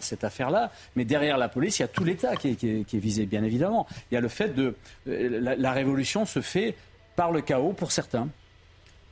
[0.00, 0.72] cette affaire-là.
[0.96, 3.86] Mais derrière la police, il y a tout l'État qui, est visé, bien évidemment.
[4.10, 4.74] Il y a le fait de...
[5.06, 6.74] Euh, la, révolution se fait
[7.14, 8.28] par le chaos pour certains.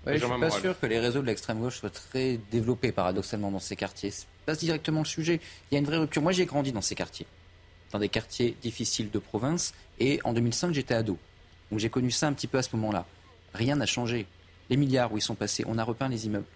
[0.07, 3.51] Je ne suis pas sûr que les réseaux de l'extrême gauche soient très développés paradoxalement
[3.51, 4.11] dans ces quartiers.
[4.11, 5.41] C'est pas directement le sujet.
[5.71, 6.23] Il y a une vraie rupture.
[6.23, 7.27] Moi, j'ai grandi dans ces quartiers,
[7.93, 11.19] dans des quartiers difficiles de province, et en 2005, j'étais ado.
[11.71, 13.07] Donc j'ai connu ça un petit peu à ce moment-là.
[13.55, 14.27] Rien n'a changé.
[14.71, 16.47] Les milliards où ils sont passés, on a repeint les immeubles.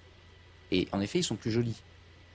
[0.72, 1.82] Et en effet, ils sont plus jolis.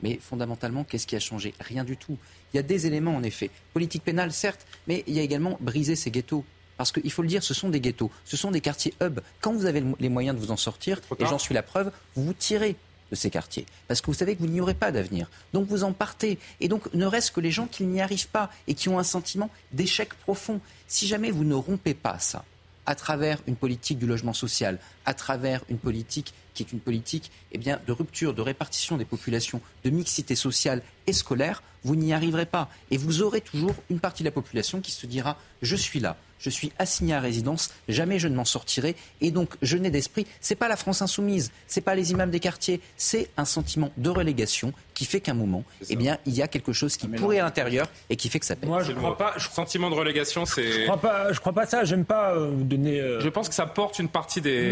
[0.01, 1.53] Mais fondamentalement, qu'est-ce qui a changé?
[1.59, 2.18] Rien du tout.
[2.53, 3.51] Il y a des éléments, en effet.
[3.74, 6.43] Politique pénale, certes, mais il y a également briser ces ghettos.
[6.82, 9.20] Parce qu'il faut le dire, ce sont des ghettos, ce sont des quartiers hub.
[9.40, 12.26] Quand vous avez les moyens de vous en sortir, et j'en suis la preuve, vous
[12.26, 12.76] vous tirez
[13.12, 13.68] de ces quartiers.
[13.88, 15.30] Parce que vous savez que vous n'y aurez pas d'avenir.
[15.54, 16.40] Donc vous en partez.
[16.60, 19.04] Et donc ne reste que les gens qui n'y arrivent pas et qui ont un
[19.04, 20.60] sentiment d'échec profond.
[20.88, 22.46] Si jamais vous ne rompez pas ça,
[22.88, 27.30] à travers une politique du logement social, à travers une politique qui est une politique
[27.52, 32.12] eh bien, de rupture, de répartition des populations, de mixité sociale et scolaire, vous n'y
[32.12, 32.70] arriverez pas.
[32.90, 36.18] Et vous aurez toujours une partie de la population qui se dira je suis là,
[36.42, 38.96] je suis assigné à résidence, jamais je ne m'en sortirai.
[39.22, 40.26] Et donc, je n'ai d'esprit.
[40.39, 44.10] C'est pas la France insoumise, c'est pas les imams des quartiers, c'est un sentiment de
[44.10, 47.18] relégation qui fait qu'à un moment, eh bien, il y a quelque chose qui ah,
[47.18, 48.70] pourrit à l'intérieur et qui fait que ça pète.
[48.70, 49.34] Moi, je crois pas.
[49.39, 50.72] Sentiment de relégation, c'est.
[50.72, 51.32] Je crois pas.
[51.32, 51.84] Je crois pas ça.
[51.84, 53.00] J'aime pas euh, donner.
[53.00, 54.70] Euh, je pense que ça porte une partie des,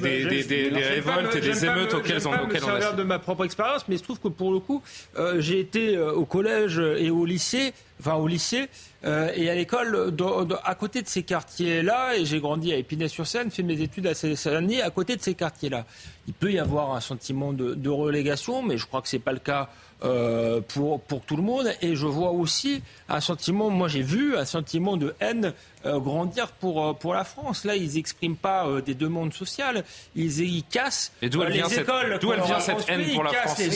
[0.00, 2.92] des, révoltes et des émeutes auxquelles on, auxquelles on a.
[2.92, 4.82] de ma propre expérience, mais je trouve que pour le coup,
[5.16, 8.68] euh, j'ai été au collège et au lycée enfin au lycée
[9.06, 10.12] euh, et à l'école
[10.64, 14.36] à côté de ces quartiers-là, et j'ai grandi à Épinay-sur-Seine, fait mes études à Seine,
[14.82, 15.86] à côté de ces quartiers-là.
[16.26, 19.22] Il peut y avoir un sentiment de, de relégation, mais je crois que ce n'est
[19.22, 19.68] pas le cas
[20.04, 21.72] euh, pour, pour tout le monde.
[21.80, 25.54] Et je vois aussi un sentiment, moi j'ai vu un sentiment de haine
[25.86, 27.64] euh, grandir pour, euh, pour la France.
[27.64, 29.84] Là, ils n'expriment pas des demandes sociales,
[30.14, 31.86] ils, ils cassent et d'où elle vient cette,
[32.20, 33.68] d'où elle vient cette haine pour la France les,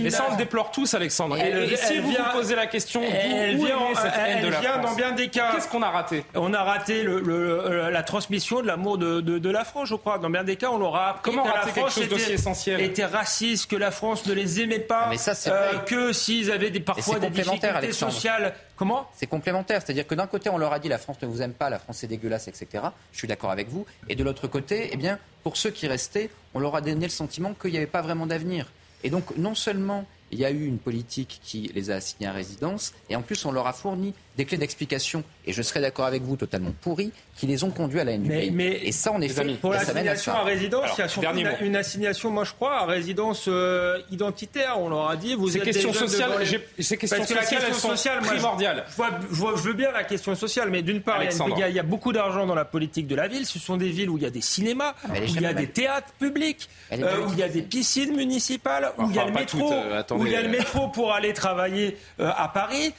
[0.00, 1.36] les, ça, on le déplore tous, Alexandre.
[1.36, 4.94] Et, si vous vous posez la question, elle vient, cette haine de la vient dans
[4.94, 5.52] bien des cas.
[5.54, 9.64] Qu'est-ce qu'on a raté On a raté le, la transmission de l'amour de, de, la
[9.64, 10.18] France, je crois.
[10.18, 12.80] Dans bien des cas, on l'aura appris Comment que la France était, essentiel.
[12.80, 15.08] était raciste, que la France ne les aimait pas.
[15.10, 18.54] Mais ça, euh, que s'ils avaient des, parfois des difficultés sociales.
[18.76, 19.82] Comment C'est complémentaire.
[19.82, 21.78] C'est-à-dire que d'un côté, on leur a dit la France ne vous aime pas, la
[21.78, 22.84] France est dégueulasse, etc.
[23.12, 23.86] Je suis d'accord avec vous.
[24.08, 27.10] Et de l'autre côté, eh bien, pour ceux qui restaient, on leur a donné le
[27.10, 28.72] sentiment qu'il n'y avait pas vraiment d'avenir.
[29.04, 32.32] Et donc, non seulement il y a eu une politique qui les a assignés à
[32.32, 36.06] résidence, et en plus, on leur a fourni des clés d'explication, et je serais d'accord
[36.06, 38.50] avec vous, totalement pourries, qui les ont conduits à la haine du pays.
[38.50, 41.28] Mais et ça, en effet, pour l'assignation à, résidence, il y a surtout
[41.60, 44.78] une, assignation, moi je crois, à résidence euh, identitaire.
[44.78, 46.30] On leur a dit, vous êtes questions sociales,
[46.78, 48.84] ces questions sociales, sont primordiales.
[49.30, 52.46] Je, je, veux bien la question sociale, mais d'une part, il y, a, beaucoup d'argent
[52.46, 53.44] dans la politique de la ville.
[53.44, 55.52] Ce sont des villes où il y a des cinémas, ah, où il y a
[55.52, 59.26] des théâtres publics, euh, où il y a des piscines municipales, où il y a
[59.26, 62.94] le métro, euh, où il y a le métro pour aller travailler à Paris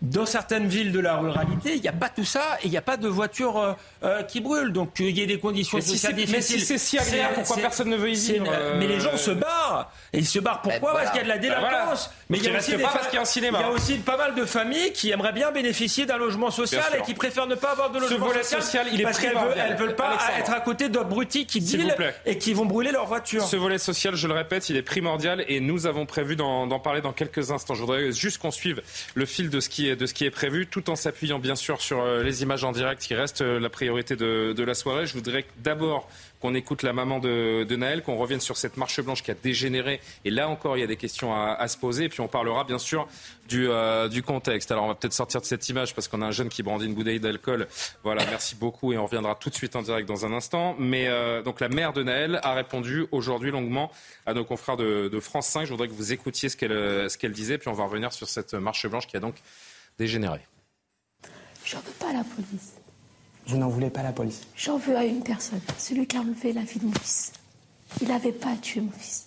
[0.00, 2.76] dans certaines villes de la ruralité, il n'y a pas tout ça et il n'y
[2.76, 3.72] a pas de voitures euh,
[4.04, 4.72] euh, qui brûlent.
[4.72, 6.36] Donc il y a des conditions sociales difficiles.
[6.36, 8.46] Mais si c'est si agréable, pourquoi personne ne veut y vivre
[8.78, 9.90] Mais les gens se barrent.
[10.12, 10.92] Et ils se barrent pourquoi?
[10.92, 12.10] Parce qu'il y a de la bah, délinquance.
[12.30, 13.58] Mais il y, a aussi pas parce qu'il y a un cinéma.
[13.60, 16.84] il y a aussi pas mal de familles qui aimeraient bien bénéficier d'un logement social
[16.96, 19.34] et qui préfèrent ne pas avoir de logement Ce volet social, il est parce qu'elles
[19.34, 23.42] ne veulent, pas être à côté d'abrutis qui dealent et qui vont brûler leur voiture.
[23.42, 27.00] Ce volet social, je le répète, il est primordial et nous avons prévu d'en parler
[27.00, 27.74] dans quelques instants.
[27.74, 28.80] Je voudrais juste qu'on suive
[29.14, 31.80] le fil de ce qui de ce qui est prévu tout en s'appuyant bien sûr
[31.80, 35.06] sur euh, les images en direct qui restent euh, la priorité de, la soirée.
[35.06, 36.08] Je voudrais d'abord
[36.40, 40.00] qu'on écoute la maman de, Naël, qu'on revienne sur cette marche blanche qui a dégénéré.
[40.24, 42.04] Et là encore, il y a des questions à, se poser.
[42.04, 43.08] Et puis on parlera bien sûr
[43.48, 44.70] du, euh, du contexte.
[44.70, 46.86] Alors on va peut-être sortir de cette image parce qu'on a un jeune qui brandit
[46.86, 47.66] une bouteille d'alcool.
[48.04, 50.76] Voilà, merci beaucoup et on reviendra tout de suite en direct dans un instant.
[50.78, 51.08] Mais
[51.42, 53.90] donc la mère de Naël a répondu aujourd'hui longuement
[54.26, 55.64] à nos confrères de, France 5.
[55.64, 57.58] Je voudrais que vous écoutiez ce qu'elle qu'elle disait.
[57.58, 59.34] Puis on va revenir sur cette marche blanche qui a donc
[59.98, 60.40] dégénéré.
[61.64, 62.74] J'en veux pas la police.
[63.46, 66.52] Vous n'en voulez pas la police J'en veux à une personne, celui qui a enlevé
[66.52, 67.32] la vie de mon fils.
[68.00, 69.26] Il n'avait pas à tuer mon fils.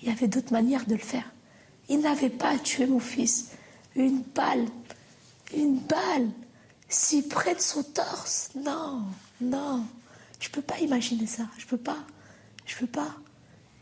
[0.00, 1.30] Il y avait d'autres manières de le faire.
[1.88, 3.50] Il n'avait pas à tuer mon fils.
[3.94, 4.66] Une balle,
[5.54, 6.28] une balle,
[6.88, 8.50] si près de son torse.
[8.54, 9.02] Non,
[9.40, 9.84] non.
[10.40, 11.44] Je peux pas imaginer ça.
[11.58, 11.98] Je peux pas.
[12.66, 13.14] Je peux pas.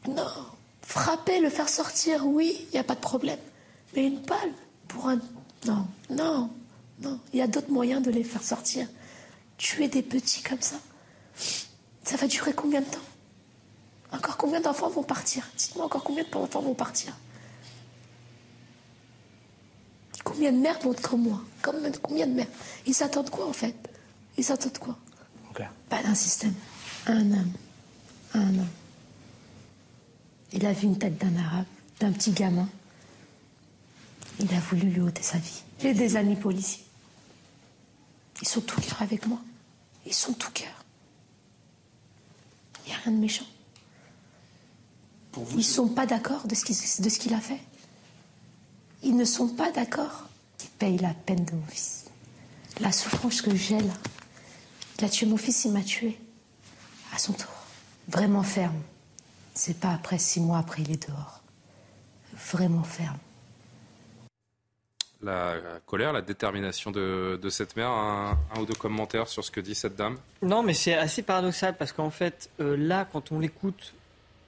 [0.09, 0.47] Non.
[0.83, 3.39] Frapper, le faire sortir, oui, il n'y a pas de problème.
[3.95, 4.53] Mais une balle
[4.89, 5.21] pour un.
[5.67, 6.51] Non, non.
[7.01, 8.87] Non, il y a d'autres moyens de les faire sortir.
[9.57, 10.77] Tuer des petits comme ça,
[12.05, 12.99] ça va durer combien de temps?
[14.13, 15.49] Encore combien d'enfants vont partir?
[15.57, 17.17] Dites-moi encore combien d'enfants vont partir
[20.25, 21.41] Combien de mères vont comme moi?
[22.03, 22.47] Combien de mères
[22.87, 23.75] Ils s'attendent quoi en fait?
[24.37, 24.99] Ils attendent quoi?
[25.89, 26.55] Pas d'un système.
[27.07, 27.53] Un homme.
[28.35, 28.69] Un homme.
[30.53, 31.67] Il a vu une tête d'un arabe,
[31.99, 32.69] d'un petit gamin.
[34.41, 35.63] Il a voulu lui ôter sa vie.
[35.81, 36.85] J'ai des amis policiers.
[38.41, 39.39] Ils sont tout cœur avec moi.
[40.07, 40.73] Ils sont tout cœur.
[42.85, 43.45] Il n'y a rien de méchant.
[45.53, 47.61] Ils ne sont pas d'accord de ce qu'il a fait.
[49.03, 50.27] Ils ne sont pas d'accord.
[50.63, 52.07] Ils payent la peine de mon fils.
[52.81, 53.93] La souffrance que j'ai là.
[54.99, 56.19] Il a tué mon fils, il m'a tué.
[57.15, 57.53] À son tour.
[58.09, 58.81] Vraiment ferme.
[59.55, 61.43] C'est pas après six mois après il est dehors.
[62.53, 63.19] Vraiment ferme.
[65.23, 69.51] La colère, la détermination de, de cette mère, un, un ou deux commentaires sur ce
[69.51, 70.17] que dit cette dame?
[70.41, 73.93] Non, mais c'est assez paradoxal parce qu'en fait, euh, là, quand on l'écoute,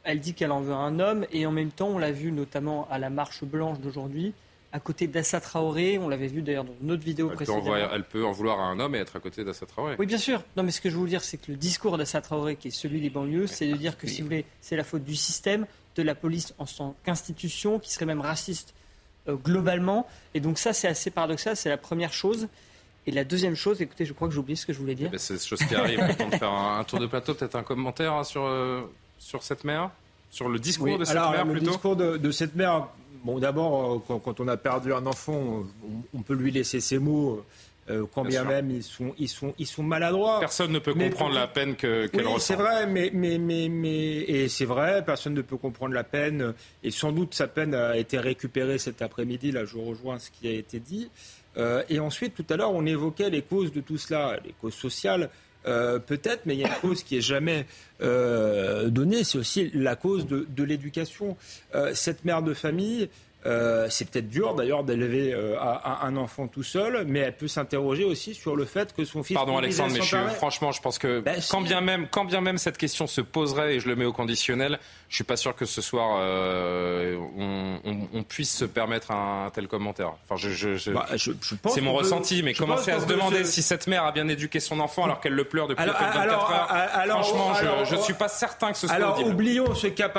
[0.04, 2.88] elle dit qu'elle en veut un homme et en même temps, on l'a vu notamment
[2.90, 4.32] à la marche blanche d'aujourd'hui,
[4.72, 5.98] à côté d'Assa Traoré.
[5.98, 7.76] On l'avait vu d'ailleurs dans notre vidéo elle peut, précédemment.
[7.92, 9.96] elle peut en vouloir à un homme et être à côté d'Assa Traoré.
[9.98, 10.42] Oui, bien sûr.
[10.56, 12.68] Non, mais ce que je veux vous dire, c'est que le discours d'Assa Traoré, qui
[12.68, 15.16] est celui des banlieues, c'est de dire que, si vous voulez, c'est la faute du
[15.16, 15.66] système,
[15.96, 18.72] de la police en tant qu'institution, qui serait même raciste
[19.28, 20.06] euh, globalement.
[20.34, 21.56] Et donc ça, c'est assez paradoxal.
[21.56, 22.48] C'est la première chose.
[23.06, 25.10] Et la deuxième chose, écoutez, je crois que j'ai oublié ce que je voulais dire.
[25.10, 26.06] Ben, c'est des choses qui arrivent.
[26.06, 28.82] Le temps de faire un, un tour de plateau, peut-être un commentaire hein, sur, euh,
[29.18, 29.90] sur cette mère
[30.30, 32.86] Sur le discours Oui, de cette alors, mère le plutôt discours de, de cette mère,
[33.24, 35.64] bon, d'abord, euh, quand, quand on a perdu un enfant, on,
[36.14, 37.44] on peut lui laisser ses mots,
[37.90, 40.38] euh, quand Bien même ils sont, ils, sont, ils sont maladroits.
[40.40, 42.46] Personne ne peut Mais comprendre la peine que- qu'elle oui, ressent.
[42.46, 46.54] c'est vrai, mais, mais, mais, mais et c'est vrai, personne ne peut comprendre la peine,
[46.84, 49.50] et sans doute sa peine a été récupérée cet après-midi.
[49.50, 51.10] Là, je rejoins ce qui a été dit.
[51.56, 54.74] Euh, et ensuite, tout à l'heure, on évoquait les causes de tout cela, les causes
[54.74, 55.28] sociales.
[55.66, 57.66] euh, Peut-être, mais il y a une cause qui est jamais
[58.00, 61.36] euh, donnée, c'est aussi la cause de, de l'éducation.
[61.74, 63.08] Euh, cette mère de famille,
[63.46, 67.48] euh, c'est peut-être dur d'ailleurs d'élever euh, un, un enfant tout seul, mais elle peut
[67.48, 69.34] s'interroger aussi sur le fait que son fils.
[69.36, 72.58] Pardon Alexandre, mais je suis- franchement, je pense que quand, bien même, quand bien même
[72.58, 74.78] cette question se poserait, et je le mets au conditionnel,
[75.08, 79.50] je suis pas sûr que ce soir euh, on, on- on puisse se permettre un,
[79.52, 80.12] tel commentaire.
[80.24, 81.32] Enfin, je, je- je- Bah, je-
[81.68, 84.60] c'est mon peut- ressenti, mais commencer à se demander si cette mère a bien éduqué
[84.60, 86.68] son enfant alors qu'elle le pleure depuis Alors, peut-être 24 alors, heures.
[86.94, 87.54] alors, franchement,
[87.86, 89.30] je- je, suis pas certain que ce soit Alors, audible.
[89.30, 90.10] oublions ce cas,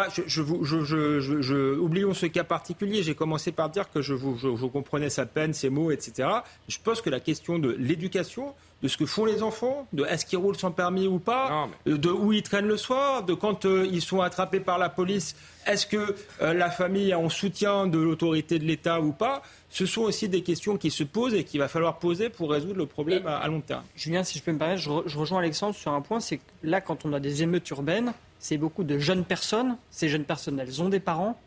[1.80, 3.03] oublions ce cas particulier.
[3.14, 6.28] J'ai commencé par dire que je, vous- je- je comprenais sa peine, ses mots, etc.
[6.68, 10.26] Je pense que la question de l'éducation, de ce que font les enfants, de est-ce
[10.26, 13.88] qu'ils roulent sans permis ou pas, de où ils traînent le soir, de quand euh,
[13.91, 15.36] ils sont attrapés par la police,
[15.68, 19.86] est-ce que euh, la famille est en soutien de l'autorité de l'État ou pas, ce
[19.86, 22.88] sont aussi des questions qui se posent et qu'il va falloir poser pour résoudre le
[22.88, 23.84] problème à, à long terme.
[23.95, 26.38] Julien, si je peux me permettre, je, re- je rejoins Alexandre sur un point, c'est
[26.38, 29.78] que là, quand on a des émeutes urbaines, c'est beaucoup de jeunes personnes.
[29.91, 31.39] Ces jeunes personnes, elles ont des parents.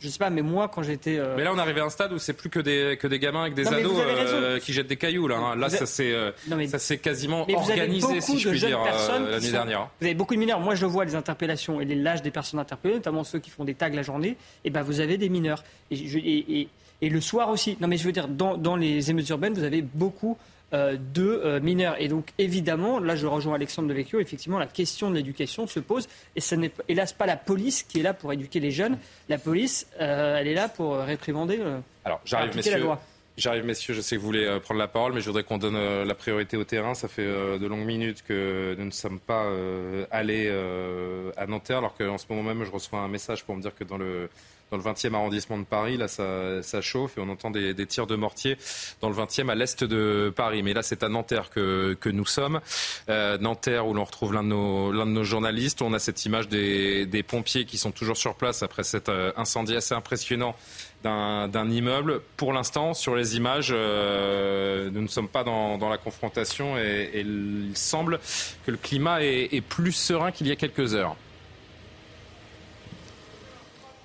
[0.00, 1.18] Je sais pas, mais moi, quand j'étais...
[1.18, 3.18] euh, Mais là, on arrive à un stade où c'est plus que des, que des
[3.18, 5.28] gamins avec des Non, ados euh, qui jettent des cailloux.
[5.28, 5.56] Là, hein.
[5.56, 6.32] là Vous avez- ça s'est euh,
[6.68, 9.88] ça s'est quasiment Mais vous avez organisé, si je puis dire, euh, l'année sont- dernière.
[10.00, 10.58] Vous avez beaucoup de mineurs.
[10.60, 13.74] Moi, je vois les interpellations et l'âge des personnes interpellées, notamment ceux qui font des
[13.74, 14.36] tags la journée.
[14.64, 15.62] Et ben, vous avez des mineurs.
[15.90, 16.68] Et, je- et- et-
[17.02, 17.76] et le soir aussi.
[17.80, 20.36] Non, mais je veux dire, dans, dans les émeutes urbaines, vous avez beaucoup
[20.72, 21.96] de euh, mineurs.
[22.00, 24.20] Et donc, évidemment, là, je rejoins Alexandre Devecchio.
[24.20, 26.08] Effectivement, la question de l'éducation se pose.
[26.36, 28.96] Et ce n'est hélas pas la police qui est là pour éduquer les jeunes.
[29.28, 31.58] La police, euh, elle est là pour euh, réprimander.
[31.60, 32.78] euh, Alors, j'arrive, la messieurs.
[32.78, 33.00] loi.
[33.36, 33.94] J'arrive, messieurs.
[33.94, 36.04] Je sais que vous voulez euh, prendre la parole, mais je voudrais qu'on donne euh,
[36.04, 36.94] la priorité au terrain.
[36.94, 41.46] Ça fait euh, de longues minutes que nous ne sommes pas euh, allés euh, à
[41.46, 43.96] Nanterre, alors qu'en ce moment même, je reçois un message pour me dire que dans
[43.98, 44.28] le
[44.70, 47.86] dans le 20e arrondissement de Paris, là, ça, ça chauffe et on entend des, des
[47.86, 48.56] tirs de mortier
[49.00, 50.62] dans le 20e à l'est de Paris.
[50.62, 52.60] Mais là, c'est à Nanterre que, que nous sommes.
[53.08, 55.82] Euh, Nanterre, où l'on retrouve l'un de, nos, l'un de nos journalistes.
[55.82, 59.32] On a cette image des, des pompiers qui sont toujours sur place après cet euh,
[59.36, 60.54] incendie assez impressionnant
[61.02, 62.20] d'un d'un immeuble.
[62.36, 67.10] Pour l'instant, sur les images, euh, nous ne sommes pas dans, dans la confrontation et,
[67.14, 68.20] et il semble
[68.66, 71.16] que le climat est, est plus serein qu'il y a quelques heures.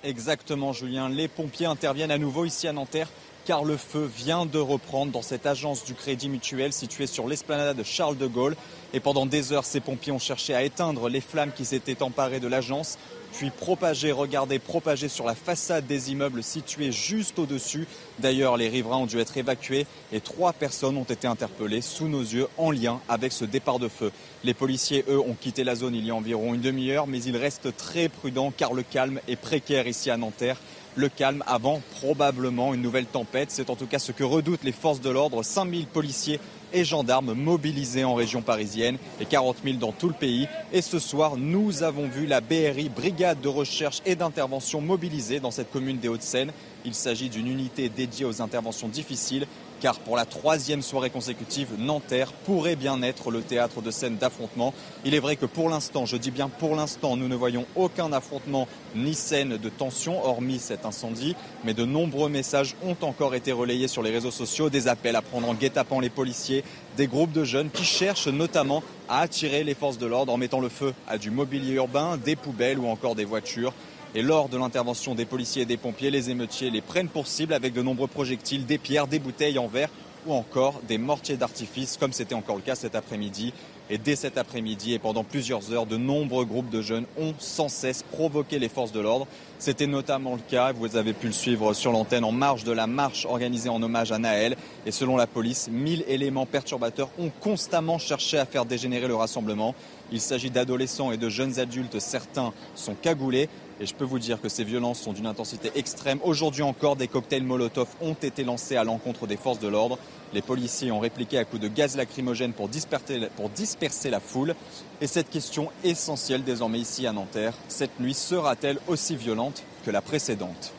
[0.06, 1.08] Exactement, Julien.
[1.08, 3.08] Les pompiers interviennent à nouveau ici à Nanterre
[3.44, 7.82] car le feu vient de reprendre dans cette agence du Crédit Mutuel située sur l'esplanade
[7.84, 8.56] Charles de Gaulle.
[8.92, 12.38] Et pendant des heures, ces pompiers ont cherché à éteindre les flammes qui s'étaient emparées
[12.38, 12.98] de l'agence,
[13.32, 17.86] puis propagées, regardez, propagées sur la façade des immeubles situés juste au-dessus.
[18.18, 22.22] D'ailleurs, les riverains ont dû être évacués et trois personnes ont été interpellées sous nos
[22.22, 24.10] yeux en lien avec ce départ de feu.
[24.44, 27.36] Les policiers, eux, ont quitté la zone il y a environ une demi-heure, mais ils
[27.36, 30.58] restent très prudents car le calme est précaire ici à Nanterre.
[30.94, 33.50] Le calme avant probablement une nouvelle tempête.
[33.50, 35.42] C'est en tout cas ce que redoutent les forces de l'ordre.
[35.42, 36.40] 5000 policiers
[36.72, 40.48] et gendarmes mobilisés en région parisienne et 40 000 dans tout le pays.
[40.72, 45.50] Et ce soir, nous avons vu la BRI, Brigade de recherche et d'intervention mobilisée dans
[45.50, 46.52] cette commune des Hauts-de-Seine.
[46.84, 49.46] Il s'agit d'une unité dédiée aux interventions difficiles
[49.80, 54.74] car pour la troisième soirée consécutive, Nanterre pourrait bien être le théâtre de scènes d'affrontements.
[55.04, 58.12] Il est vrai que pour l'instant, je dis bien pour l'instant, nous ne voyons aucun
[58.12, 63.52] affrontement ni scène de tension, hormis cet incendie, mais de nombreux messages ont encore été
[63.52, 66.64] relayés sur les réseaux sociaux, des appels à prendre en guet-apens les policiers,
[66.96, 70.60] des groupes de jeunes qui cherchent notamment à attirer les forces de l'ordre en mettant
[70.60, 73.72] le feu à du mobilier urbain, des poubelles ou encore des voitures.
[74.14, 77.52] Et lors de l'intervention des policiers et des pompiers, les émeutiers les prennent pour cible
[77.52, 79.90] avec de nombreux projectiles, des pierres, des bouteilles en verre
[80.26, 83.52] ou encore des mortiers d'artifice, comme c'était encore le cas cet après-midi.
[83.88, 87.68] Et dès cet après-midi et pendant plusieurs heures, de nombreux groupes de jeunes ont sans
[87.68, 89.28] cesse provoqué les forces de l'ordre.
[89.60, 92.88] C'était notamment le cas, vous avez pu le suivre sur l'antenne, en marge de la
[92.88, 94.56] marche organisée en hommage à Naël.
[94.86, 99.76] Et selon la police, 1000 éléments perturbateurs ont constamment cherché à faire dégénérer le rassemblement.
[100.10, 103.48] Il s'agit d'adolescents et de jeunes adultes, certains sont cagoulés.
[103.80, 106.18] Et je peux vous dire que ces violences sont d'une intensité extrême.
[106.24, 109.98] Aujourd'hui encore, des cocktails Molotov ont été lancés à l'encontre des forces de l'ordre.
[110.32, 114.54] Les policiers ont répliqué à coups de gaz lacrymogène pour disperser, la foule.
[115.00, 120.00] Et cette question essentielle désormais ici à Nanterre, cette nuit sera-t-elle aussi violente que la
[120.00, 120.72] précédente?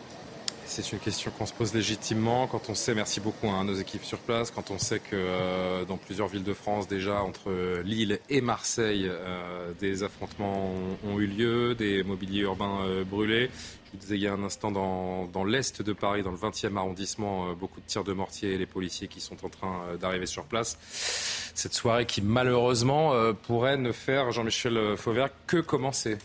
[0.68, 4.04] C'est une question qu'on se pose légitimement quand on sait, merci beaucoup à nos équipes
[4.04, 8.20] sur place, quand on sait que euh, dans plusieurs villes de France déjà, entre Lille
[8.30, 10.74] et Marseille, euh, des affrontements
[11.06, 13.50] ont, eu lieu, des mobiliers urbains euh, brûlés.
[13.86, 16.38] Je vous disais il y a un instant dans, dans l'est de Paris, dans le
[16.38, 20.26] 20e arrondissement, beaucoup de tirs de mortier et les policiers qui sont en train d'arriver
[20.26, 20.78] sur place.
[21.56, 23.14] Cette soirée qui malheureusement
[23.44, 26.18] pourrait ne faire, Jean-Michel Fauvert, que commencer.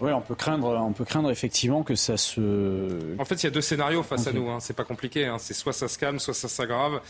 [0.00, 3.18] Oui, on peut craindre, on peut craindre effectivement que ça se.
[3.18, 4.48] En fait, il y a deux scénarios face à nous.
[4.48, 4.58] Hein.
[4.60, 5.26] C'est pas compliqué.
[5.26, 5.36] Hein.
[5.38, 7.00] C'est soit ça se calme, soit ça s'aggrave.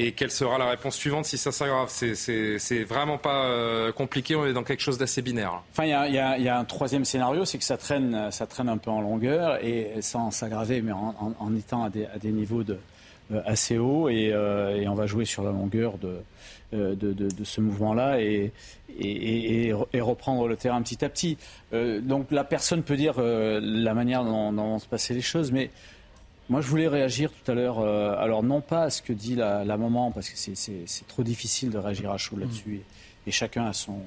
[0.00, 1.88] Et quelle sera la réponse suivante si ça s'aggrave?
[1.90, 5.60] C'est vraiment pas euh, compliqué, on est dans quelque chose d'assez binaire.
[5.72, 8.78] Enfin, il y, y a, un troisième scénario, c'est que ça traîne, ça traîne un
[8.78, 12.62] peu en longueur et sans s'aggraver, mais en, en, étant à des, à des niveaux
[12.62, 12.78] de,
[13.30, 16.20] euh, assez hauts et, euh, et, on va jouer sur la longueur de,
[16.74, 18.52] euh, de, de, ce mouvement-là et,
[18.98, 21.38] et, et, reprendre le terrain petit à petit.
[21.72, 25.22] Euh, donc la personne peut dire euh, la manière dont, dont, vont se passer les
[25.22, 25.70] choses, mais
[26.50, 27.80] moi je voulais réagir tout à l'heure,
[28.18, 31.70] alors non pas à ce que dit la, la maman, parce que c'est trop difficile
[31.70, 32.82] de réagir à chaud là-dessus,
[33.26, 34.00] et, chacun a son,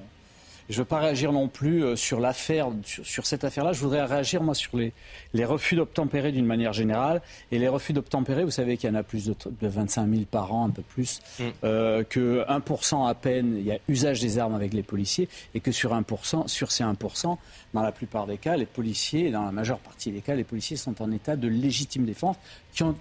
[0.71, 3.73] je ne veux pas réagir non plus euh, sur l'affaire, sur, cette affaire-là.
[3.73, 4.93] Je voudrais réagir, moi, sur les,
[5.33, 7.21] les refus d'obtempérer d'une manière générale.
[7.51, 10.53] Et les refus d'obtempérer, vous savez qu'il y en a plus de, 25 000 par
[10.53, 11.43] an, un peu plus, mm.
[11.65, 15.59] euh, que 1% à peine, il y a usage des armes avec les policiers, et
[15.59, 17.37] que sur 1%, sur ces 1%,
[17.73, 20.77] dans la plupart des cas, les policiers, dans la majeure partie des cas, les policiers
[20.77, 22.37] sont en état de légitime défense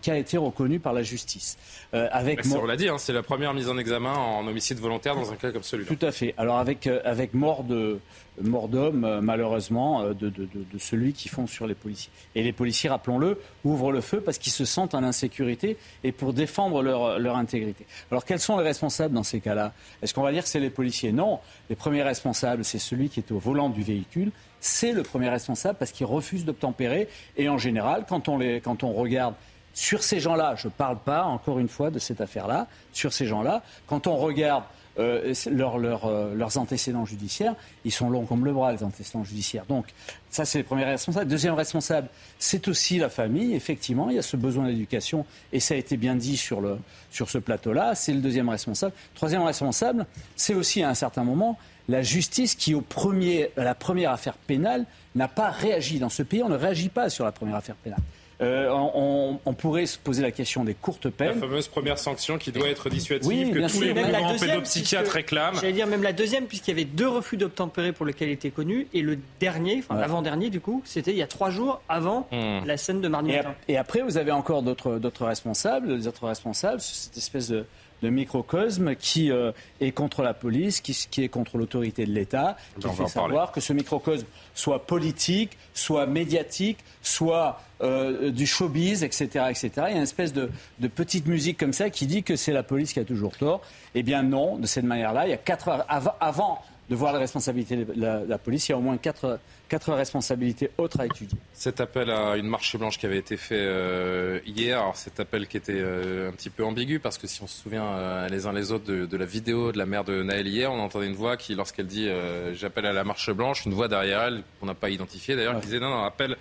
[0.02, 1.56] qui, a été reconnu par la justice.
[1.94, 5.14] Euh, avec On l'a dit, hein, c'est la première mise en examen en homicide volontaire
[5.14, 5.88] dans un cas comme celui-là.
[5.88, 6.34] Tout à fait.
[6.36, 8.00] Alors avec, euh, avec mort de
[8.40, 12.12] mort d'homme, euh, malheureusement, de, de, celui qui fonce sur les policiers.
[12.34, 16.32] Et les policiers, rappelons-le, ouvrent le feu parce qu'ils se sentent en insécurité et pour
[16.32, 17.86] défendre leur, leur intégrité.
[18.10, 19.72] Alors quels sont les responsables dans ces cas-là?
[20.02, 21.12] Est-ce qu'on va dire que c'est les policiers?
[21.12, 21.40] Non.
[21.68, 25.78] Les premiers responsables, c'est celui qui est au volant du véhicule c'est le premier responsable
[25.78, 27.08] parce qu'il refuse d'obtempérer.
[27.36, 29.34] Et en général, quand on, quand on regarde
[29.72, 33.26] sur ces gens-là, je ne parle pas encore une fois de cette affaire-là, sur ces
[33.26, 34.64] gens-là, quand on regarde
[34.98, 37.54] euh, euh, leurs antécédents judiciaires,
[37.84, 39.64] ils sont longs comme le bras, les antécédents judiciaires.
[39.66, 39.86] Donc,
[40.30, 41.30] ça, c'est le premier responsable.
[41.30, 42.08] Deuxième responsable,
[42.38, 43.54] c'est aussi la famille.
[43.54, 46.78] Effectivement, il y a ce besoin d'éducation, et ça a été bien dit sur, le,
[47.10, 47.94] sur ce plateau-là.
[47.94, 48.92] C'est le deuxième responsable.
[49.14, 50.06] Troisième responsable,
[50.36, 51.58] c'est aussi à un certain moment
[51.88, 55.98] la justice qui, au premier, à la première affaire pénale, n'a pas réagi.
[55.98, 58.00] Dans ce pays, on ne réagit pas sur la première affaire pénale.
[58.40, 61.34] Euh, on, pourrait se poser la question des courtes peines.
[61.34, 65.56] La fameuse première sanction qui doit être dissuasive, que tous les mouvements pédopsychiatres réclament.
[65.56, 68.50] J'allais dire même la deuxième, puisqu'il y avait deux refus d'obtempérer pour lesquels il était
[68.50, 72.26] connu, et le dernier, enfin l'avant-dernier du coup, c'était il y a trois jours avant
[72.32, 72.64] hmm.
[72.64, 76.80] la scène de mardi et, et, après, vous avez encore d'autres responsables, les autres responsables,
[76.80, 77.66] cette espèce de
[78.02, 82.56] de microcosme qui euh, est contre la police, qui, qui est contre l'autorité de l'État,
[82.80, 89.46] qui fait savoir que ce microcosme soit politique, soit médiatique, soit euh, du showbiz, etc.,
[89.48, 89.70] etc.
[89.76, 90.50] Il y a une espèce de,
[90.80, 93.62] de, petite musique comme ça qui dit que c'est la police qui a toujours tort.
[93.94, 96.60] Eh bien non, de cette manière-là, il y a quatre heures avant
[96.90, 98.68] de voir les responsabilités de la, la police.
[98.68, 99.38] Il y a au moins quatre,
[99.68, 101.38] quatre responsabilités autres à étudier.
[101.54, 105.46] Cet appel à une marche blanche qui avait été fait euh, hier, alors cet appel
[105.46, 108.46] qui était euh, un petit peu ambigu parce que si on se souvient euh, les
[108.46, 111.06] uns les autres de, de, la vidéo de la mère de Naël hier, on entendait
[111.06, 112.08] une voix qui, lorsqu'elle dit
[112.54, 115.66] j'appelle à la marche blanche, une voix derrière elle qu'on n'a pas identifiée d'ailleurs, qui
[115.66, 116.36] disait non, non, appel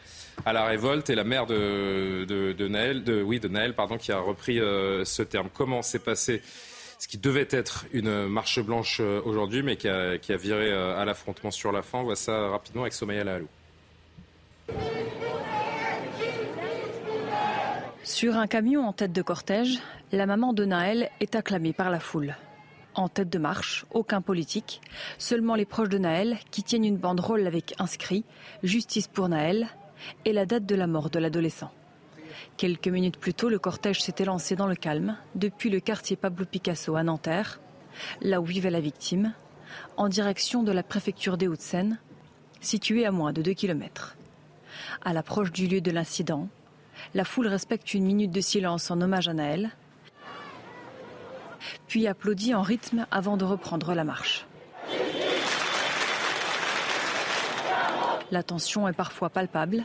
[0.48, 3.98] à la révolte et la mère de, de, de Naël, de, oui, de Naël, pardon,
[3.98, 5.50] qui a repris ce terme.
[5.54, 6.42] Comment s'est passé
[7.00, 11.06] ce qui devait être une marche blanche euh, aujourd'hui, mais qui a, viré euh, à
[11.06, 12.00] l'affrontement sur la fin.
[12.00, 13.48] On voit ça rapidement avec Somaya Lahalou.
[18.04, 19.80] Sur un camion en tête de cortège,
[20.12, 22.36] la maman de Naël est acclamée par la foule.
[22.96, 24.82] En tête de marche, aucun politique,
[25.18, 28.26] seulement les proches de Naël qui tiennent une banderole avec inscrit
[28.62, 29.68] Justice pour Naël
[30.26, 31.72] et la date de la mort de l'adolescent.
[32.58, 36.46] Quelques minutes plus tôt, le cortège s'était lancé dans le calme depuis le quartier Pablo
[36.46, 37.60] Picasso à Nanterre,
[38.22, 39.34] là où vivait la victime,
[39.98, 42.00] en direction de la préfecture des Hauts-de-Seine,
[42.62, 44.18] située à moins de 2 km.
[45.04, 46.48] À l'approche du lieu de l'incident,
[47.14, 49.72] la foule respecte une minute de silence en hommage à Naël,
[51.88, 54.46] puis applaudit en rythme avant de reprendre la marche.
[58.32, 59.84] La tension est parfois palpable.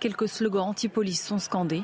[0.00, 1.82] Quelques slogans anti-police sont scandés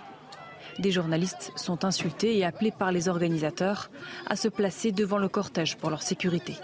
[0.78, 3.90] des journalistes sont insultés et appelés par les organisateurs
[4.26, 6.56] à se placer devant le cortège pour leur sécurité.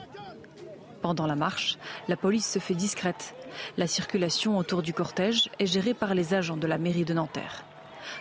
[1.00, 1.78] Pendant la marche,
[2.08, 3.34] la police se fait discrète.
[3.76, 7.64] La circulation autour du cortège est gérée par les agents de la mairie de Nanterre.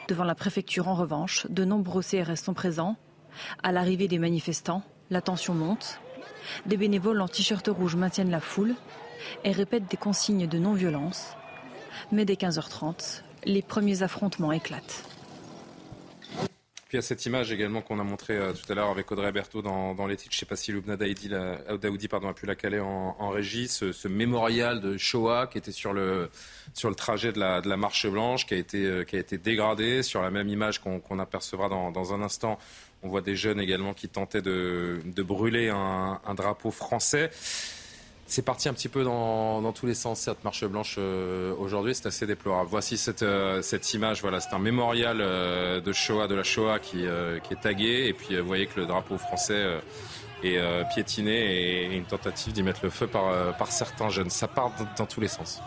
[0.07, 2.95] Devant la préfecture, en revanche, de nombreux CRS sont présents.
[3.63, 5.99] À l'arrivée des manifestants, la tension monte.
[6.67, 8.75] Des bénévoles en t-shirt rouge maintiennent la foule
[9.43, 11.35] et répètent des consignes de non-violence.
[12.11, 15.03] Mais dès 15h30, les premiers affrontements éclatent.
[16.89, 19.11] Puis il y a cette image également qu'on a montrée euh, tout à l'heure avec
[19.11, 20.31] Audrey Berthaud dans, dans les titres.
[20.31, 23.67] Je ne sais pas si Loubna Daoudi, pardon, a pu la caler en, en régie.
[23.67, 26.31] Ce, mémorial de Shoah qui était sur le,
[26.73, 29.19] sur le trajet de la, de la marche blanche, qui a été, euh, qui a
[29.19, 30.01] été dégradé.
[30.01, 32.57] Sur la même image qu'on apercevra dans, dans, un instant,
[33.03, 37.29] on voit des jeunes également qui tentaient de, de brûler un drapeau français.
[38.29, 42.05] C'est parti un petit peu dans, tous les sens, cette marche blanche euh, aujourd'hui, c'est
[42.05, 42.69] assez déplorable.
[42.69, 43.59] Voici cette, euh,
[43.95, 48.13] image, voilà, c'est un mémorial euh, de Shoah, de la Shoah qui, est tagué, et
[48.13, 49.79] puis vous voyez que le drapeau français
[50.43, 50.59] est
[50.93, 54.29] piétiné et une tentative d'y mettre le feu par, par certains jeunes.
[54.29, 55.59] Ça part dans, tous les sens.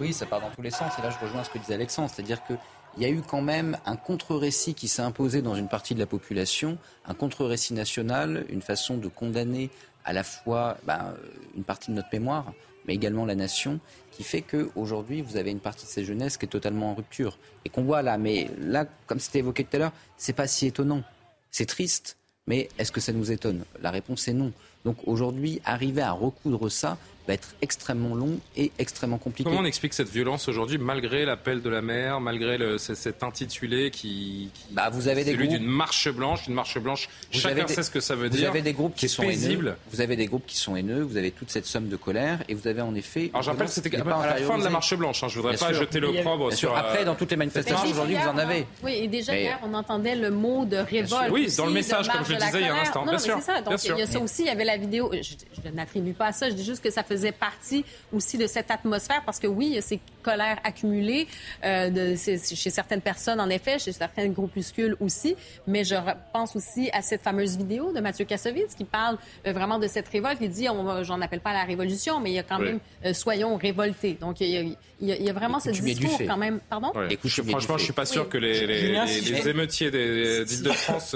[0.00, 2.10] Oui, ça part dans tous les sens, et là je rejoins ce que disait Alexandre,
[2.10, 2.54] c'est-à-dire que
[2.96, 6.00] il y a eu quand même un contre-récit qui s'est imposé dans une partie de
[6.00, 9.68] la population, un contre-récit national, une façon de condamner
[10.06, 11.14] à la fois bah,
[11.56, 12.54] une partie de notre mémoire,
[12.86, 13.80] mais également la nation,
[14.12, 17.36] qui fait qu'aujourd'hui, vous avez une partie de cette jeunesse qui est totalement en rupture.
[17.64, 20.66] Et qu'on voit là, mais là, comme c'était évoqué tout à l'heure, c'est pas si
[20.66, 21.02] étonnant.
[21.50, 22.16] C'est triste,
[22.46, 23.64] mais est-ce que ça nous étonne?
[23.82, 24.52] La réponse est non.
[24.84, 26.96] Donc aujourd'hui, arriver à recoudre ça,
[27.26, 29.48] va être extrêmement long et extrêmement compliqué.
[29.48, 33.90] Comment on explique cette violence aujourd'hui, malgré l'appel de la mer, malgré le, cet intitulé
[33.90, 37.08] qui, qui bah, vous avez celui d'une marche blanche, une marche blanche.
[37.32, 38.50] Vous chacun sait ce que ça veut vous dire.
[38.50, 39.76] Vous avez des groupes qui, sont haineux.
[39.92, 41.02] Vous avez des groupes qui sont haineux.
[41.02, 43.30] Vous avez toute cette somme de colère et vous avez en effet.
[43.32, 45.22] Alors j'appelle c'était à la fin de la marche blanche.
[45.22, 46.76] Hein, je voudrais pas jeter l'opprobre sur.
[46.76, 48.66] Après, dans toutes les manifestations aujourd'hui, vous en avez.
[48.82, 51.30] Oui, et déjà hier, on entendait le mot de révolte.
[51.30, 53.04] Oui, dans le message, comme je le disais il y a un instant.
[53.04, 53.38] Bien sûr.
[53.64, 54.42] Donc il y a ça aussi.
[54.42, 55.10] Il y avait la vidéo.
[55.12, 56.48] Je n'attribue pas à ça.
[56.48, 59.74] Je dis juste que ça faisait partie aussi de cette atmosphère parce que oui, il
[59.74, 61.28] y a ces colères accumulées
[61.64, 65.36] euh, de, chez certaines personnes, en effet, chez certains groupuscules aussi.
[65.66, 65.94] Mais je
[66.32, 70.08] pense aussi à cette fameuse vidéo de Mathieu Kassovitz qui parle euh, vraiment de cette
[70.08, 70.38] révolte.
[70.40, 70.66] Il dit,
[71.02, 74.14] j'en appelle pas à la révolution, mais il y a quand même, euh, soyons révoltés.
[74.20, 74.62] Donc il y a,
[75.00, 76.58] il y a, vraiment ce discours quand même.
[76.68, 76.92] Pardon?
[77.08, 81.14] Écoute, franchement, je suis pas sûr que les, les, les, émeutiers d'Île-de-France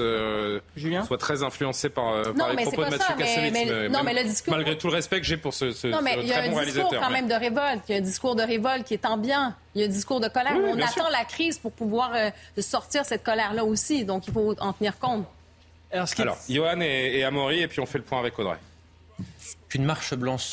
[1.06, 3.90] soient très influencés par, par les propos de Mathieu Kassovitz.
[3.90, 4.54] non, mais le discours...
[4.54, 6.64] Malgré tout le respect que j'ai pour ce, ce, non, mais il y a un
[6.64, 7.82] discours quand même de révolte.
[7.88, 9.54] Il y a un discours de révolte qui est ambiant.
[9.74, 10.56] Il y a un discours de colère.
[10.56, 14.04] on attend la crise pour pouvoir euh, sortir cette colère-là aussi.
[14.04, 15.26] Donc, il faut en tenir compte.
[15.92, 18.58] Alors, Johan et, et Amaury, et puis on fait le point avec Audrey.
[19.68, 20.50] Qu'une marche blanche.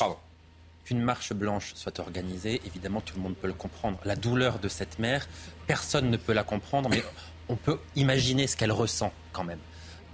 [0.84, 3.98] Qu'une marche blanche soit organisée, évidemment, tout le monde peut le comprendre.
[4.04, 5.28] La douleur de cette mère,
[5.66, 7.02] personne ne peut la comprendre, mais
[7.48, 9.58] on peut imaginer ce qu'elle ressent quand même.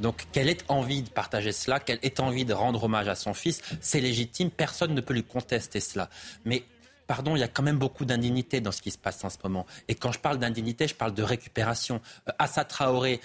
[0.00, 3.34] Donc qu'elle ait envie de partager cela, qu'elle ait envie de rendre hommage à son
[3.34, 6.10] fils, c'est légitime, personne ne peut lui contester cela.
[6.44, 6.64] Mais
[7.06, 9.38] pardon, il y a quand même beaucoup d'indignité dans ce qui se passe en ce
[9.44, 9.66] moment.
[9.88, 12.00] Et quand je parle d'indignité, je parle de récupération.
[12.28, 13.20] Euh, Assa Traoré,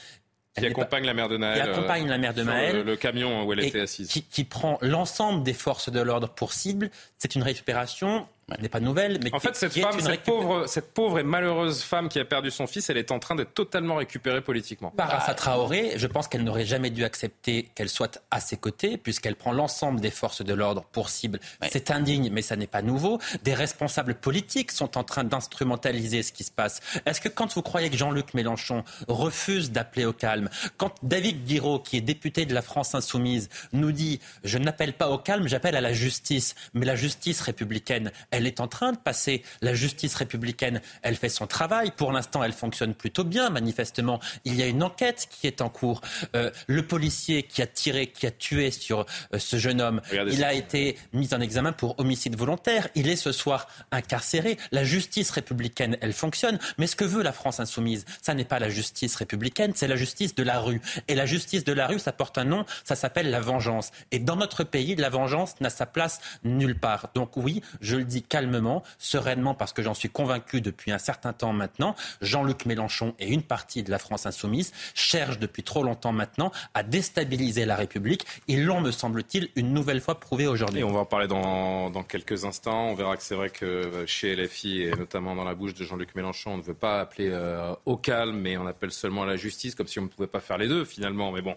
[0.57, 1.63] qui accompagne la mère de Naël.
[1.63, 2.83] Qui accompagne la mère de Naël.
[2.83, 4.09] Le, camion où elle était assise.
[4.09, 6.89] Qui, qui prend l'ensemble des forces de l'ordre pour cible.
[7.17, 8.27] C'est une récupération
[8.61, 9.19] n'est pas nouvelle.
[9.23, 12.51] Mais en fait, cette femme, cette, pauvre, cette pauvre et malheureuse femme qui a perdu
[12.51, 14.91] son fils, elle est en train d'être totalement récupérée politiquement.
[14.91, 18.97] Par Assa Traoré, je pense qu'elle n'aurait jamais dû accepter qu'elle soit à ses côtés,
[18.97, 21.39] puisqu'elle prend l'ensemble des forces de l'ordre pour cible.
[21.69, 23.19] C'est indigne, mais ça n'est pas nouveau.
[23.43, 26.81] Des responsables politiques sont en train d'instrumentaliser ce qui se passe.
[27.05, 31.80] Est-ce que quand vous croyez que Jean-Luc Mélenchon refuse d'appeler au calme, quand David Guiraud,
[31.80, 35.76] qui est député de la France insoumise, nous dit je n'appelle pas au calme, j'appelle
[35.76, 39.43] à la justice, mais la justice républicaine, elle est en train de passer.
[39.61, 41.91] La justice républicaine, elle fait son travail.
[41.95, 44.19] Pour l'instant, elle fonctionne plutôt bien, manifestement.
[44.45, 46.01] Il y a une enquête qui est en cours.
[46.35, 50.43] Euh, le policier qui a tiré, qui a tué sur euh, ce jeune homme, il
[50.43, 52.87] a été mis en examen pour homicide volontaire.
[52.95, 54.57] Il est ce soir incarcéré.
[54.71, 56.59] La justice républicaine, elle fonctionne.
[56.77, 59.95] Mais ce que veut la France insoumise, ça n'est pas la justice républicaine, c'est la
[59.95, 60.81] justice de la rue.
[61.07, 63.91] Et la justice de la rue, ça porte un nom, ça s'appelle la vengeance.
[64.11, 67.09] Et dans notre pays, la vengeance n'a sa place nulle part.
[67.15, 71.34] Donc oui, je le dis calmement, sereinement, parce que j'en suis convaincu depuis un certain
[71.34, 76.11] temps maintenant, Jean-Luc Mélenchon et une partie de la France insoumise cherchent depuis trop longtemps
[76.11, 78.26] maintenant à déstabiliser la République.
[78.47, 80.84] Ils l'ont, me semble-t-il, une nouvelle fois prouvé aujourd'hui.
[80.84, 82.88] On va en parler dans, quelques instants.
[82.88, 85.84] On verra que c'est vrai que euh, chez LFI, et notamment dans la bouche de
[85.84, 89.26] Jean-Luc Mélenchon, on ne veut pas appeler euh, au calme, mais on appelle seulement à
[89.26, 91.31] la justice, comme si on ne pouvait pas faire les deux finalement.
[91.31, 91.56] Mais bon,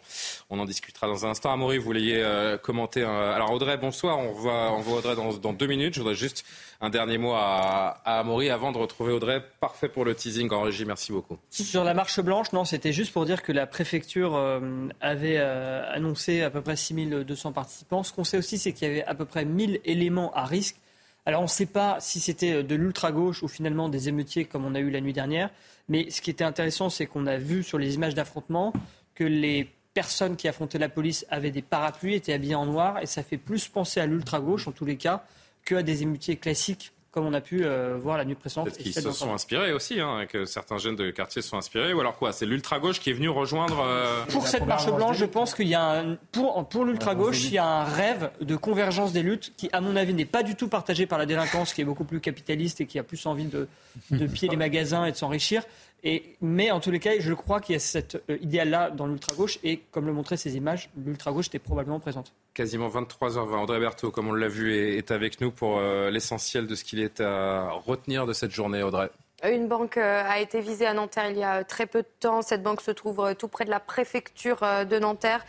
[0.51, 1.53] on en discutera dans un instant.
[1.53, 3.03] Amaury, vous vouliez euh, commenter.
[3.03, 4.19] Alors Audrey, bonsoir.
[4.19, 5.95] On voit, on Audrey dans, dans deux minutes.
[5.95, 6.45] Je voudrais juste
[6.81, 9.43] un dernier mot à, à Amaury avant de retrouver Audrey.
[9.61, 10.85] Parfait pour le teasing en régie.
[10.85, 11.39] Merci beaucoup.
[11.51, 15.85] Sur la marche blanche, non, c'était juste pour dire que la préfecture euh, avait euh,
[15.93, 18.03] annoncé à peu près 6200 participants.
[18.03, 20.77] Ce qu'on sait aussi, c'est qu'il y avait à peu près 1000 éléments à risque.
[21.25, 24.75] Alors on ne sait pas si c'était de l'ultra-gauche ou finalement des émeutiers comme on
[24.75, 25.51] a eu la nuit dernière.
[25.89, 28.73] Mais ce qui était intéressant, c'est qu'on a vu sur les images d'affrontement
[29.15, 33.07] que les personnes qui affrontaient la police avaient des parapluies, étaient habillées en noir, et
[33.07, 35.25] ça fait plus penser à l'ultra-gauche, en tous les cas,
[35.65, 38.65] qu'à des émutiers classiques comme on a pu euh, voir la nuit précédente.
[38.65, 41.93] Peut-être qu'ils se sont inspirés aussi, hein, que certains jeunes de quartier se sont inspirés.
[41.93, 43.81] Ou alors quoi C'est l'ultra-gauche qui est venu rejoindre...
[43.81, 46.17] Euh, pour cette marche blanche, je pense qu'il y a un...
[46.33, 49.95] Pour, pour l'ultra-gauche, il y a un rêve de convergence des luttes qui, à mon
[49.95, 52.87] avis, n'est pas du tout partagé par la délinquance, qui est beaucoup plus capitaliste et
[52.87, 53.69] qui a plus envie de,
[54.11, 55.65] de piller les magasins et de s'enrichir.
[56.05, 59.07] Et, mais en tous les cas, je crois qu'il y a cet euh, idéal-là dans
[59.07, 59.59] l'ultra-gauche.
[59.63, 62.33] Et comme le montraient ces images, l'ultra-gauche était probablement présente.
[62.55, 63.55] Quasiment 23h20.
[63.55, 67.01] André Berthaud, comme on l'a vu, est, avec nous pour euh, l'essentiel de ce qu'il
[67.01, 69.11] est à retenir de cette journée, Audrey.
[69.45, 72.43] Une banque euh, a été visée à Nanterre il y a très peu de temps.
[72.43, 75.45] Cette banque se trouve euh, tout près de la préfecture euh, de Nanterre.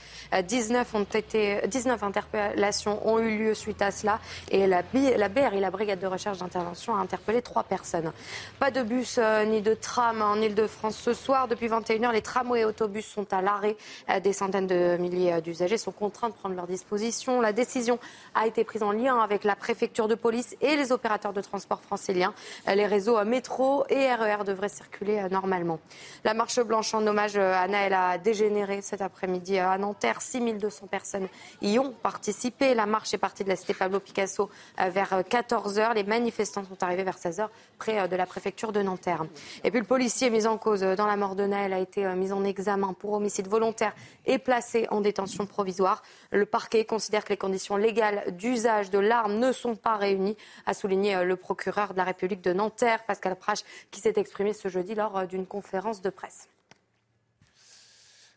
[0.47, 4.19] 19, ont été, 19 interpellations ont eu lieu suite à cela.
[4.49, 4.81] Et la,
[5.15, 8.11] la BRI, la Brigade de recherche d'intervention, a interpellé trois personnes.
[8.57, 11.47] Pas de bus ni de tram en Ile-de-France ce soir.
[11.47, 13.77] Depuis 21h, les tramways et autobus sont à l'arrêt.
[14.23, 17.41] Des centaines de milliers d'usagers sont contraints de prendre leur disposition.
[17.41, 17.99] La décision
[18.33, 21.81] a été prise en lien avec la préfecture de police et les opérateurs de transport
[21.81, 22.33] franciliens.
[22.67, 25.79] Les réseaux métro, et RER devraient circuler euh, normalement.
[26.23, 30.21] La marche blanche en hommage euh, à Naël a dégénéré cet après-midi euh, à Nanterre.
[30.21, 31.27] 6200 personnes
[31.61, 32.73] y ont participé.
[32.73, 35.95] La marche est partie de la cité Pablo Picasso vers 14h.
[35.95, 37.47] Les manifestants sont arrivés vers 16h
[37.77, 39.25] près de la préfecture de Nanterre.
[39.63, 42.31] Et puis le policier mis en cause dans la mort de Naël a été mis
[42.31, 43.93] en examen pour homicide volontaire
[44.25, 46.01] et placé en détention provisoire.
[46.31, 50.73] Le parquet considère que les conditions légales d'usage de l'arme ne sont pas réunies, a
[50.73, 54.95] souligné le procureur de la République de Nanterre, Pascal Prache, qui s'est exprimé ce jeudi
[54.95, 56.49] lors euh, d'une conférence de presse.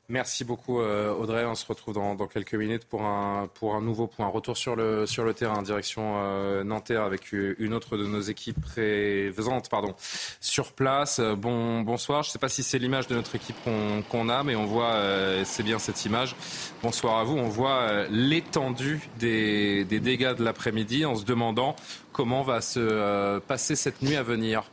[0.09, 1.45] Merci beaucoup euh, Audrey.
[1.47, 4.29] On se retrouve dans, quelques minutes pour un, pour un nouveau point.
[4.29, 8.61] Retour sur le, sur le terrain, direction euh, Nanterre avec une autre de nos équipes
[8.61, 9.97] présentes pardon,
[10.41, 11.19] sur place.
[11.19, 12.23] Bon, bonsoir.
[12.23, 13.57] Je ne sais pas si c'est l'image de notre équipe
[14.09, 14.95] qu'on a, mais on voit,
[15.45, 16.37] c'est bien cette image.
[16.85, 17.37] Bonsoir à vous.
[17.37, 21.75] On voit l'étendue des, des dégâts de l'après-midi en se demandant
[22.13, 24.71] comment va se passer cette nuit à venir.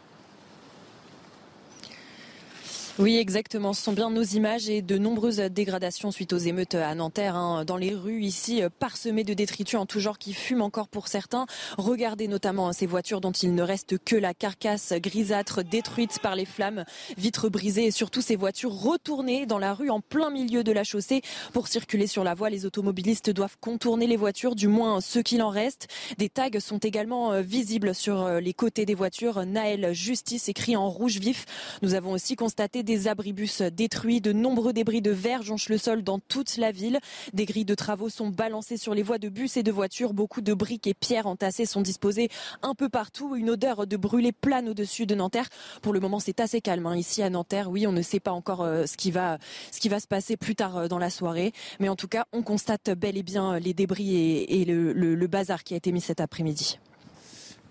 [2.99, 3.73] Oui, exactement.
[3.73, 7.35] Ce sont bien nos images et de nombreuses dégradations suite aux émeutes à Nanterre.
[7.35, 7.65] Hein.
[7.65, 11.07] Dans les rues ici, euh, parsemées de détritus en tout genre qui fument encore pour
[11.07, 11.47] certains.
[11.79, 16.35] Regardez notamment hein, ces voitures dont il ne reste que la carcasse grisâtre détruite par
[16.35, 16.85] les flammes,
[17.17, 20.83] vitres brisées et surtout ces voitures retournées dans la rue en plein milieu de la
[20.83, 21.23] chaussée.
[21.51, 25.41] Pour circuler sur la voie, les automobilistes doivent contourner les voitures, du moins ceux qu'il
[25.41, 25.87] en reste.
[26.19, 29.47] Des tags sont également euh, visibles sur euh, les côtés des voitures.
[29.47, 31.45] Naël Justice écrit en rouge vif.
[31.81, 36.03] Nous avons aussi constaté des abribus détruits, de nombreux débris de verre jonchent le sol
[36.03, 36.99] dans toute la ville.
[37.33, 40.13] Des grilles de travaux sont balancées sur les voies de bus et de voitures.
[40.13, 42.29] Beaucoup de briques et pierres entassées sont disposées
[42.61, 43.35] un peu partout.
[43.35, 45.49] Une odeur de brûlé plane au-dessus de Nanterre.
[45.81, 46.95] Pour le moment, c'est assez calme hein.
[46.95, 47.69] ici à Nanterre.
[47.69, 49.39] Oui, on ne sait pas encore euh, ce qui va
[49.71, 53.17] se passer plus tard euh, dans la soirée, mais en tout cas, on constate bel
[53.17, 56.79] et bien les débris et, le bazar qui a été mis cet après-midi.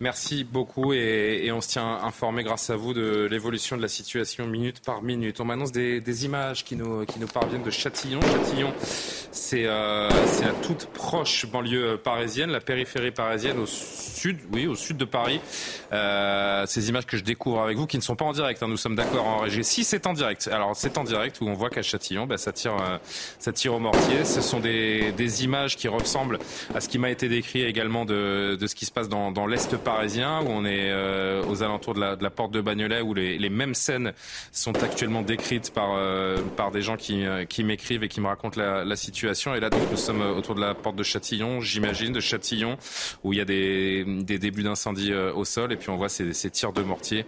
[0.02, 4.48] Merci beaucoup et, on se tient informé grâce à vous de l'évolution de la situation
[4.48, 5.38] minute par minute.
[5.38, 8.18] On m'annonce des, images qui nous, qui nous parviennent de Châtillon.
[8.20, 8.72] Châtillon,
[9.30, 10.08] c'est euh,
[10.40, 15.40] la toute proche banlieue parisienne, la périphérie parisienne au sud, oui, au sud de Paris.
[15.92, 18.68] Euh, ces images que je découvre avec vous, qui ne sont pas en direct, hein,
[18.68, 19.62] nous sommes d'accord en régie.
[19.62, 22.52] Si c'est en direct, alors c'est en direct où on voit qu'à Châtillon, bah, ça,
[22.52, 22.98] tire, euh,
[23.38, 24.24] ça tire au mortier.
[24.24, 25.12] Ce sont des,
[25.44, 26.40] images qui ressemblent
[26.74, 29.46] à ce qui m'a été décrit également de, de ce qui se passe dans, dans
[29.46, 33.50] l'Est parisien, où on est euh, aux alentours de la, porte de Bagnolet, où les,
[33.50, 34.12] mêmes scènes
[34.50, 38.60] sont actuellement décrites par, euh, par des gens qui, qui m'écrivent et qui me racontent
[38.60, 39.54] la, situation.
[39.54, 42.76] Et là, donc, nous sommes autour de la porte de Châtillon, j'imagine, de Châtillon,
[43.24, 46.32] où il y a des, des débuts d'incendie au sol, et puis on voit ces,
[46.32, 47.24] ces tirs de mortier.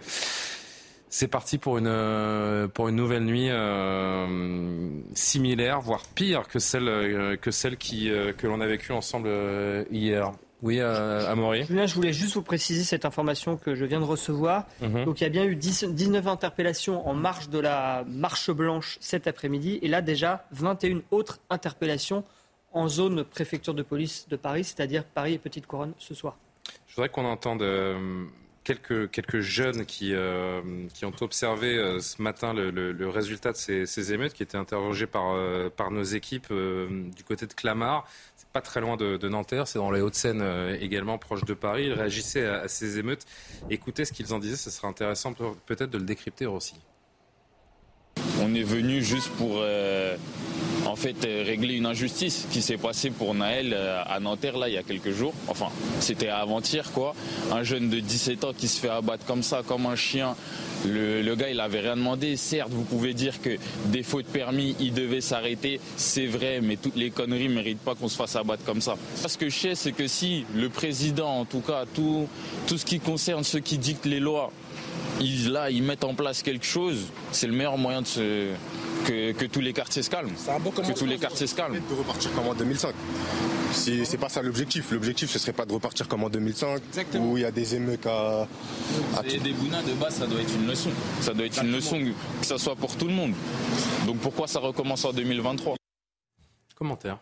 [1.17, 6.89] C'est parti pour une euh, pour une nouvelle nuit euh, similaire, voire pire que celle
[6.89, 9.29] euh, que celle qui que l'on a vécue ensemble
[9.91, 10.33] hier.
[10.61, 11.65] Oui, Amaury.
[11.65, 14.65] Julien, je voulais juste vous préciser cette information que je viens de recevoir.
[14.81, 15.05] Mhm.
[15.05, 19.27] Donc, il y a bien eu 19 interpellations en marge de la marche blanche cet
[19.27, 22.23] après-midi, et là déjà 21 autres interpellations
[22.71, 26.37] en zone préfecture de police de Paris, c'est-à-dire Paris et Petite Couronne ce soir.
[26.87, 27.61] Je voudrais qu'on entende
[28.65, 30.61] quelques, quelques jeunes qui, euh,
[30.93, 34.57] qui ont observé euh, ce matin le, le, résultat de ces, ces, émeutes, qui étaient
[34.57, 38.05] interrogés par, euh, par nos équipes du côté de Clamart.
[38.55, 40.41] Pas très loin de, Nanterre, c'est dans les Hauts-de-Seine
[40.79, 41.87] également, proche de Paris.
[41.87, 43.25] Ils réagissaient à, à ces émeutes.
[43.69, 46.75] Écoutez ce qu'ils en disaient, ce serait intéressant peut-être de le décrypter aussi.
[48.41, 49.61] On est venu juste pour
[50.85, 54.69] en fait euh, régler une injustice qui s'est passée pour Naël euh, à Nanterre là
[54.69, 55.33] il y a quelques jours.
[55.47, 55.67] Enfin,
[55.99, 57.13] c'était avant-hier quoi.
[57.51, 60.35] Un jeune de 17 ans qui se fait abattre comme ça, comme un chien.
[60.87, 62.35] Le, gars, il avait rien demandé.
[62.35, 63.57] Certes, vous pouvez dire que
[63.87, 65.79] défaut de permis, il devait s'arrêter.
[65.97, 68.95] C'est vrai, mais toutes les conneries ne méritent pas qu'on se fasse abattre comme ça.
[69.25, 72.27] Ce que je sais, c'est que si le président, en tout cas, tout,
[72.67, 74.51] tout ce qui concerne ceux qui dictent les lois,
[75.19, 78.49] ils, là, ils mettent en place quelque chose, c'est le meilleur moyen de se,
[79.05, 80.31] que, tous les quartiers se calment.
[80.31, 81.75] que tous les quartiers se calment.
[81.75, 82.93] De repartir comme en 2005.
[83.71, 84.91] Si c'est pas ça l'objectif.
[84.91, 86.81] L'objectif, ce serait pas de repartir comme en 2005,
[87.19, 88.47] où il y a des émeutes à.
[89.23, 90.89] des bounas de base, ça doit être une leçon.
[91.21, 91.99] Ça doit être une leçon,
[92.39, 93.33] que ce soit pour tout le monde.
[94.05, 95.75] Donc pourquoi ça recommence en 2023
[96.75, 97.19] Commentaire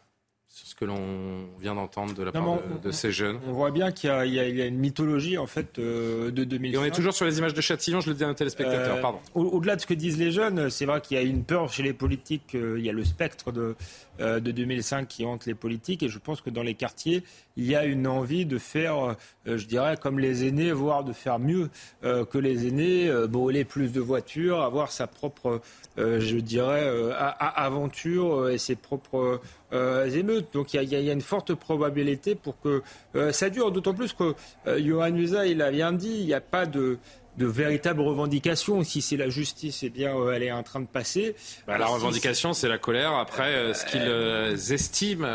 [0.47, 3.39] sur ce que l'on vient d'entendre de la part de, ces jeunes.
[3.47, 6.75] On voit bien qu'il y, a une mythologie en fait euh, de 2005.
[6.75, 8.97] Et on est toujours sur les images de Châtillon, je le dis à nos téléspectateurs,
[8.97, 9.19] euh, pardon.
[9.33, 11.83] Au-delà de ce que disent les jeunes, c'est vrai qu'il y a une peur chez
[11.83, 13.75] les politiques, euh, il y a le spectre de,
[14.19, 17.23] de 2005 qui hante les politiques et je pense que dans les quartiers,
[17.57, 21.39] il y a une envie de faire, je dirais, comme les aînés, voire de faire
[21.39, 21.69] mieux
[22.01, 25.61] que les aînés, brûler plus de voitures, avoir sa propre,
[25.97, 26.91] je dirais,
[27.39, 29.41] aventure et ses propres
[29.71, 30.53] émeutes.
[30.53, 32.81] Donc il y, a une forte probabilité pour que
[33.15, 34.35] euh, ça dure, d'autant plus que
[34.67, 36.97] euh, Johan Usa, il a bien dit, il n'y a pas de
[37.35, 38.83] de véritables revendications.
[38.83, 41.35] Si c'est la justice, eh bien, elle est en train de passer.
[41.65, 45.27] Bah, la revendication, c'est la colère après ce qu'ils estiment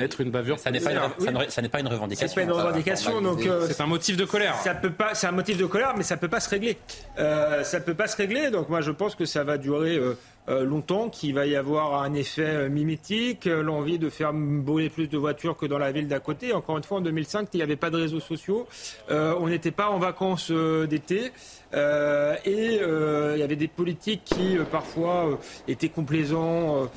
[0.00, 0.58] être une bavure.
[0.58, 2.26] Ça n'est pas, une, pas une revendication.
[2.26, 4.56] C'est pas une revendication, donc c'est un motif de colère.
[4.64, 6.78] Ça peut pas, c'est un motif de colère, mais ça peut pas se régler.
[7.16, 8.50] ça peut pas se régler.
[8.50, 10.16] Donc moi, je pense que ça va durer euh,
[10.48, 15.08] longtemps qu'il va y avoir un effet euh, mimétique, euh, l'envie de faire brûler plus
[15.08, 16.52] de voitures que dans la ville d'à côté.
[16.52, 18.66] Encore une fois, en 2005, il n'y avait pas de réseaux sociaux,
[19.10, 21.32] on n'était pas en vacances d'été.
[21.74, 26.88] Euh, et euh, il y avait des politiques qui euh, parfois étaient complaisants,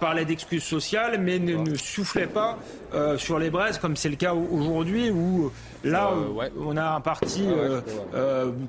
[0.00, 2.58] parlaient d'excuses sociales, mais ne, soufflaient pas
[3.16, 5.50] sur les braises, comme c'est le cas aujourd'hui, où
[5.84, 6.12] là,
[6.58, 7.46] on a un parti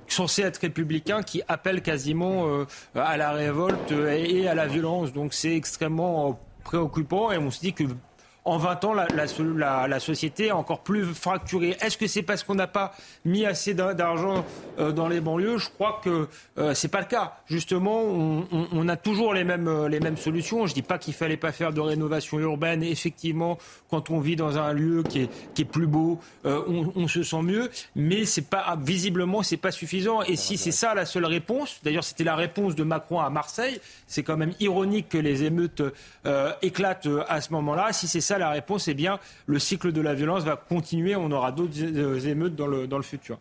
[0.08, 5.14] censé être républicain qui appelle quasiment à la révolte et à la violence.
[5.14, 7.84] Donc c'est extrêmement préoccupant et on se dit que
[8.46, 11.78] en 20 ans, la, société est encore plus fracturée.
[11.82, 12.94] Est-ce que c'est parce qu'on n'a pas
[13.24, 14.46] mis assez d'argent
[14.80, 15.58] euh, dans les banlieues?
[15.58, 17.38] Je crois que euh, c'est pas le cas.
[17.46, 20.68] Justement, on, a toujours les mêmes, euh, les mêmes solutions.
[20.68, 22.84] Je dis pas qu'il fallait pas faire de rénovation urbaine.
[22.84, 23.58] effectivement,
[23.90, 27.42] quand on vit dans un lieu qui est, plus beau, euh, on, on, se sent
[27.42, 27.70] mieux.
[27.96, 30.22] Mais c'est pas visiblement, c'est pas suffisant.
[30.24, 33.80] Et si c'est ça la seule réponse, d'ailleurs, c'était la réponse de Macron à Marseille.
[34.06, 35.82] C'est quand même ironique que les émeutes
[36.62, 37.94] éclatent à ce moment-là.
[37.94, 41.16] Si c'est ça la réponse, eh bien, le cycle de la violence va continuer.
[41.16, 43.40] On aura d'autres émeutes dans le, dans le futur.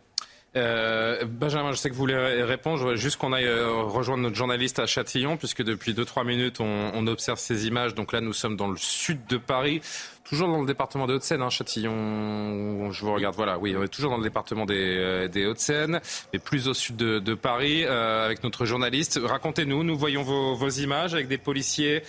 [0.55, 2.91] Euh, Benjamin, je sais que vous voulez répondre.
[2.91, 7.07] Je juste qu'on aille euh, rejoindre notre journaliste à Châtillon, puisque depuis 2-3 minutes, on,
[7.07, 7.95] observe ces images.
[7.95, 9.81] Donc là, nous sommes dans le sud de Paris,
[10.23, 12.91] toujours dans le département des Hauts-de-Seine, hein, Châtillon.
[12.91, 16.01] Je vous regarde, voilà, oui, on est toujours dans le département des, euh, des Hauts-de-Seine,
[16.31, 19.19] mais plus au sud de, Paris, avec notre journaliste.
[19.23, 22.03] Racontez-nous, nous voyons vos, images avec des policiers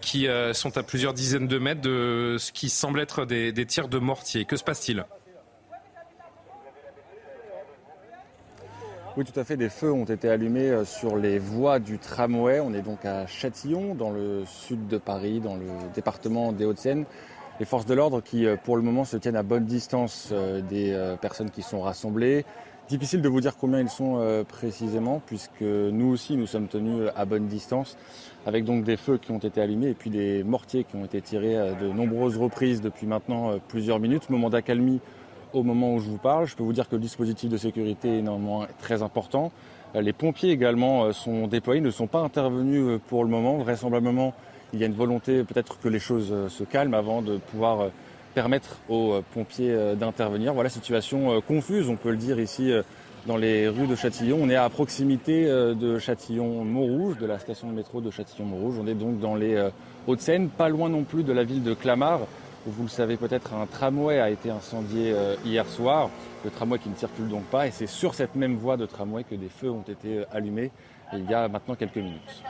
[0.00, 3.88] qui sont à plusieurs dizaines de mètres de ce qui semble être des, des tirs
[3.88, 4.44] de mortier.
[4.44, 5.04] Que se passe-t-il?
[9.14, 9.58] Oui, tout à fait.
[9.58, 12.60] Des feux ont été allumés euh, sur les voies du tramway.
[12.60, 17.04] On est donc à Châtillon, dans le sud de Paris, dans le département des Hauts-de-Seine.
[17.60, 20.60] Les forces de l'ordre qui, euh, pour le moment, se tiennent à bonne distance euh,
[20.60, 22.44] des personnes qui sont rassemblées.
[22.88, 27.24] Difficile de vous dire combien ils sont précisément, puisque nous aussi, nous sommes tenus à
[27.24, 27.96] bonne distance,
[28.44, 31.22] avec donc des feux qui ont été allumés et puis des mortiers qui ont été
[31.22, 34.28] tirés à de nombreuses reprises depuis maintenant plusieurs minutes.
[34.28, 35.00] Moment d'accalmie
[35.52, 36.46] au moment où je vous parle.
[36.46, 39.52] Je peux vous dire que le dispositif de sécurité est néanmoins très important.
[39.94, 43.58] Euh, les pompiers également euh, sont déployés, ne sont pas intervenus euh, pour le moment.
[43.58, 44.34] Vraisemblablement,
[44.72, 47.90] il y a une volonté peut-être que les choses se calment avant de pouvoir
[48.34, 50.54] permettre aux pompiers d'intervenir.
[50.54, 52.72] Voilà, situation confuse, on peut le dire ici
[53.26, 54.38] dans les rues de Châtillon.
[54.40, 58.76] On est à proximité de Châtillon-Montrouge, de la station de métro de Châtillon-Montrouge.
[58.82, 59.68] On est donc dans les
[60.06, 62.20] Hauts-de-Seine, pas loin non plus de la ville de Clamart.
[62.64, 66.10] Vous le savez peut-être, un tramway a été incendié euh, hier soir,
[66.44, 69.24] le tramway qui ne circule donc pas, et c'est sur cette même voie de tramway
[69.24, 70.70] que des feux ont été euh, allumés
[71.12, 72.44] il y a maintenant quelques minutes.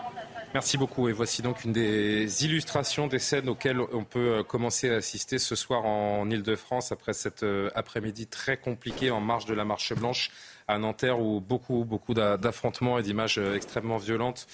[0.55, 1.09] Merci beaucoup.
[1.09, 5.39] Et voici donc une des illustrations des scènes auxquelles on peut euh, commencer à assister
[5.39, 10.31] ce soir en Ile-de-France après cet après-midi très compliqué en marge de la Marche Blanche
[10.69, 14.47] à Nanterre où beaucoup, beaucoup d'affrontements et d'images extrêmement violentes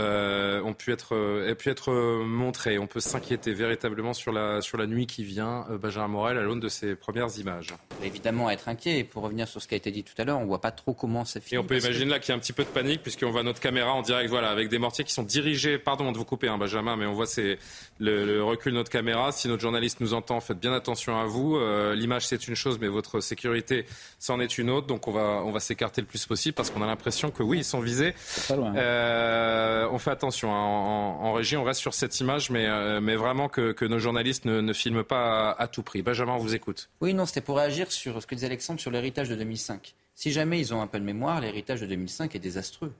[0.00, 1.92] euh, ont pu être, euh, pu être
[2.24, 2.78] montrés.
[2.78, 6.42] On peut s'inquiéter véritablement sur la, sur la nuit qui vient, euh, Benjamin Morel, à
[6.42, 7.74] l'aune de ces premières images.
[8.02, 8.98] Évidemment, être inquiet.
[8.98, 10.60] Et pour revenir sur ce qui a été dit tout à l'heure, on ne voit
[10.60, 11.56] pas trop comment ça finit.
[11.56, 13.42] Et on peut imaginer là qu'il y a un petit peu de panique, puisqu'on voit
[13.42, 15.78] notre caméra en direct, voilà, avec des mortiers qui sont dirigés.
[15.78, 17.58] Pardon de vous couper, hein, Benjamin, mais on voit c'est
[18.00, 19.30] le, recul de notre caméra.
[19.30, 21.58] Si notre journaliste nous entend, faites bien attention à vous.
[21.94, 23.86] L'image, c'est une chose, mais votre sécurité,
[24.18, 24.86] c'en est une autre.
[24.86, 27.58] Donc on va, on va s'écarter le plus possible parce qu'on a l'impression que oui,
[27.58, 28.14] ils sont visés.
[28.48, 28.74] Pas loin.
[28.76, 30.52] Euh, on fait attention.
[30.52, 30.58] Hein.
[30.58, 34.72] En, régie, on reste sur cette image, mais, euh, mais vraiment que, nos journalistes ne,
[34.72, 36.02] filment pas à, tout prix.
[36.02, 36.90] Benjamin, on vous écoute.
[37.00, 39.94] Oui, non, c'était pour réagir sur ce que disait Alexandre sur l'héritage de 2005.
[40.14, 42.92] Si jamais ils ont un peu de mémoire, l'héritage de 2005 est désastreux.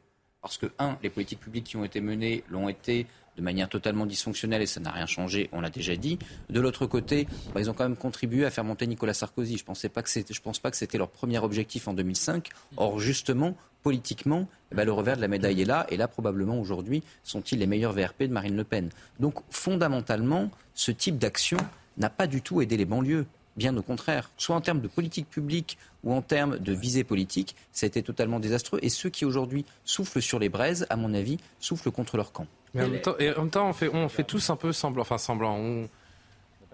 [0.42, 3.06] Parce que, un, les politiques publiques qui ont été menées l'ont été
[3.40, 6.18] de manière totalement dysfonctionnelle et ça n'a rien changé, on l'a déjà dit.
[6.48, 9.56] De l'autre côté, bah, ils ont quand même contribué à faire monter Nicolas Sarkozy.
[9.56, 12.48] Je ne pense pas que c'était leur premier objectif en 2005.
[12.76, 15.86] Or, justement, politiquement, eh ben, le revers de la médaille est là.
[15.88, 20.90] Et là, probablement, aujourd'hui, sont-ils les meilleurs VRP de Marine Le Pen Donc, fondamentalement, ce
[20.90, 21.56] type d'action
[21.96, 23.26] n'a pas du tout aidé les banlieues.
[23.60, 27.54] Bien au contraire, soit en termes de politique publique ou en termes de visée politique,
[27.72, 28.78] ça a été totalement désastreux.
[28.80, 32.46] Et ceux qui aujourd'hui soufflent sur les braises, à mon avis, soufflent contre leur camp.
[32.72, 34.72] Mais en même temps, et en même temps on, fait, on fait tous un peu
[34.72, 35.58] semblant, enfin semblant.
[35.58, 35.90] On,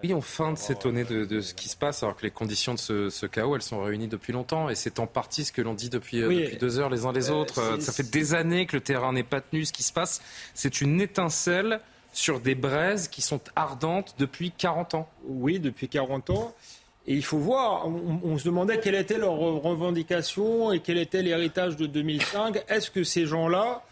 [0.01, 2.79] oui, on feint de s'étonner de, ce qui se passe, alors que les conditions de
[3.09, 4.69] ce, chaos, elles sont réunies depuis longtemps.
[4.69, 7.11] Et c'est en partie ce que l'on dit depuis, euh, depuis, deux heures les uns
[7.11, 7.81] les euh, autres.
[7.81, 9.65] ça fait des années que le terrain n'est pas tenu.
[9.65, 10.21] Ce qui se passe,
[10.53, 11.81] c'est une étincelle
[12.17, 15.07] sur des braises qui sont ardentes depuis 40 ans.
[15.25, 16.55] Oui, depuis 40 ans.
[17.05, 21.77] Et il faut voir, on, se demandait quelle était leur revendication et quel était l'héritage
[21.77, 22.63] de 2005.
[22.69, 23.83] Est-ce que ces gens-là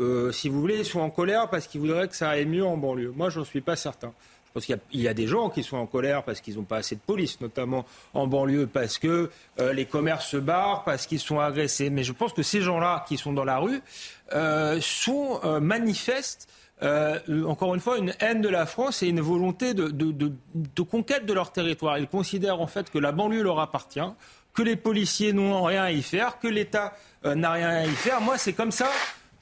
[0.00, 2.78] euh, si vous voulez, sont en colère parce qu'ils voudraient que ça aille mieux en
[2.78, 3.12] banlieue?
[3.14, 4.12] Moi, je n'en suis pas certain.
[4.46, 6.78] Je pense qu'il y, a des gens qui sont en colère parce qu'ils n'ont pas
[6.78, 7.84] assez de police, notamment
[8.14, 9.30] en banlieue, parce que
[9.60, 11.90] euh, les commerces se barrent, parce qu'ils sont agressés.
[11.90, 13.82] Mais je pense que ces gens-là qui sont dans la rue
[14.32, 15.40] euh, sont
[16.82, 17.46] manifestent.
[17.46, 21.32] encore une fois, une haine de la France et une volonté de, de, conquête de
[21.32, 21.98] leur territoire.
[21.98, 24.00] Ils considèrent en fait que la banlieue leur appartient,
[24.54, 26.94] que les policiers n'ont rien à y faire, que l'État
[27.24, 28.20] n'a rien à y faire.
[28.20, 28.90] Moi, c'est comme ça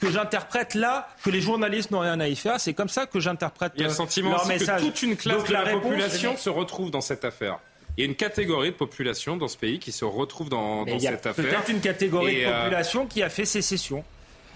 [0.00, 2.58] que j'interprète là que les journalistes n'ont rien à y faire.
[2.58, 4.08] C'est comme ça que j'interprète leur message.
[4.16, 7.00] Il y a le sentiment que toute une classe de la, population se retrouve dans
[7.00, 7.58] cette affaire.
[7.96, 10.98] Il y a une catégorie de population dans ce pays qui se retrouve dans, dans
[10.98, 11.44] cette affaire.
[11.44, 14.04] Peut-être une catégorie de euh, population qui a fait sécession.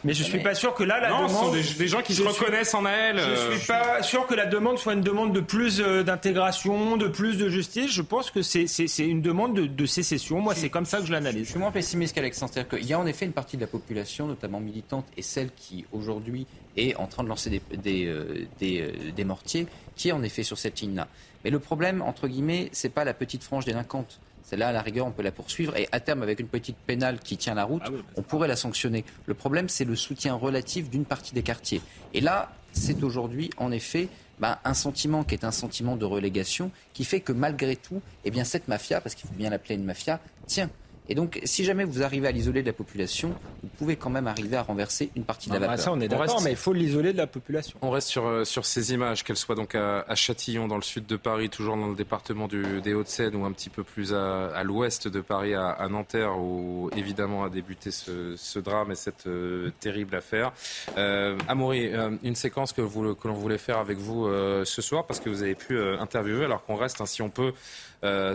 [0.04, 1.56] Mais je ne suis pas sûr que là, la non, demande.
[1.56, 3.18] Ce sont des, gens qui se reconnaissent en elle.
[3.18, 6.02] Je ne euh, suis pas sûr que la demande soit une demande de plus euh,
[6.02, 7.90] d'intégration, de plus de justice.
[7.90, 8.66] Je pense que c'est
[8.98, 10.40] une demande de, sécession.
[10.40, 11.46] Moi, c'est comme ça que je l'analyse.
[11.46, 12.52] Je suis moins pessimiste qu'Alexandre.
[12.52, 15.50] C'est-à-dire qu'il y a en effet une partie de la population, notamment militante, et celle
[15.56, 19.66] qui aujourd'hui est en train de lancer des, des, euh, des, des mortiers,
[19.96, 21.08] qui est en effet sur cette ligne-là.
[21.44, 24.18] Mais le problème, entre guillemets, c'est pas la petite frange délinquante.
[24.44, 27.18] Celle-là, à la rigueur, on peut la poursuivre et à terme, avec une politique pénale
[27.18, 29.04] qui tient la route, ah on pourrait la sanctionner.
[29.26, 31.80] Le problème, c'est le soutien relatif d'une partie des quartiers.
[32.12, 34.08] Et là, c'est aujourd'hui, en effet,
[34.38, 38.30] ben, un sentiment qui est un sentiment de relégation qui fait que malgré tout, eh
[38.30, 40.70] bien, cette mafia, parce qu'il faut bien l'appeler une mafia, tient.
[41.08, 44.26] Et donc, si jamais vous arrivez à l'isoler de la population, vous pouvez quand même
[44.26, 45.78] arriver à renverser une partie de la vapeur.
[45.78, 47.78] Ça, on est d'accord, mais il faut l'isoler de la population.
[47.82, 51.04] On reste sur, euh, sur ces images, qu'elles soient donc à, Châtillon, dans le sud
[51.06, 54.62] de Paris, toujours dans le département du, des Hauts-de-Seine, ou un petit peu plus à,
[54.64, 60.16] l'ouest de Paris, à, Nanterre, où évidemment a débuté ce, drame et cette euh, terrible
[60.16, 60.52] affaire.
[60.96, 64.26] Euh, Amaury, euh, une séquence que, vous, que l'on voulait faire avec vous
[64.64, 67.52] ce soir, parce que vous avez pu interviewer, alors qu'on reste, hein, si on peut,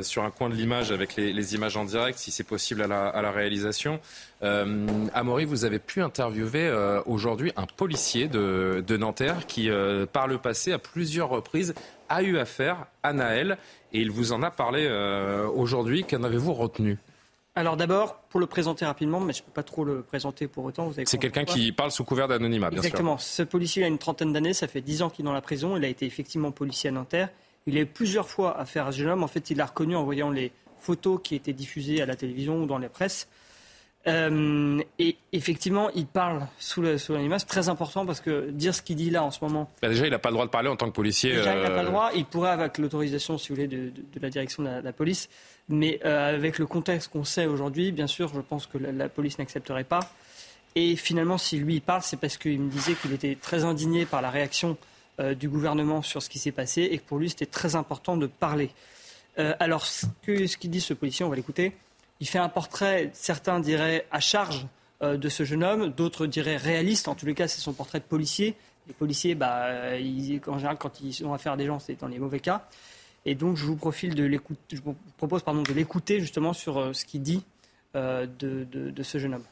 [0.02, 2.88] sur un coin de l'image avec les, les images en direct, si c'est possible à
[2.88, 4.00] la, réalisation.
[4.44, 10.28] Euh, Amaury, vous avez pu interviewer euh, aujourd'hui un policier de, Nanterre qui, euh, par
[10.28, 11.74] le passé, à plusieurs reprises,
[12.10, 13.58] a eu affaire à Naël
[13.94, 14.88] et il vous en a parlé
[15.56, 16.04] aujourd'hui.
[16.04, 16.98] Qu'en avez-vous retenu?
[17.56, 20.64] Alors d'abord, pour le présenter rapidement, mais je ne peux pas trop le présenter pour
[20.64, 20.92] autant.
[21.06, 22.86] C'est quelqu'un qui parle sous couvert d'anonymat, bien sûr.
[22.86, 23.18] Exactement.
[23.18, 25.76] Ce policier a une trentaine d'années, ça fait dix ans qu'il est dans la prison.
[25.76, 27.30] Il a été effectivement policier à Nanterre.
[27.70, 29.24] Il a eu plusieurs fois affaire à ce jeune homme.
[29.24, 32.64] En fait, il l'a reconnu en voyant les photos qui étaient diffusées à la télévision
[32.64, 33.28] ou dans la presse.
[34.08, 37.40] Euh, et effectivement, il parle sous l'anonymat.
[37.40, 39.70] C'est très important parce que dire ce qu'il dit là en ce moment.
[39.82, 41.36] Bah, déjà, il n'a pas le droit de parler en tant que policier.
[41.36, 42.12] Déjà, il n'a pas le euh, droit.
[42.16, 43.92] Il pourrait, avec l'autorisation, si vous voulez, de,
[44.22, 45.30] la direction de la, police.
[45.68, 49.38] Mais euh, avec le contexte qu'on sait aujourd'hui, bien sûr, je pense que la, police
[49.38, 50.00] n'accepterait pas.
[50.76, 54.06] Et finalement, si lui il parle, c'est parce qu'il me disait qu'il était très indigné
[54.06, 54.78] par la réaction
[55.36, 58.28] du gouvernement sur ce qui s'est passé et que pour lui, c'était très important de
[58.28, 58.72] parler.
[59.40, 61.76] Euh, alors, ce qu'il dit ce policier, on va l'écouter.
[62.20, 64.68] Il fait un portrait, certains diraient à charge
[65.02, 67.08] euh, de ce jeune homme, d'autres diraient réaliste.
[67.08, 68.56] En tous les cas, c'est son portrait de policier.
[68.88, 69.68] Les policiers, bah,
[70.48, 72.68] en général, quand ils ont affaire à des gens, c'est dans les mauvais cas.
[73.26, 74.30] Et donc, je vous, profile de
[74.72, 77.44] je vous propose pardon, de l'écouter justement sur euh, ce qu'il dit
[77.94, 79.44] de, ce jeune homme.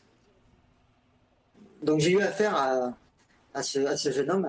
[1.83, 2.93] Donc, j'ai eu affaire à,
[3.63, 4.47] ce, jeune homme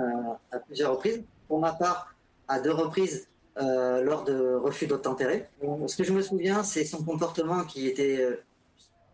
[0.52, 1.22] à plusieurs reprises.
[1.48, 2.14] Pour ma part,
[2.47, 3.26] à deux reprises,
[3.60, 5.48] euh, lors de refus d'obtempérer.
[5.89, 8.40] Ce que je me souviens, c'est son comportement qui était euh,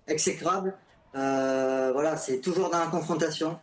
[0.06, 0.74] exécrable.
[1.14, 3.58] Euh, voilà, c'est toujours dans la confrontation.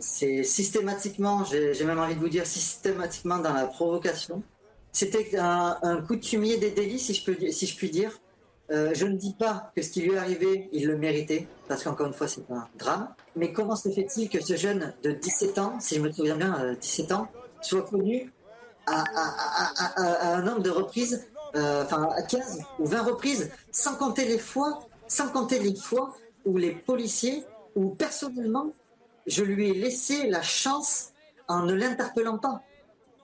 [0.00, 4.42] c'est systématiquement, j'ai même envie de vous dire systématiquement dans la provocation.
[4.90, 8.18] C'était un, coutumier des délits, si je puis dire.
[8.70, 12.06] Je ne dis pas que ce qui lui est arrivé, il le méritait, parce qu'encore
[12.06, 13.08] une fois, c'est un drame.
[13.36, 16.74] Mais comment se fait-il que ce jeune de 17 ans, si je me souviens bien,
[16.80, 17.28] 17 ans,
[17.60, 18.32] soit connu
[18.86, 19.04] à,
[20.34, 24.80] un nombre de reprises, euh, enfin à 15 ou 20 reprises, sans compter les fois,
[25.08, 27.44] sans compter les fois où les policiers,
[27.74, 28.72] ou personnellement,
[29.26, 31.12] je lui ai laissé la chance
[31.48, 32.62] en ne l'interpellant pas.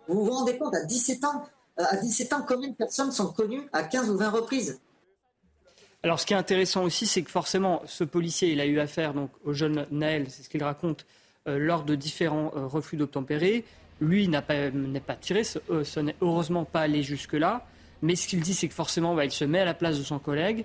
[0.08, 1.44] Vous vous rendez compte, à 17 ans,
[1.80, 4.80] euh, à 17 ans, combien de personnes sont connues à 15 ou 20 reprises?
[6.02, 9.14] Alors, ce qui est intéressant aussi, c'est que forcément, ce policier, il a eu affaire
[9.14, 11.06] donc au jeune Naël, c'est ce qu'il raconte,
[11.46, 13.64] euh, lors de différents refus d'obtempérer.
[14.00, 17.64] Lui n'est pas, tiré, ce, euh, n'est heureusement pas allé jusque-là.
[18.02, 20.02] Mais ce qu'il dit, c'est que forcément, bah, il se met à la place de
[20.02, 20.64] son collègue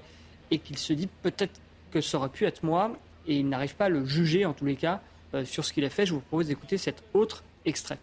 [0.49, 1.59] et qu'il se dit peut-être
[1.91, 2.91] que ça aurait pu être moi.
[3.27, 5.01] Et il n'arrive pas à le juger, en tous les cas,
[5.33, 6.05] euh, sur ce qu'il a fait.
[6.05, 7.99] Je vous propose d'écouter cet autre extrait.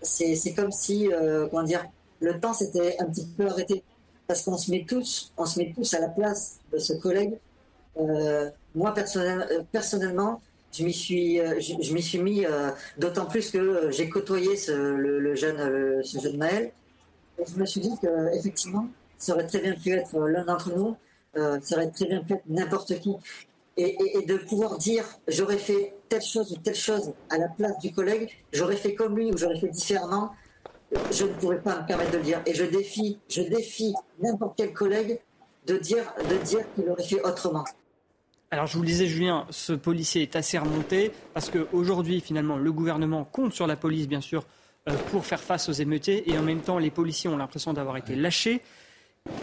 [0.00, 1.84] C'est comme si, euh, comment dire,
[2.20, 3.82] le temps s'était un petit peu arrêté.
[4.26, 7.38] Parce qu'on se met tous, on se met tous à la place de ce collègue.
[8.74, 8.94] moi,
[9.70, 10.40] personnellement,
[10.76, 14.56] je m'y suis, euh, je, m'y suis mis euh, d'autant plus que euh, j'ai côtoyé
[14.56, 16.72] ce, le, jeune, ce jeune Maël.
[17.38, 18.88] Et je me suis dit qu'effectivement,
[19.18, 20.96] ça aurait très bien pu être l'un d'entre nous,
[21.34, 23.16] ça aurait très bien pu être n'importe qui.
[23.76, 27.92] Et, de pouvoir dire j'aurais fait telle chose ou telle chose à la place du
[27.92, 30.30] collègue, j'aurais fait comme lui ou j'aurais fait différemment,
[31.10, 32.40] je ne pourrais pas me permettre de le dire.
[32.46, 35.20] Et je défie, je défie n'importe quel collègue
[35.66, 37.64] de dire, de dire qu'il aurait fait autrement.
[38.50, 42.72] Alors je vous le disais Julien, ce policier est assez remonté parce qu'aujourd'hui finalement le
[42.72, 44.46] gouvernement compte sur la police bien sûr
[44.88, 47.96] euh, pour faire face aux émeutiers et en même temps les policiers ont l'impression d'avoir
[47.96, 48.60] été lâchés.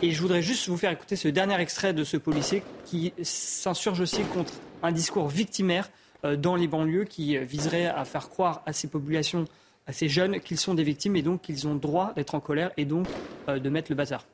[0.01, 3.99] Et je voudrais juste vous faire écouter ce dernier extrait de ce policier qui s'insurge
[3.99, 5.89] aussi contre un discours victimaire
[6.23, 9.43] euh, dans les banlieues qui viserait à faire croire à ces populations,
[9.91, 12.85] ces jeunes qu'ils sont des victimes et donc qu'ils ont droit d'être en colère et
[12.85, 13.07] donc
[13.47, 14.26] euh, de mettre le bazar.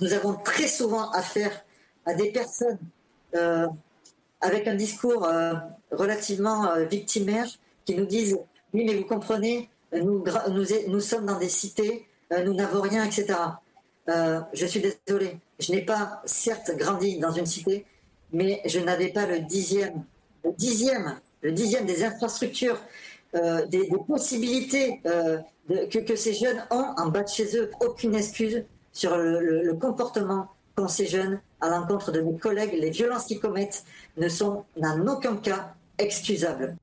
[0.00, 1.64] Nous avons très souvent affaire
[2.04, 2.78] à des personnes
[3.36, 3.66] euh,
[4.40, 5.54] avec un discours euh,
[5.90, 7.46] relativement victimaire
[7.84, 8.38] qui nous disent
[8.72, 12.06] oui mais vous comprenez nous sommes dans des cités
[12.44, 13.38] nous n'avons rien etc
[14.08, 17.86] je suis désolé je n'ai pas certes grandi dans une cité
[18.32, 20.04] mais je n'avais pas le dixième
[20.44, 22.80] le dixième le dixième des infrastructures
[23.68, 29.16] des, possibilités que, que, ces jeunes ont en bas de chez eux aucune excuse sur
[29.16, 33.84] le, comportement qu'ont ces jeunes à l'encontre de mes collègues, les violences qu'ils commettent
[34.16, 36.76] ne sont en aucun cas excusables.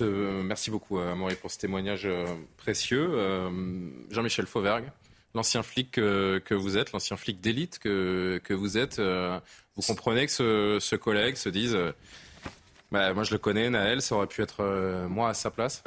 [0.00, 2.26] merci beaucoup, Amaury, pour ce témoignage euh,
[2.56, 3.08] précieux.
[3.12, 3.50] Euh,
[4.10, 4.90] Jean-Michel Fauvergue,
[5.34, 9.38] l'ancien flic que, vous êtes, l'ancien flic d'élite que, vous êtes, euh,
[9.74, 10.32] vous comprenez que
[10.80, 11.76] ce, collègue se dise
[12.90, 15.82] bah, Moi, je le connais, Naël, ça aurait pu être moi à sa place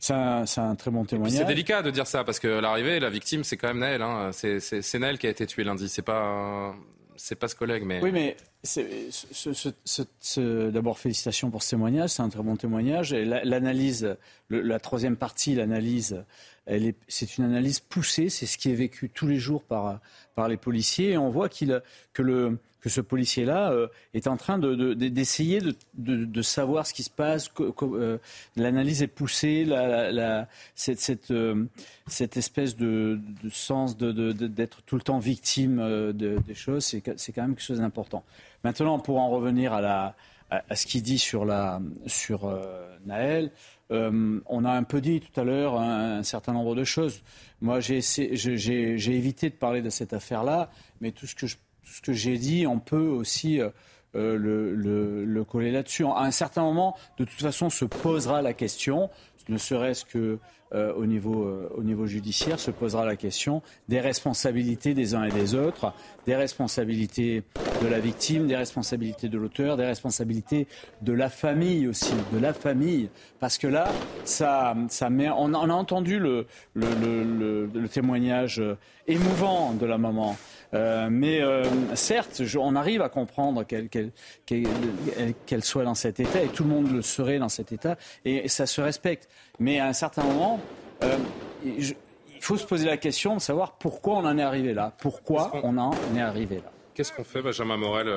[0.00, 1.38] c'est un, très bon témoignage.
[1.38, 4.02] C'est délicat de dire ça parce que l'arrivée, la victime, c'est quand même Naël.
[4.02, 4.30] Hein.
[4.32, 5.88] C'est Naël qui a été tué lundi.
[5.88, 6.74] C'est pas
[7.16, 8.00] c'est pas ce collègue, mais.
[8.00, 8.36] Oui, mais
[10.36, 12.10] D'abord, félicitations pour ce témoignage.
[12.10, 13.12] C'est un très bon témoignage.
[13.12, 14.16] L'analyse,
[14.50, 16.24] la troisième partie, l'analyse,
[17.08, 18.28] c'est une analyse poussée.
[18.28, 20.00] C'est ce qui est vécu tous les jours par,
[20.34, 21.10] par les policiers.
[21.10, 21.82] Et on voit qu'il
[22.12, 25.60] que le que ce policier-là euh, est en train d'essayer
[25.94, 27.50] de, savoir ce qui se passe.
[27.82, 28.18] Euh,
[28.56, 30.44] l'analyse est poussée, euh,
[30.74, 37.62] cette, espèce de, sens d'être tout le temps victime des choses, c'est quand même quelque
[37.62, 38.24] chose d'important.
[38.64, 40.14] Maintenant, pour en revenir à,
[40.74, 41.46] ce qu'il dit sur,
[43.06, 43.50] Naël,
[43.90, 47.22] on a un peu dit tout à l'heure un, un, certain nombre de choses.
[47.60, 47.98] Moi, j'ai
[49.08, 51.56] évité de parler de cette affaire-là, mais tout ce que je
[51.92, 53.70] ce que j'ai dit, on peut aussi euh,
[54.14, 56.04] euh, le, coller là-dessus.
[56.04, 59.10] À un certain moment, de toute façon, se posera la question,
[59.48, 60.38] ne serait-ce que
[60.74, 65.94] euh, au niveau judiciaire, se posera la question des responsabilités des uns et des autres,
[66.26, 67.42] des responsabilités
[67.82, 70.66] de la victime, des responsabilités de l'auteur, des responsabilités
[71.02, 73.08] de la famille aussi, de la famille.
[73.40, 73.88] Parce que là,
[74.24, 78.62] ça, ça met, on, a entendu le, le témoignage
[79.06, 80.36] émouvant de la maman.
[80.74, 81.64] Euh, mais euh,
[81.94, 84.12] certes, on arrive à comprendre qu'elle
[85.62, 88.66] soit dans cet état, et tout le monde le serait dans cet état, et, ça
[88.66, 89.28] se respecte.
[89.58, 90.60] Mais à un certain moment,
[91.02, 91.16] euh,
[91.64, 91.94] il
[92.40, 94.92] faut se poser la question de savoir pourquoi on en est arrivé là.
[94.98, 96.70] Pourquoi on en est arrivé là.
[96.98, 98.08] Qu'est-ce qu'on fait, Benjamin Morel,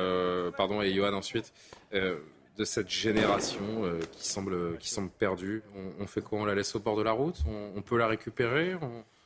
[0.57, 1.53] pardon, et Johan ensuite,
[1.91, 3.63] de cette génération
[4.11, 5.61] qui, semble, qui semble perdue?
[5.99, 6.39] On, fait quoi?
[6.39, 7.35] On la laisse au bord de la route?
[7.75, 8.75] On, peut la récupérer?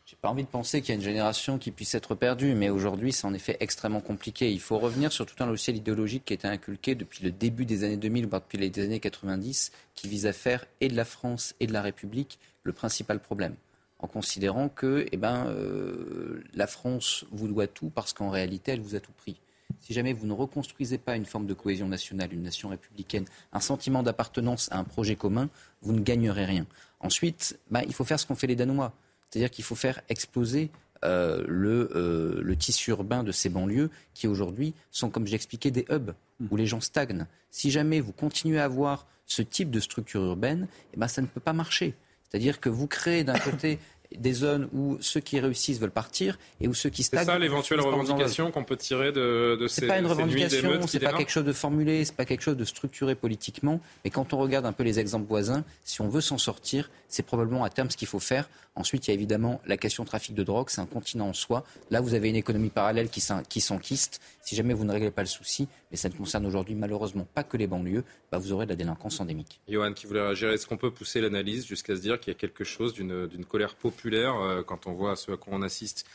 [0.06, 2.70] J'ai pas envie de penser qu'il y a une génération qui puisse être perdue, mais
[2.70, 4.52] aujourd'hui, c'est en effet extrêmement compliqué.
[4.52, 7.64] Il faut revenir sur tout un logiciel idéologique qui a été inculqué depuis le début
[7.64, 11.06] des années 2000, voire depuis les années 90, qui vise à faire et de la
[11.06, 13.56] France et de la République le principal problème.
[14.00, 18.82] En considérant que eh ben, euh, la France vous doit tout parce qu'en réalité, elle
[18.82, 19.38] vous a tout pris.
[19.80, 23.60] Si jamais vous ne reconstruisez pas une forme de cohésion nationale, une nation républicaine, un
[23.60, 25.50] sentiment d'appartenance à un projet commun,
[25.82, 26.66] vous ne gagnerez rien.
[27.00, 28.94] Ensuite, ben, il faut faire ce qu'ont fait les Danois
[29.36, 30.70] c'est-à-dire qu'il faut faire exploser
[31.04, 36.14] euh, euh, le, tissu urbain de ces banlieues qui aujourd'hui sont, comme j'expliquais, des hubs
[36.40, 36.48] mmh.
[36.50, 37.26] où les gens stagnent.
[37.52, 41.28] Si jamais vous continuez à avoir ce type de structure urbaine, eh ben, ça ne
[41.28, 41.96] peut pas marcher.
[42.24, 43.80] C'est-à-dire que vous créez d'un côté
[44.18, 47.26] des zones où ceux qui réussissent veulent partir et où ceux qui stagnent.
[47.26, 51.00] C'est ça l'éventuelle revendication qu'on peut tirer de, de ces C'est pas une revendication, c'est
[51.00, 53.80] pas quelque chose de formulé, c'est pas quelque chose de structuré politiquement.
[54.04, 57.24] Mais quand on regarde un peu les exemples voisins, si on veut s'en sortir, c'est
[57.24, 58.50] probablement à terme ce qu'il faut faire.
[58.76, 61.64] Ensuite, il y a évidemment la question trafic de drogue, c'est un continent en soi.
[61.92, 63.22] Là, vous avez une économie parallèle qui
[63.62, 64.22] s'enquiste.
[64.42, 67.44] Si jamais vous ne réglez pas le souci, mais ça ne concerne aujourd'hui malheureusement pas
[67.44, 69.62] que les banlieues, bah, vous aurez de la délinquance endémique.
[69.70, 72.40] Johan qui voulait réagir, est-ce qu'on peut pousser l'analyse jusqu'à se dire qu'il y a
[72.40, 76.06] quelque chose d'une colère populaire euh, quand on voit ce à quoi on assiste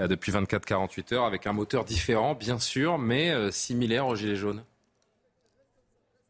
[0.00, 4.36] euh, depuis 24-48 heures, avec un moteur différent, bien sûr, mais euh, similaire aux Gilets
[4.36, 4.64] jaunes.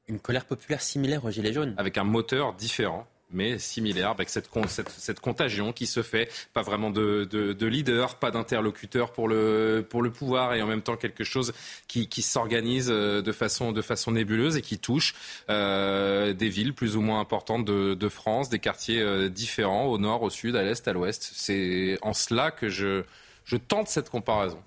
[0.06, 1.74] Une colère populaire similaire aux Gilets jaunes.
[1.76, 6.62] Avec un moteur différent mais similaire, avec cette, cette, cette, contagion qui se fait, pas
[6.62, 10.82] vraiment de, de, de leader, pas d'interlocuteur pour le, pour le pouvoir, et en même
[10.82, 11.52] temps quelque chose
[11.86, 15.14] qui, qui s'organise euh, de façon, de façon nébuleuse et qui touche
[15.50, 19.98] euh, des villes plus ou moins importantes de, de France, des quartiers euh, différents, au
[19.98, 21.30] nord, au sud, à l'est, à l'ouest.
[21.34, 23.02] C'est en cela que je,
[23.44, 24.62] je tente cette comparaison.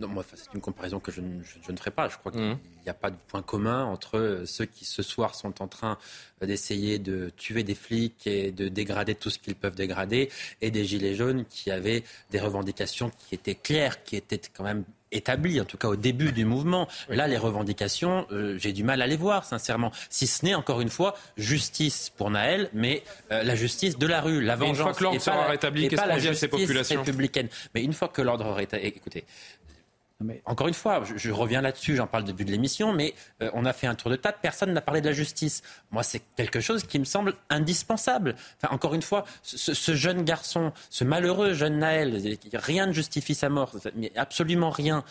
[0.00, 2.08] Non, moi, c'est une comparaison que je ne, je, ne ferai pas.
[2.08, 5.62] Je crois qu'il n'y a pas de point commun entre ceux qui, ce soir, sont
[5.62, 5.98] en train
[6.40, 10.30] d'essayer de tuer des flics et de dégrader tout ce qu'ils peuvent dégrader,
[10.62, 14.84] et des Gilets jaunes qui avaient des revendications qui étaient claires, qui étaient quand même
[15.12, 16.88] établies, en tout cas au début du mouvement.
[17.08, 19.92] Là, les revendications, euh, j'ai du mal à les voir, sincèrement.
[20.08, 23.02] Si ce n'est, encore une fois, justice pour Naël, mais
[23.32, 24.78] euh, la justice de la rue, la vengeance.
[24.78, 27.00] une fois que l'ordre sera rétabli, qu'est-ce qu'on dit à ces populations?
[27.00, 27.48] républicaine.
[27.74, 28.86] Mais une fois que l'ordre aurait été...
[28.86, 29.24] Écoutez,
[30.44, 33.72] encore une fois, je, reviens là-dessus, j'en parle depuis de l'émission, mais euh, on a
[33.72, 35.62] fait un tour de table, personne n'a parlé de la justice.
[35.90, 38.34] Moi, c'est quelque chose qui me semble indispensable.
[38.62, 42.20] Enfin, encore une fois, ce, jeune garçon, ce malheureux jeune Naël,
[42.52, 43.74] rien ne justifie sa mort,
[44.16, 45.04] absolument rien.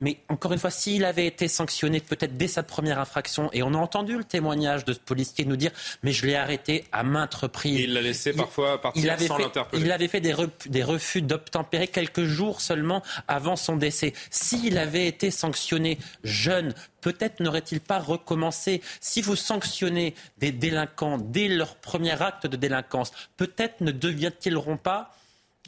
[0.00, 3.74] Mais encore une fois, s'il avait été sanctionné peut-être dès sa première infraction, et on
[3.74, 5.72] a entendu le témoignage de ce policier nous dire,
[6.02, 7.80] mais je l'ai arrêté à maintes reprises.
[7.80, 9.82] il l'a laissé parfois partir il avait sans l'interpeller.
[9.82, 10.34] Il avait fait des,
[10.66, 14.12] des refus d'obtempérer quelques jours seulement avant son décès.
[14.30, 18.82] S'il avait été sanctionné jeune, peut-être n'aurait-il pas recommencé.
[19.00, 25.14] Si vous sanctionnez des délinquants dès leur premier acte de délinquance, peut-être ne deviennent-ils pas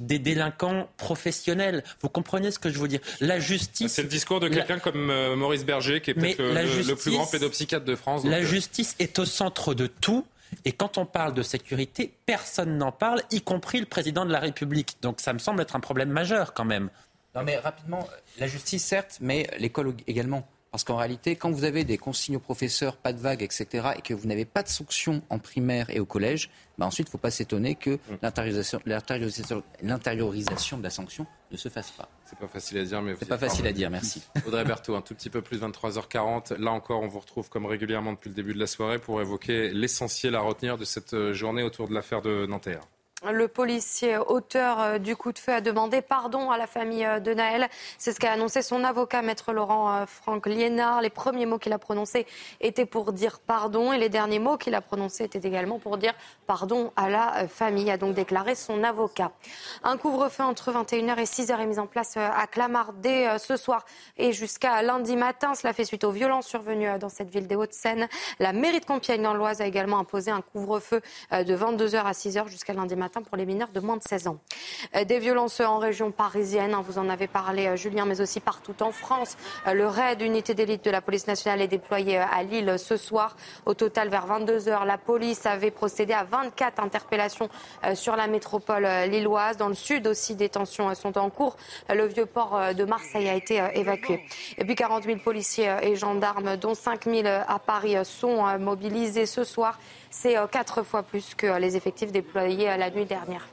[0.00, 1.84] des délinquants professionnels.
[2.00, 3.00] Vous comprenez ce que je veux dire?
[3.20, 3.92] La justice.
[3.92, 7.26] C'est le discours de quelqu'un comme euh, Maurice Berger, qui est peut-être le, plus grand
[7.26, 8.24] pédopsychiatre de France.
[8.24, 8.44] La euh.
[8.44, 10.26] justice est au centre de tout.
[10.64, 14.40] Et quand on parle de sécurité, personne n'en parle, y compris le président de la
[14.40, 14.96] République.
[15.00, 16.90] Donc ça me semble être un problème majeur quand même.
[17.36, 18.08] Non mais rapidement,
[18.38, 20.48] la justice certes, mais l'école également.
[20.70, 24.02] Parce qu'en réalité, quand vous avez des consignes aux professeurs, pas de vagues, etc., et
[24.02, 26.48] que vous n'avez pas de sanctions en primaire et au collège,
[26.78, 28.80] bah ensuite, il ne faut pas s'étonner que l'intériorisation
[29.82, 32.08] l'intériorisation de la sanction ne se fasse pas.
[32.24, 33.90] C'est pas facile à dire, mais c'est pas facile à dire.
[33.90, 34.22] Merci.
[34.46, 36.56] Audrey Berthaud, un tout petit peu plus 23h40.
[36.58, 39.70] Là encore, on vous retrouve comme régulièrement depuis le début de la soirée pour évoquer
[39.70, 42.82] l'essentiel à retenir de cette journée autour de l'affaire de Nanterre.
[43.28, 47.20] Le policier auteur euh, du coup de feu a demandé pardon à la famille euh,
[47.20, 47.68] de Naël.
[47.98, 51.02] C'est ce qu'a annoncé son avocat, maître Laurent euh, Franck Liénard.
[51.02, 52.26] Les premiers mots qu'il a prononcés
[52.62, 56.14] étaient pour dire pardon et les derniers mots qu'il a prononcés étaient également pour dire
[56.46, 59.32] pardon à la famille, a donc déclaré son avocat.
[59.82, 63.84] Un couvre-feu entre 21h et 6h est mis en place à Clamart dès ce soir
[64.16, 65.54] et jusqu'à lundi matin.
[65.54, 68.08] Cela fait suite aux violences survenues dans cette ville des Hauts-de-Seine.
[68.38, 71.02] La mairie de Compiègne dans l'Oise a également imposé un couvre-feu
[71.32, 74.38] de 22h à 6h jusqu'à lundi matin pour les mineurs de moins de 16 ans.
[74.94, 78.38] Euh, des violences en région parisienne, hein, vous en avez parlé euh, Julien, mais aussi
[78.38, 79.36] partout en France.
[79.66, 83.36] Euh, le raid unité d'élite de la police nationale est déployé à Lille ce soir.
[83.66, 87.48] Au total, vers 22 heures, la police avait procédé à 24 interpellations
[87.94, 89.56] sur la métropole lilloise.
[89.56, 91.56] Dans le sud aussi, des tensions sont en cours.
[91.88, 94.24] Le vieux port de Marseille a été évacué.
[94.58, 99.44] Et puis 40 000 policiers et gendarmes, dont 5 000 à Paris, sont mobilisés ce
[99.44, 99.78] soir.
[100.10, 103.46] C'est euh, quatre fois plus que les effectifs déployés euh, la nuit dernière.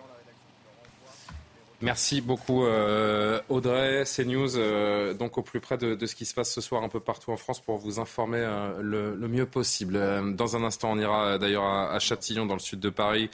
[1.82, 6.52] Merci beaucoup euh, Audrey, CNews, euh, donc au plus près de, ce qui se passe
[6.52, 8.44] ce soir un peu partout en France pour vous informer
[8.82, 10.00] le, mieux possible.
[10.34, 13.30] dans un instant, on ira d'ailleurs à, Châtillon, dans le sud de Paris,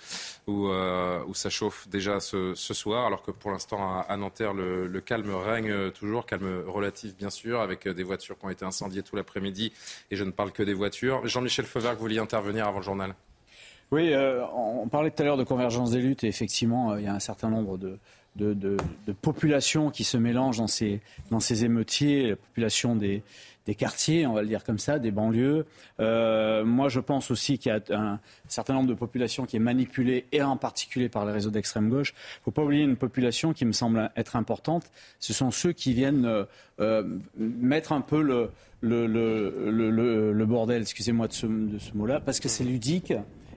[0.48, 5.34] où, où ça chauffe déjà ce, soir, alors que pour l'instant à, Nanterre, le, calme
[5.34, 9.72] règne toujours, calme relatif bien sûr, avec des voitures qui ont été incendiées tout l'après-midi,
[10.12, 11.26] et je ne parle que des voitures.
[11.26, 13.16] Jean-Michel Fevert, vous vouliez intervenir avant le journal?
[13.94, 17.06] Oui, euh, on parlait tout à l'heure de convergence des luttes et effectivement, euh, il
[17.06, 18.00] y a un certain nombre de,
[18.36, 18.78] de,
[19.22, 23.24] populations qui se mélangent dans ces, dans ces émeutiers, la population des,
[23.78, 25.66] quartiers, on va le dire comme ça, des banlieues.
[26.00, 29.60] Euh, moi, je pense aussi qu'il y a un certain nombre de populations qui est
[29.60, 32.14] manipulée, et en particulier par les réseaux d'extrême gauche.
[32.14, 34.92] Il ne faut pas oublier une population qui me semble être importante.
[35.20, 36.46] Ce sont ceux qui viennent
[37.38, 38.50] mettre un peu le,
[38.82, 41.48] le, le, le bordel, excusez-moi de ce
[41.94, 43.14] mot-là, parce que c'est ludique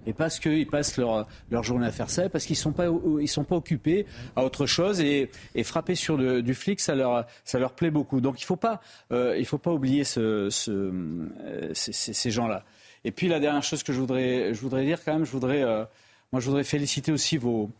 [0.07, 2.87] et parce qu'ils passent leur, leur journée à faire ça, parce qu'ils ne sont, pas,
[3.21, 4.07] ils sont pas occupés
[4.37, 8.21] à autre chose et, et frapper sur du flic, ça leur, ça leur plaît beaucoup.
[8.21, 8.81] Donc il ne faut, pas,
[9.13, 12.65] euh, faut pas oublier euh, ces, ces gens-là.
[13.05, 15.63] Et puis la dernière chose que je voudrais, je voudrais dire quand même, je voudrais,
[15.63, 15.85] euh,
[16.33, 17.71] moi, je voudrais féliciter aussi vos,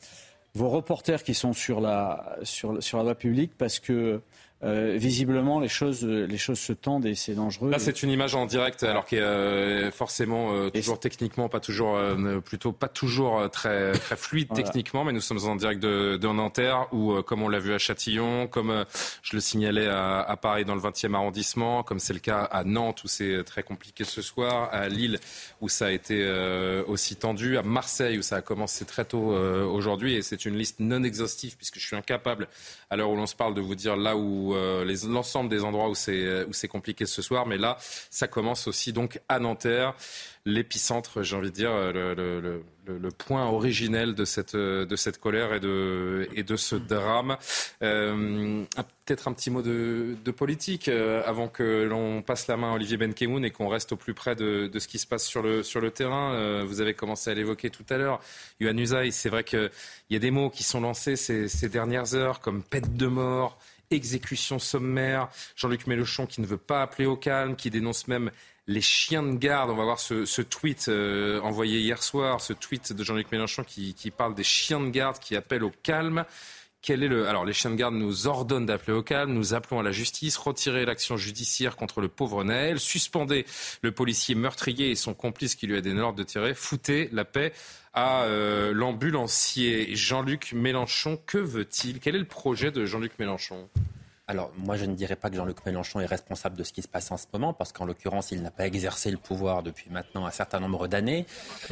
[0.55, 4.21] vos reporters qui sont sur la, sur, sur la voie publique parce que
[4.63, 7.71] euh, visiblement, les choses, les choses se tendent et c'est dangereux.
[7.71, 11.61] Là, c'est une image en direct, alors qui est euh, forcément euh, toujours techniquement, pas
[11.61, 11.99] toujours,
[12.43, 16.87] plutôt pas toujours très, très fluide techniquement, mais nous sommes en direct de, de Nanterre,
[16.93, 18.87] où, comme on l'a vu à Châtillon, comme
[19.23, 22.65] je le signalais à, à, Paris dans le 20e arrondissement, comme c'est le cas à
[22.65, 25.19] Nantes, où c'est très compliqué ce soir, à Lille,
[25.61, 26.27] où ça a été
[26.87, 30.81] aussi tendu, à Marseille, où ça a commencé très tôt aujourd'hui, et c'est une liste
[30.81, 32.49] non exhaustive, puisque je suis incapable,
[32.89, 35.89] à l'heure où l'on se parle, de vous dire là où euh, l'ensemble des endroits
[35.89, 37.47] où c'est compliqué ce soir.
[37.47, 37.77] Mais là,
[38.11, 39.95] ça commence aussi donc à Nanterre,
[40.45, 42.63] l'épicentre, j'ai envie de dire, le,
[43.19, 47.37] point originel de cette, de cette colère et de, et de ce drame.
[47.83, 48.65] Euh,
[49.05, 52.97] peut-être un petit mot de, politique euh, avant que l'on passe la main à Olivier
[52.97, 55.81] Benkemoun et qu'on reste au plus près de, ce qui se passe sur le, sur
[55.81, 56.65] le terrain.
[56.65, 58.21] vous avez commencé à l'évoquer tout à l'heure.
[58.61, 59.71] Yohann Usaï, c'est vrai qu'il
[60.11, 63.59] y a des mots qui sont lancés ces, ces dernières heures comme pète de mort,
[63.91, 65.29] exécution sommaire.
[65.57, 68.31] Jean-Luc Mélenchon qui ne veut pas appeler au calme, qui dénonce même
[68.67, 69.71] les chiens de garde.
[69.71, 73.95] On va voir ce, tweet euh, envoyé hier soir, ce tweet de Jean-Luc Mélenchon qui,
[74.17, 76.25] parle des chiens de garde qui appellent au calme.
[76.89, 79.33] Alors, les chiens de garde nous ordonnent d'appeler au calme.
[79.33, 83.45] Nous appelons à la justice, retirer l'action judiciaire contre le pauvre Naël, suspendez
[83.83, 87.25] le policier meurtrier et son complice qui lui a donné l'ordre de tirer, foutez la
[87.25, 87.53] paix
[87.93, 91.19] à euh, l'ambulancier Jean-Luc Mélenchon.
[91.27, 91.99] Que veut-il?
[91.99, 93.69] Quel est le projet de Jean-Luc Mélenchon?
[94.29, 96.89] Alors, moi, je ne dirais pas que Jean-Luc Mélenchon est responsable de ce qui se
[96.89, 100.27] passe en ce moment, parce qu'en l'occurrence, il n'a pas exercé le pouvoir depuis maintenant
[100.27, 101.27] un certain nombre d'années.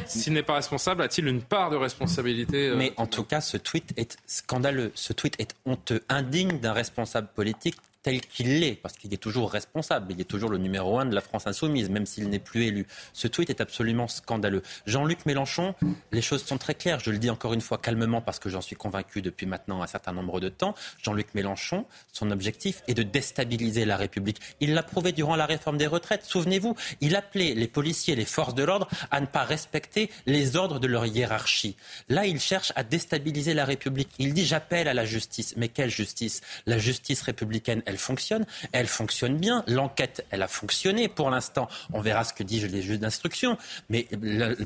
[0.05, 3.57] S'il n'est pas responsable, a-t-il une part de responsabilité euh, Mais en tout cas, ce
[3.57, 4.93] tweet est scandaleux.
[4.95, 7.75] Ce tweet est honteux, indigne d'un responsable politique
[8.05, 11.15] tel qu'il l'est, parce qu'il est toujours responsable, il est toujours le numéro un de
[11.15, 12.85] la France insoumise, même s'il n'est plus élu.
[13.13, 14.61] Ce tweet est absolument scandaleux.
[14.85, 15.73] Jean-Luc Mélenchon,
[16.11, 18.61] les choses sont très claires, je le dis encore une fois calmement parce que j'en
[18.61, 20.75] suis convaincu depuis maintenant un certain nombre de temps.
[21.01, 24.39] Jean-Luc Mélenchon, son objectif est de déstabiliser la République.
[24.59, 26.25] Il l'a prouvé durant la réforme des retraites.
[26.25, 30.79] Souvenez-vous, il appelait les policiers, les forces de l'ordre à ne pas respecter les ordres
[30.79, 31.75] de leur hiérarchie.
[32.09, 34.09] Là, il cherche à déstabiliser la République.
[34.19, 35.55] Il dit j'appelle à la justice.
[35.57, 36.41] Mais quelle justice?
[36.67, 39.63] La justice républicaine, elle elle fonctionne, elle fonctionne bien.
[39.67, 41.69] L'enquête, elle a fonctionné pour l'instant.
[41.93, 43.57] On verra ce que disent les juges d'instruction.
[43.89, 44.07] Mais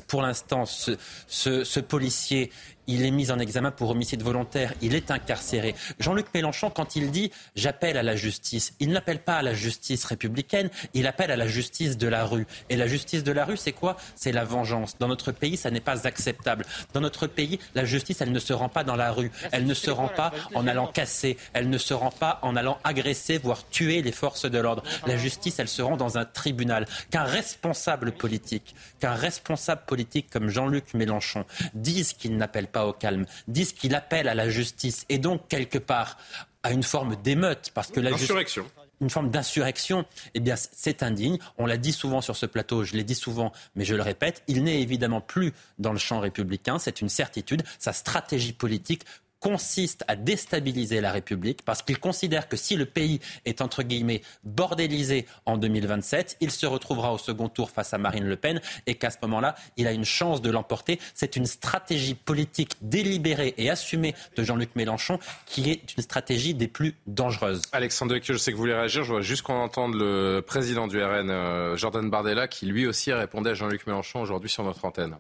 [0.08, 0.98] pour l'instant, ce,
[1.28, 2.52] ce, ce policier,
[2.88, 5.76] il est mis en examen pour homicide volontaire, il est incarcéré.
[6.00, 10.06] Jean-Luc Mélenchon, quand il dit j'appelle à la justice, il n'appelle pas à la justice
[10.06, 12.48] républicaine, il appelle à la justice de la rue.
[12.70, 13.98] Et la justice de la rue, c'est quoi?
[14.16, 14.98] C'est la vengeance.
[15.00, 16.66] Dans notre pays, ça n'est pas acceptable.
[16.94, 19.74] Dans notre pays, la justice, elle ne se rend pas dans la rue, elle ne
[19.74, 23.68] se rend pas en allant casser, elle ne se rend pas en allant agresser, voire
[23.70, 24.84] tuer les forces de l'ordre.
[25.06, 26.88] La justice, elle se rend dans un tribunal.
[27.12, 33.26] Qu'un responsable politique, qu'un responsable politique comme Jean-Luc Mélenchon dise qu'il n'appelle pas au calme,
[33.48, 36.18] disent qu'il appelle à la justice et donc quelque part
[36.64, 38.66] à une forme d'émeute parce que la insurrection.
[39.02, 41.38] Une forme d'insurrection, eh bien, c'est indigne.
[41.58, 44.44] On l'a dit souvent sur ce plateau, je l'ai dit souvent, mais je le répète,
[44.48, 47.64] il n'est évidemment plus dans le champ républicain, c'est une certitude.
[47.80, 49.06] Sa stratégie politique
[49.40, 54.22] consiste à déstabiliser la République parce qu'il considère que si le pays est entre guillemets
[54.44, 58.96] bordélisé en 2027, il se retrouvera au second tour face à Marine Le Pen et
[58.96, 61.00] qu'à ce moment-là, il a une chance de l'emporter.
[61.14, 66.68] C'est une stratégie politique délibérée et assumée de Jean-Luc Mélenchon qui est une stratégie des
[66.68, 67.62] plus dangereuses.
[67.72, 69.04] Alexandre je sais que vous voulez réagir.
[69.04, 73.14] Je vois juste qu'on entende le président du RN, euh, Jordan Bardella, qui lui aussi
[73.14, 75.18] répondait à Jean-Luc Mélenchon aujourd'hui sur notre antenne.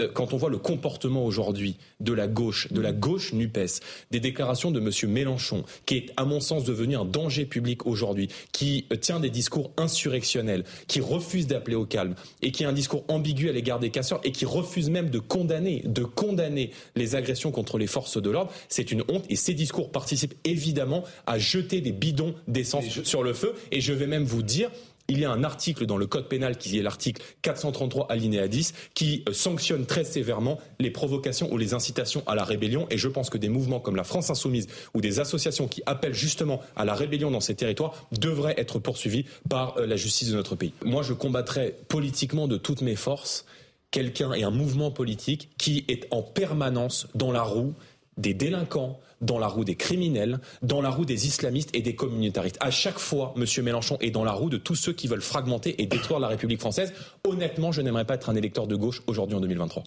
[0.00, 3.80] Euh, quand on voit le comportement aujourd'hui de la gauche, de la gauche NUPES,
[4.10, 5.10] des déclarations de M.
[5.10, 9.30] Mélenchon, qui est à mon sens devenu un danger public aujourd'hui, qui euh, tient des
[9.30, 13.80] discours insurrectionnels, qui refuse d'appeler au calme et qui a un discours ambigu à l'égard
[13.80, 18.20] des casseurs et qui refuse même de condamner, de condamner les agressions contre les forces
[18.20, 22.84] de l'ordre, c'est une honte et ces discours participent évidemment à jeter des bidons d'essence
[23.04, 24.70] sur le feu et je vais même vous dire
[25.08, 28.72] il y a un article dans le code pénal qui est l'article 433 alinéa 10
[28.94, 33.08] qui euh, sanctionne très sévèrement les provocations ou les incitations à la rébellion et je
[33.08, 36.84] pense que des mouvements comme la France insoumise ou des associations qui appellent justement à
[36.84, 40.72] la rébellion dans ces territoires devraient être poursuivis par euh, la justice de notre pays.
[40.84, 43.44] Moi je combattrai politiquement de toutes mes forces
[43.92, 47.74] quelqu'un et un mouvement politique qui est en permanence dans la roue
[48.16, 52.58] des délinquants, dans la roue des criminels, dans la roue des islamistes et des communautaristes.
[52.60, 53.46] À chaque fois, M.
[53.64, 56.60] Mélenchon est dans la roue de tous ceux qui veulent fragmenter et détruire la République
[56.60, 56.92] française.
[57.26, 59.84] Honnêtement, je n'aimerais pas être un électeur de gauche aujourd'hui en 2023.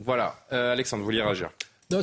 [0.00, 0.36] Voilà.
[0.52, 1.50] Euh, Alexandre, vous vouliez réagir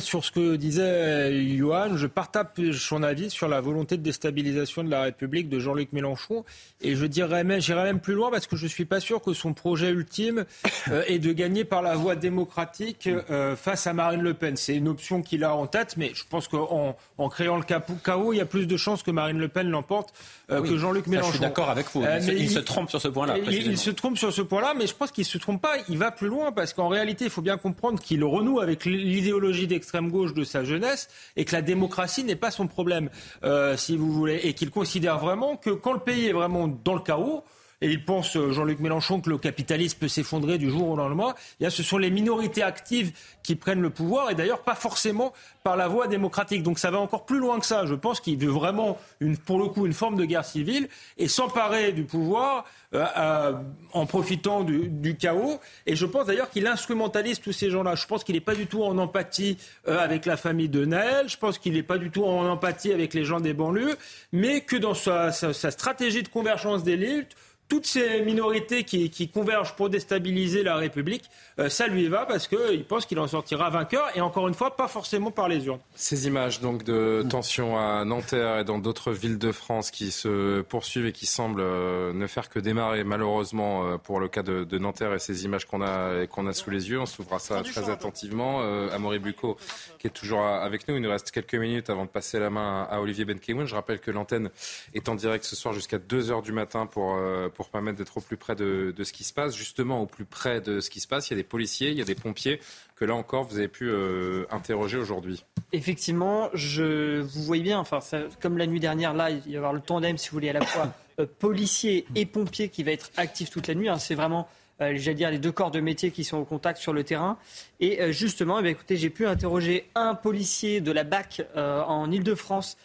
[0.00, 4.90] sur ce que disait Johan, je partage son avis sur la volonté de déstabilisation de
[4.90, 6.44] la République de Jean-Luc Mélenchon.
[6.80, 9.22] Et je dirais même, j'irais même plus loin parce que je ne suis pas sûr
[9.22, 10.44] que son projet ultime
[10.90, 14.56] euh, est de gagner par la voie démocratique euh, face à Marine Le Pen.
[14.56, 17.64] C'est une option qu'il a en tête, mais je pense qu'en en créant le
[18.02, 20.12] chaos, il y a plus de chances que Marine Le Pen l'emporte
[20.50, 21.28] euh, que Jean-Luc Mélenchon.
[21.28, 22.02] je suis d'accord avec vous.
[22.02, 23.36] il, il, se trompe sur ce point-là.
[23.38, 25.74] Il, il, se trompe sur ce point-là, mais je pense qu'il ne se trompe pas.
[25.88, 29.66] Il va plus loin parce qu'en réalité, il faut bien comprendre qu'il renoue avec l'idéologie
[29.66, 33.10] des extrême gauche de sa jeunesse et que la démocratie n'est pas son problème,
[33.44, 36.94] euh, si vous voulez, et qu'il considère vraiment que quand le pays est vraiment dans
[36.94, 37.44] le chaos,
[37.82, 41.34] et il pense, euh, Jean-Luc Mélenchon, que le capitalisme peut s'effondrer du jour au lendemain.
[41.60, 43.12] Et ce sont les minorités actives
[43.42, 45.32] qui prennent le pouvoir, et d'ailleurs pas forcément
[45.62, 46.62] par la voie démocratique.
[46.62, 47.84] Donc ça va encore plus loin que ça.
[47.84, 50.88] Je pense qu'il veut vraiment, une, pour le coup, une forme de guerre civile
[51.18, 53.52] et s'emparer du pouvoir euh, euh,
[53.92, 55.60] en profitant du, chaos.
[55.84, 57.94] Et je pense d'ailleurs qu'il instrumentalise tous ces gens-là.
[57.94, 61.28] Je pense qu'il n'est pas du tout en empathie avec la famille de Naël.
[61.28, 63.96] Je pense qu'il n'est pas du tout en empathie avec les gens des banlieues,
[64.32, 67.36] mais que dans sa, sa stratégie de convergence des luttes,
[67.68, 71.24] toutes ces minorités qui, convergent pour déstabiliser la République,
[71.58, 74.76] euh, ça lui va parce qu'il pense qu'il en sortira vainqueur et encore une fois,
[74.76, 75.80] pas forcément par les urnes.
[75.94, 80.60] Ces images donc de tensions à Nanterre et dans d'autres villes de France qui se
[80.62, 84.78] poursuivent et qui semblent euh, ne faire que démarrer malheureusement euh, pour le cas de,
[84.78, 87.00] Nanterre et ces images qu'on a, qu'on a sous les yeux.
[87.00, 88.60] On s'ouvrira ça très attentivement.
[88.92, 89.56] Amaury Bucco
[89.98, 90.96] qui est toujours avec nous.
[90.96, 93.66] Il nous reste quelques minutes avant de passer la main à Olivier Benkemoun.
[93.66, 94.50] Je rappelle que l'antenne
[94.94, 97.16] est en direct ce soir jusqu'à 2h du matin pour
[97.56, 99.56] pour permettre d'être au plus près de, ce qui se passe.
[99.56, 101.96] Justement, au plus près de ce qui se passe, il y a des policiers, il
[101.96, 102.60] y a des pompiers
[102.94, 105.42] que là encore vous avez pu euh, interroger aujourd'hui.
[105.72, 108.00] Effectivement, je, vous voyez bien, enfin,
[108.40, 110.52] comme la nuit dernière, là, il va y avoir le tandem, si vous voulez, à
[110.52, 113.88] la fois euh, policiers et pompiers qui va être actif toute la nuit.
[113.88, 113.98] Hein.
[113.98, 114.48] C'est vraiment
[114.82, 117.38] euh, j'allais dire, les deux corps de métier qui sont au contact sur le terrain.
[117.80, 122.76] Et justement, eh écoutez, j'ai pu interroger un policier de la BAC en Ile-de-France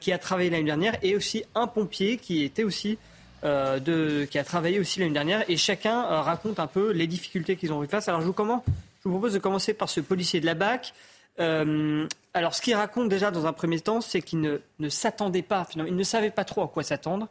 [0.00, 2.98] qui a travaillé l'année dernière et aussi un pompier qui était aussi
[3.44, 7.56] euh, qui a travaillé aussi l'année dernière, et chacun euh, raconte un peu les difficultés
[7.56, 8.08] qu'ils ont eu face.
[8.08, 10.92] Alors je vous, comment, je vous propose de commencer par ce policier de la BAC.
[11.38, 15.42] Euh, alors ce qu'il raconte déjà dans un premier temps, c'est qu'il ne, ne s'attendait
[15.42, 17.28] pas, il ne savait pas trop à quoi s'attendre,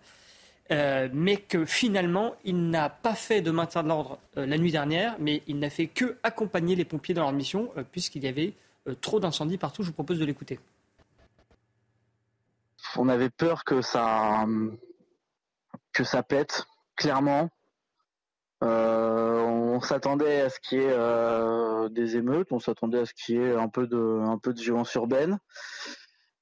[0.69, 5.41] mais que finalement, il n'a pas fait de maintien de l'ordre la nuit dernière, mais
[5.47, 8.53] il n'a fait que accompagner les pompiers dans leur mission, puisqu'il y avait
[9.01, 9.83] trop d'incendies partout.
[9.83, 10.59] Je vous propose de l'écouter.
[12.95, 14.45] On avait peur que ça,
[16.03, 16.65] ça pète,
[16.95, 17.49] clairement.
[18.63, 23.13] Euh, on s'attendait à ce qu'il y ait euh, des émeutes, on s'attendait à ce
[23.13, 25.37] qu'il y ait un peu de, un peu de violence urbaine,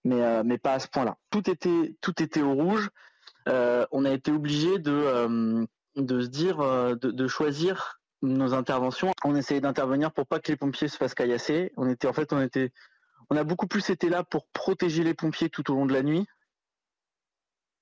[0.05, 1.17] mais, euh, pas à ce point-là.
[1.29, 2.89] Tout était, tout était au rouge.
[3.47, 5.67] on a été obligé de,
[5.97, 9.11] de se dire, de, de, choisir nos interventions.
[9.25, 11.73] On essayait d'intervenir pour pas que les pompiers se fassent caillasser.
[11.75, 12.71] On était, en fait, on était,
[13.29, 16.01] on a beaucoup plus été là pour protéger les pompiers tout au long de la
[16.03, 16.25] nuit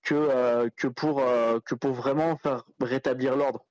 [0.04, 1.24] que, que pour,
[1.66, 3.66] que pour vraiment faire rétablir l'ordre.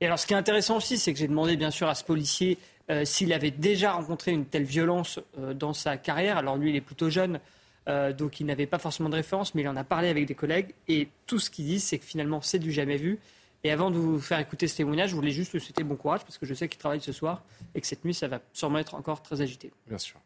[0.00, 2.04] Et alors, ce qui est intéressant aussi, c'est que j'ai demandé bien sûr à ce
[2.04, 2.58] policier
[2.90, 6.36] euh, s'il avait déjà rencontré une telle violence euh, dans sa carrière.
[6.36, 7.40] Alors lui, il est plutôt jeune,
[7.88, 10.34] euh, donc il n'avait pas forcément de référence, mais il en a parlé avec des
[10.34, 10.74] collègues.
[10.88, 13.18] Et tout ce qu'il dit, c'est que finalement, c'est du jamais vu.
[13.62, 16.20] Et avant de vous faire écouter ce témoignage, je voulais juste lui souhaiter bon courage,
[16.20, 17.42] parce que je sais qu'il travaille ce soir
[17.74, 19.72] et que cette nuit, ça va sûrement être encore très agité.
[19.86, 20.20] Bien sûr.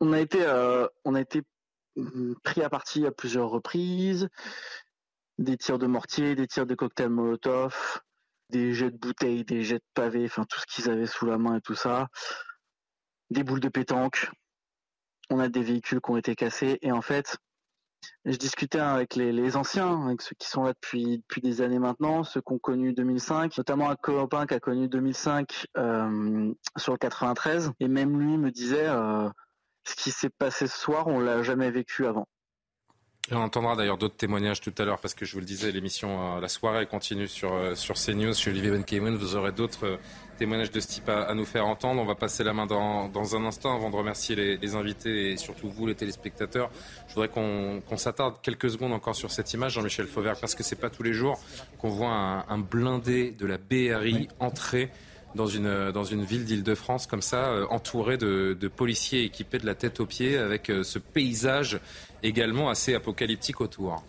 [0.00, 0.38] On a été,
[1.04, 1.42] on a été
[2.42, 4.28] pris à partie à plusieurs reprises.
[5.38, 8.00] Des tirs de mortier, des tirs de cocktail Molotov,
[8.50, 11.38] des jets de bouteilles, des jets de pavés, enfin tout ce qu'ils avaient sous la
[11.38, 12.08] main et tout ça,
[13.30, 14.30] des boules de pétanque.
[15.30, 17.36] On a des véhicules qui ont été cassés et en fait,
[18.24, 22.24] je discutais avec les, anciens, avec ceux qui sont là depuis depuis des années maintenant,
[22.24, 26.98] ceux qui ont connu 2005, notamment un copain qui a connu 2005 euh, sur le
[26.98, 29.28] 93 et même lui me disait euh,
[29.88, 32.26] ce qui s'est passé ce soir, on l'a jamais vécu avant
[33.36, 36.36] on entendra d'ailleurs d'autres témoignages tout à l'heure parce que je vous le disais, l'émission,
[36.36, 39.16] euh, la soirée continue sur, euh, sur CNews, chez Olivier Benkemoun.
[39.16, 39.96] Vous aurez d'autres euh,
[40.38, 42.00] témoignages de ce type à, nous faire entendre.
[42.00, 45.36] On va passer la main dans, dans un instant avant de remercier les, invités et
[45.36, 46.70] surtout vous, les téléspectateurs.
[47.08, 50.76] Je voudrais qu'on s'attarde quelques secondes encore sur cette image, Jean-Michel Fauvert, parce que c'est
[50.76, 51.38] pas tous les jours
[51.78, 54.90] qu'on voit un, blindé de la BRI entrer
[55.38, 59.74] dans une, dans une ville d'Île-de-France comme ça, entouré de, de, policiers équipés de la
[59.74, 61.80] tête aux pieds, avec ce paysage
[62.22, 64.02] également assez apocalyptique autour.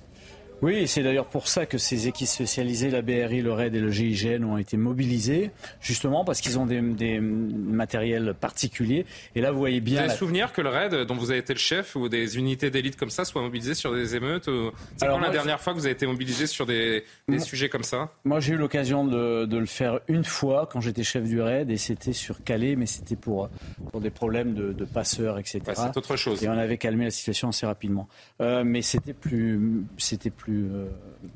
[0.62, 3.92] Oui, c'est d'ailleurs pour ça que ces équipes spécialisées, la BRI, le RAID et le
[3.92, 9.06] GIGN, ont été mobilisées, justement parce qu'ils ont des, matériels particuliers.
[9.36, 10.04] Et là, vous voyez bien.
[10.04, 12.70] Vous avez souvenir que le RAID, dont vous avez été le chef, ou des unités
[12.70, 14.50] d'élite comme ça, soient mobilisées sur des émeutes
[14.98, 17.06] C'est quand la dernière fois que vous avez été mobilisé sur des,
[17.40, 18.12] sujets comme ça?
[18.26, 21.78] Moi, j'ai eu l'occasion de, le faire une fois quand j'étais chef du RAID, et
[21.78, 23.50] c'était sur Calais, mais c'était pour,
[23.92, 25.62] pour des problèmes de, passeurs, etc.
[25.76, 26.44] c'est autre chose.
[26.44, 28.08] Et on avait calmé la situation assez rapidement.
[28.42, 30.88] Euh, mais c'était plus, c'était plus plus, euh,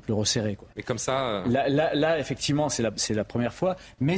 [0.02, 0.56] plus resserré.
[0.56, 0.66] Quoi.
[0.76, 1.44] Et comme ça.
[1.46, 3.76] Euh, là, là, effectivement, c'est la, la, première fois.
[4.00, 4.16] Mais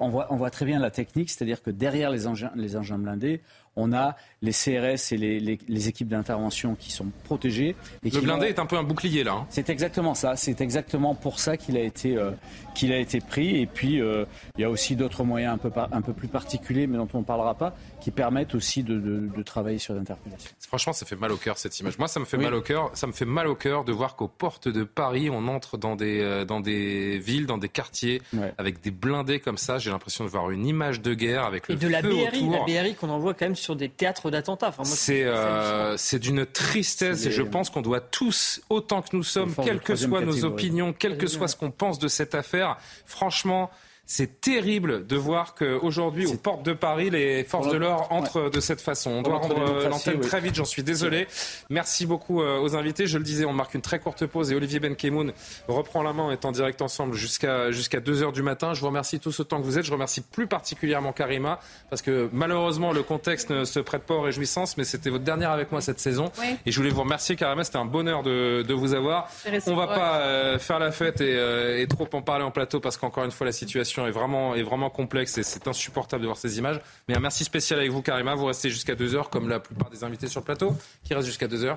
[0.00, 2.98] on, voit, on voit très bien la technique, c'est-à-dire que derrière les engins, les engins
[2.98, 3.40] blindés,
[3.76, 7.76] on a les CRS et les, équipes d'intervention qui sont protégées.
[8.02, 9.32] le blindé est un peu un bouclier là.
[9.32, 9.46] Hein.
[9.48, 10.34] C'est exactement ça.
[10.36, 12.32] C'est exactement pour ça qu'il a été euh,
[12.74, 13.60] qu'il a été pris.
[13.60, 16.98] Et puis il y a aussi d'autres moyens un peu un peu plus particuliers, mais
[16.98, 20.50] dont on ne parlera pas, qui permettent aussi de, travailler sur l'interpellation.
[20.60, 21.98] Franchement, ça fait mal au cœur cette image.
[21.98, 22.90] Moi, ça me fait mal au cœur.
[22.94, 25.96] Ça me fait mal au cœur de voir qu'aux portes de Paris, on entre dans
[25.96, 28.22] des euh, dans des villes, dans des quartiers
[28.58, 29.78] avec des blindés comme ça.
[29.78, 32.60] J'ai l'impression de voir une image de guerre avec le Et de la BRI, la
[32.60, 34.72] BRI qu'on envoie quand même sur des théâtres d'attentats.
[34.84, 39.54] c'est euh, c'est d'une tristesse et je pense qu'on doit tous, autant que nous sommes,
[39.54, 43.70] quelles que soient nos opinions, quel que soit ce qu'on pense de cette affaire, franchement.
[44.12, 48.58] C'est terrible de voir qu'aujourd'hui, aux portes de Paris, les forces de l'ordre entrent de
[48.58, 49.12] cette façon.
[49.12, 51.28] On doit rendre euh, l'antenne très vite, j'en suis désolé.
[51.68, 53.06] Merci beaucoup euh, aux invités.
[53.06, 55.32] Je le disais, on marque une très courte pause et Olivier Benkemoun
[55.68, 58.74] reprend la main en étant direct ensemble jusqu'à jusqu'à 2h du matin.
[58.74, 59.84] Je vous remercie tous autant que vous êtes.
[59.84, 64.22] Je remercie plus particulièrement Karima parce que malheureusement, le contexte ne se prête pas aux
[64.22, 66.32] réjouissances, mais c'était votre dernière avec moi cette saison.
[66.66, 67.62] Et je voulais vous remercier, Karima.
[67.62, 69.30] C'était un bonheur de, de vous avoir.
[69.68, 72.96] On va pas euh, faire la fête et, et trop en parler en plateau parce
[72.96, 73.52] qu'encore une fois, la
[74.00, 76.80] situation est vraiment, est vraiment complexe et c'est insupportable de voir ces images.
[77.08, 78.34] Mais un merci spécial avec vous, Karima.
[78.34, 80.74] Vous restez jusqu'à 2h, comme la plupart des invités sur le plateau,
[81.04, 81.76] qui restent jusqu'à 2h.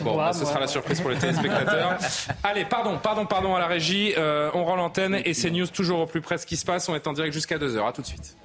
[0.00, 1.98] Bon, bah, ce sera la surprise pour les téléspectateurs.
[2.42, 4.12] Allez, pardon, pardon, pardon à la régie.
[4.16, 6.64] Euh, on rend l'antenne et c'est News toujours au plus près de ce qui se
[6.64, 6.88] passe.
[6.88, 7.86] On est en direct jusqu'à 2h.
[7.86, 8.36] À tout de suite.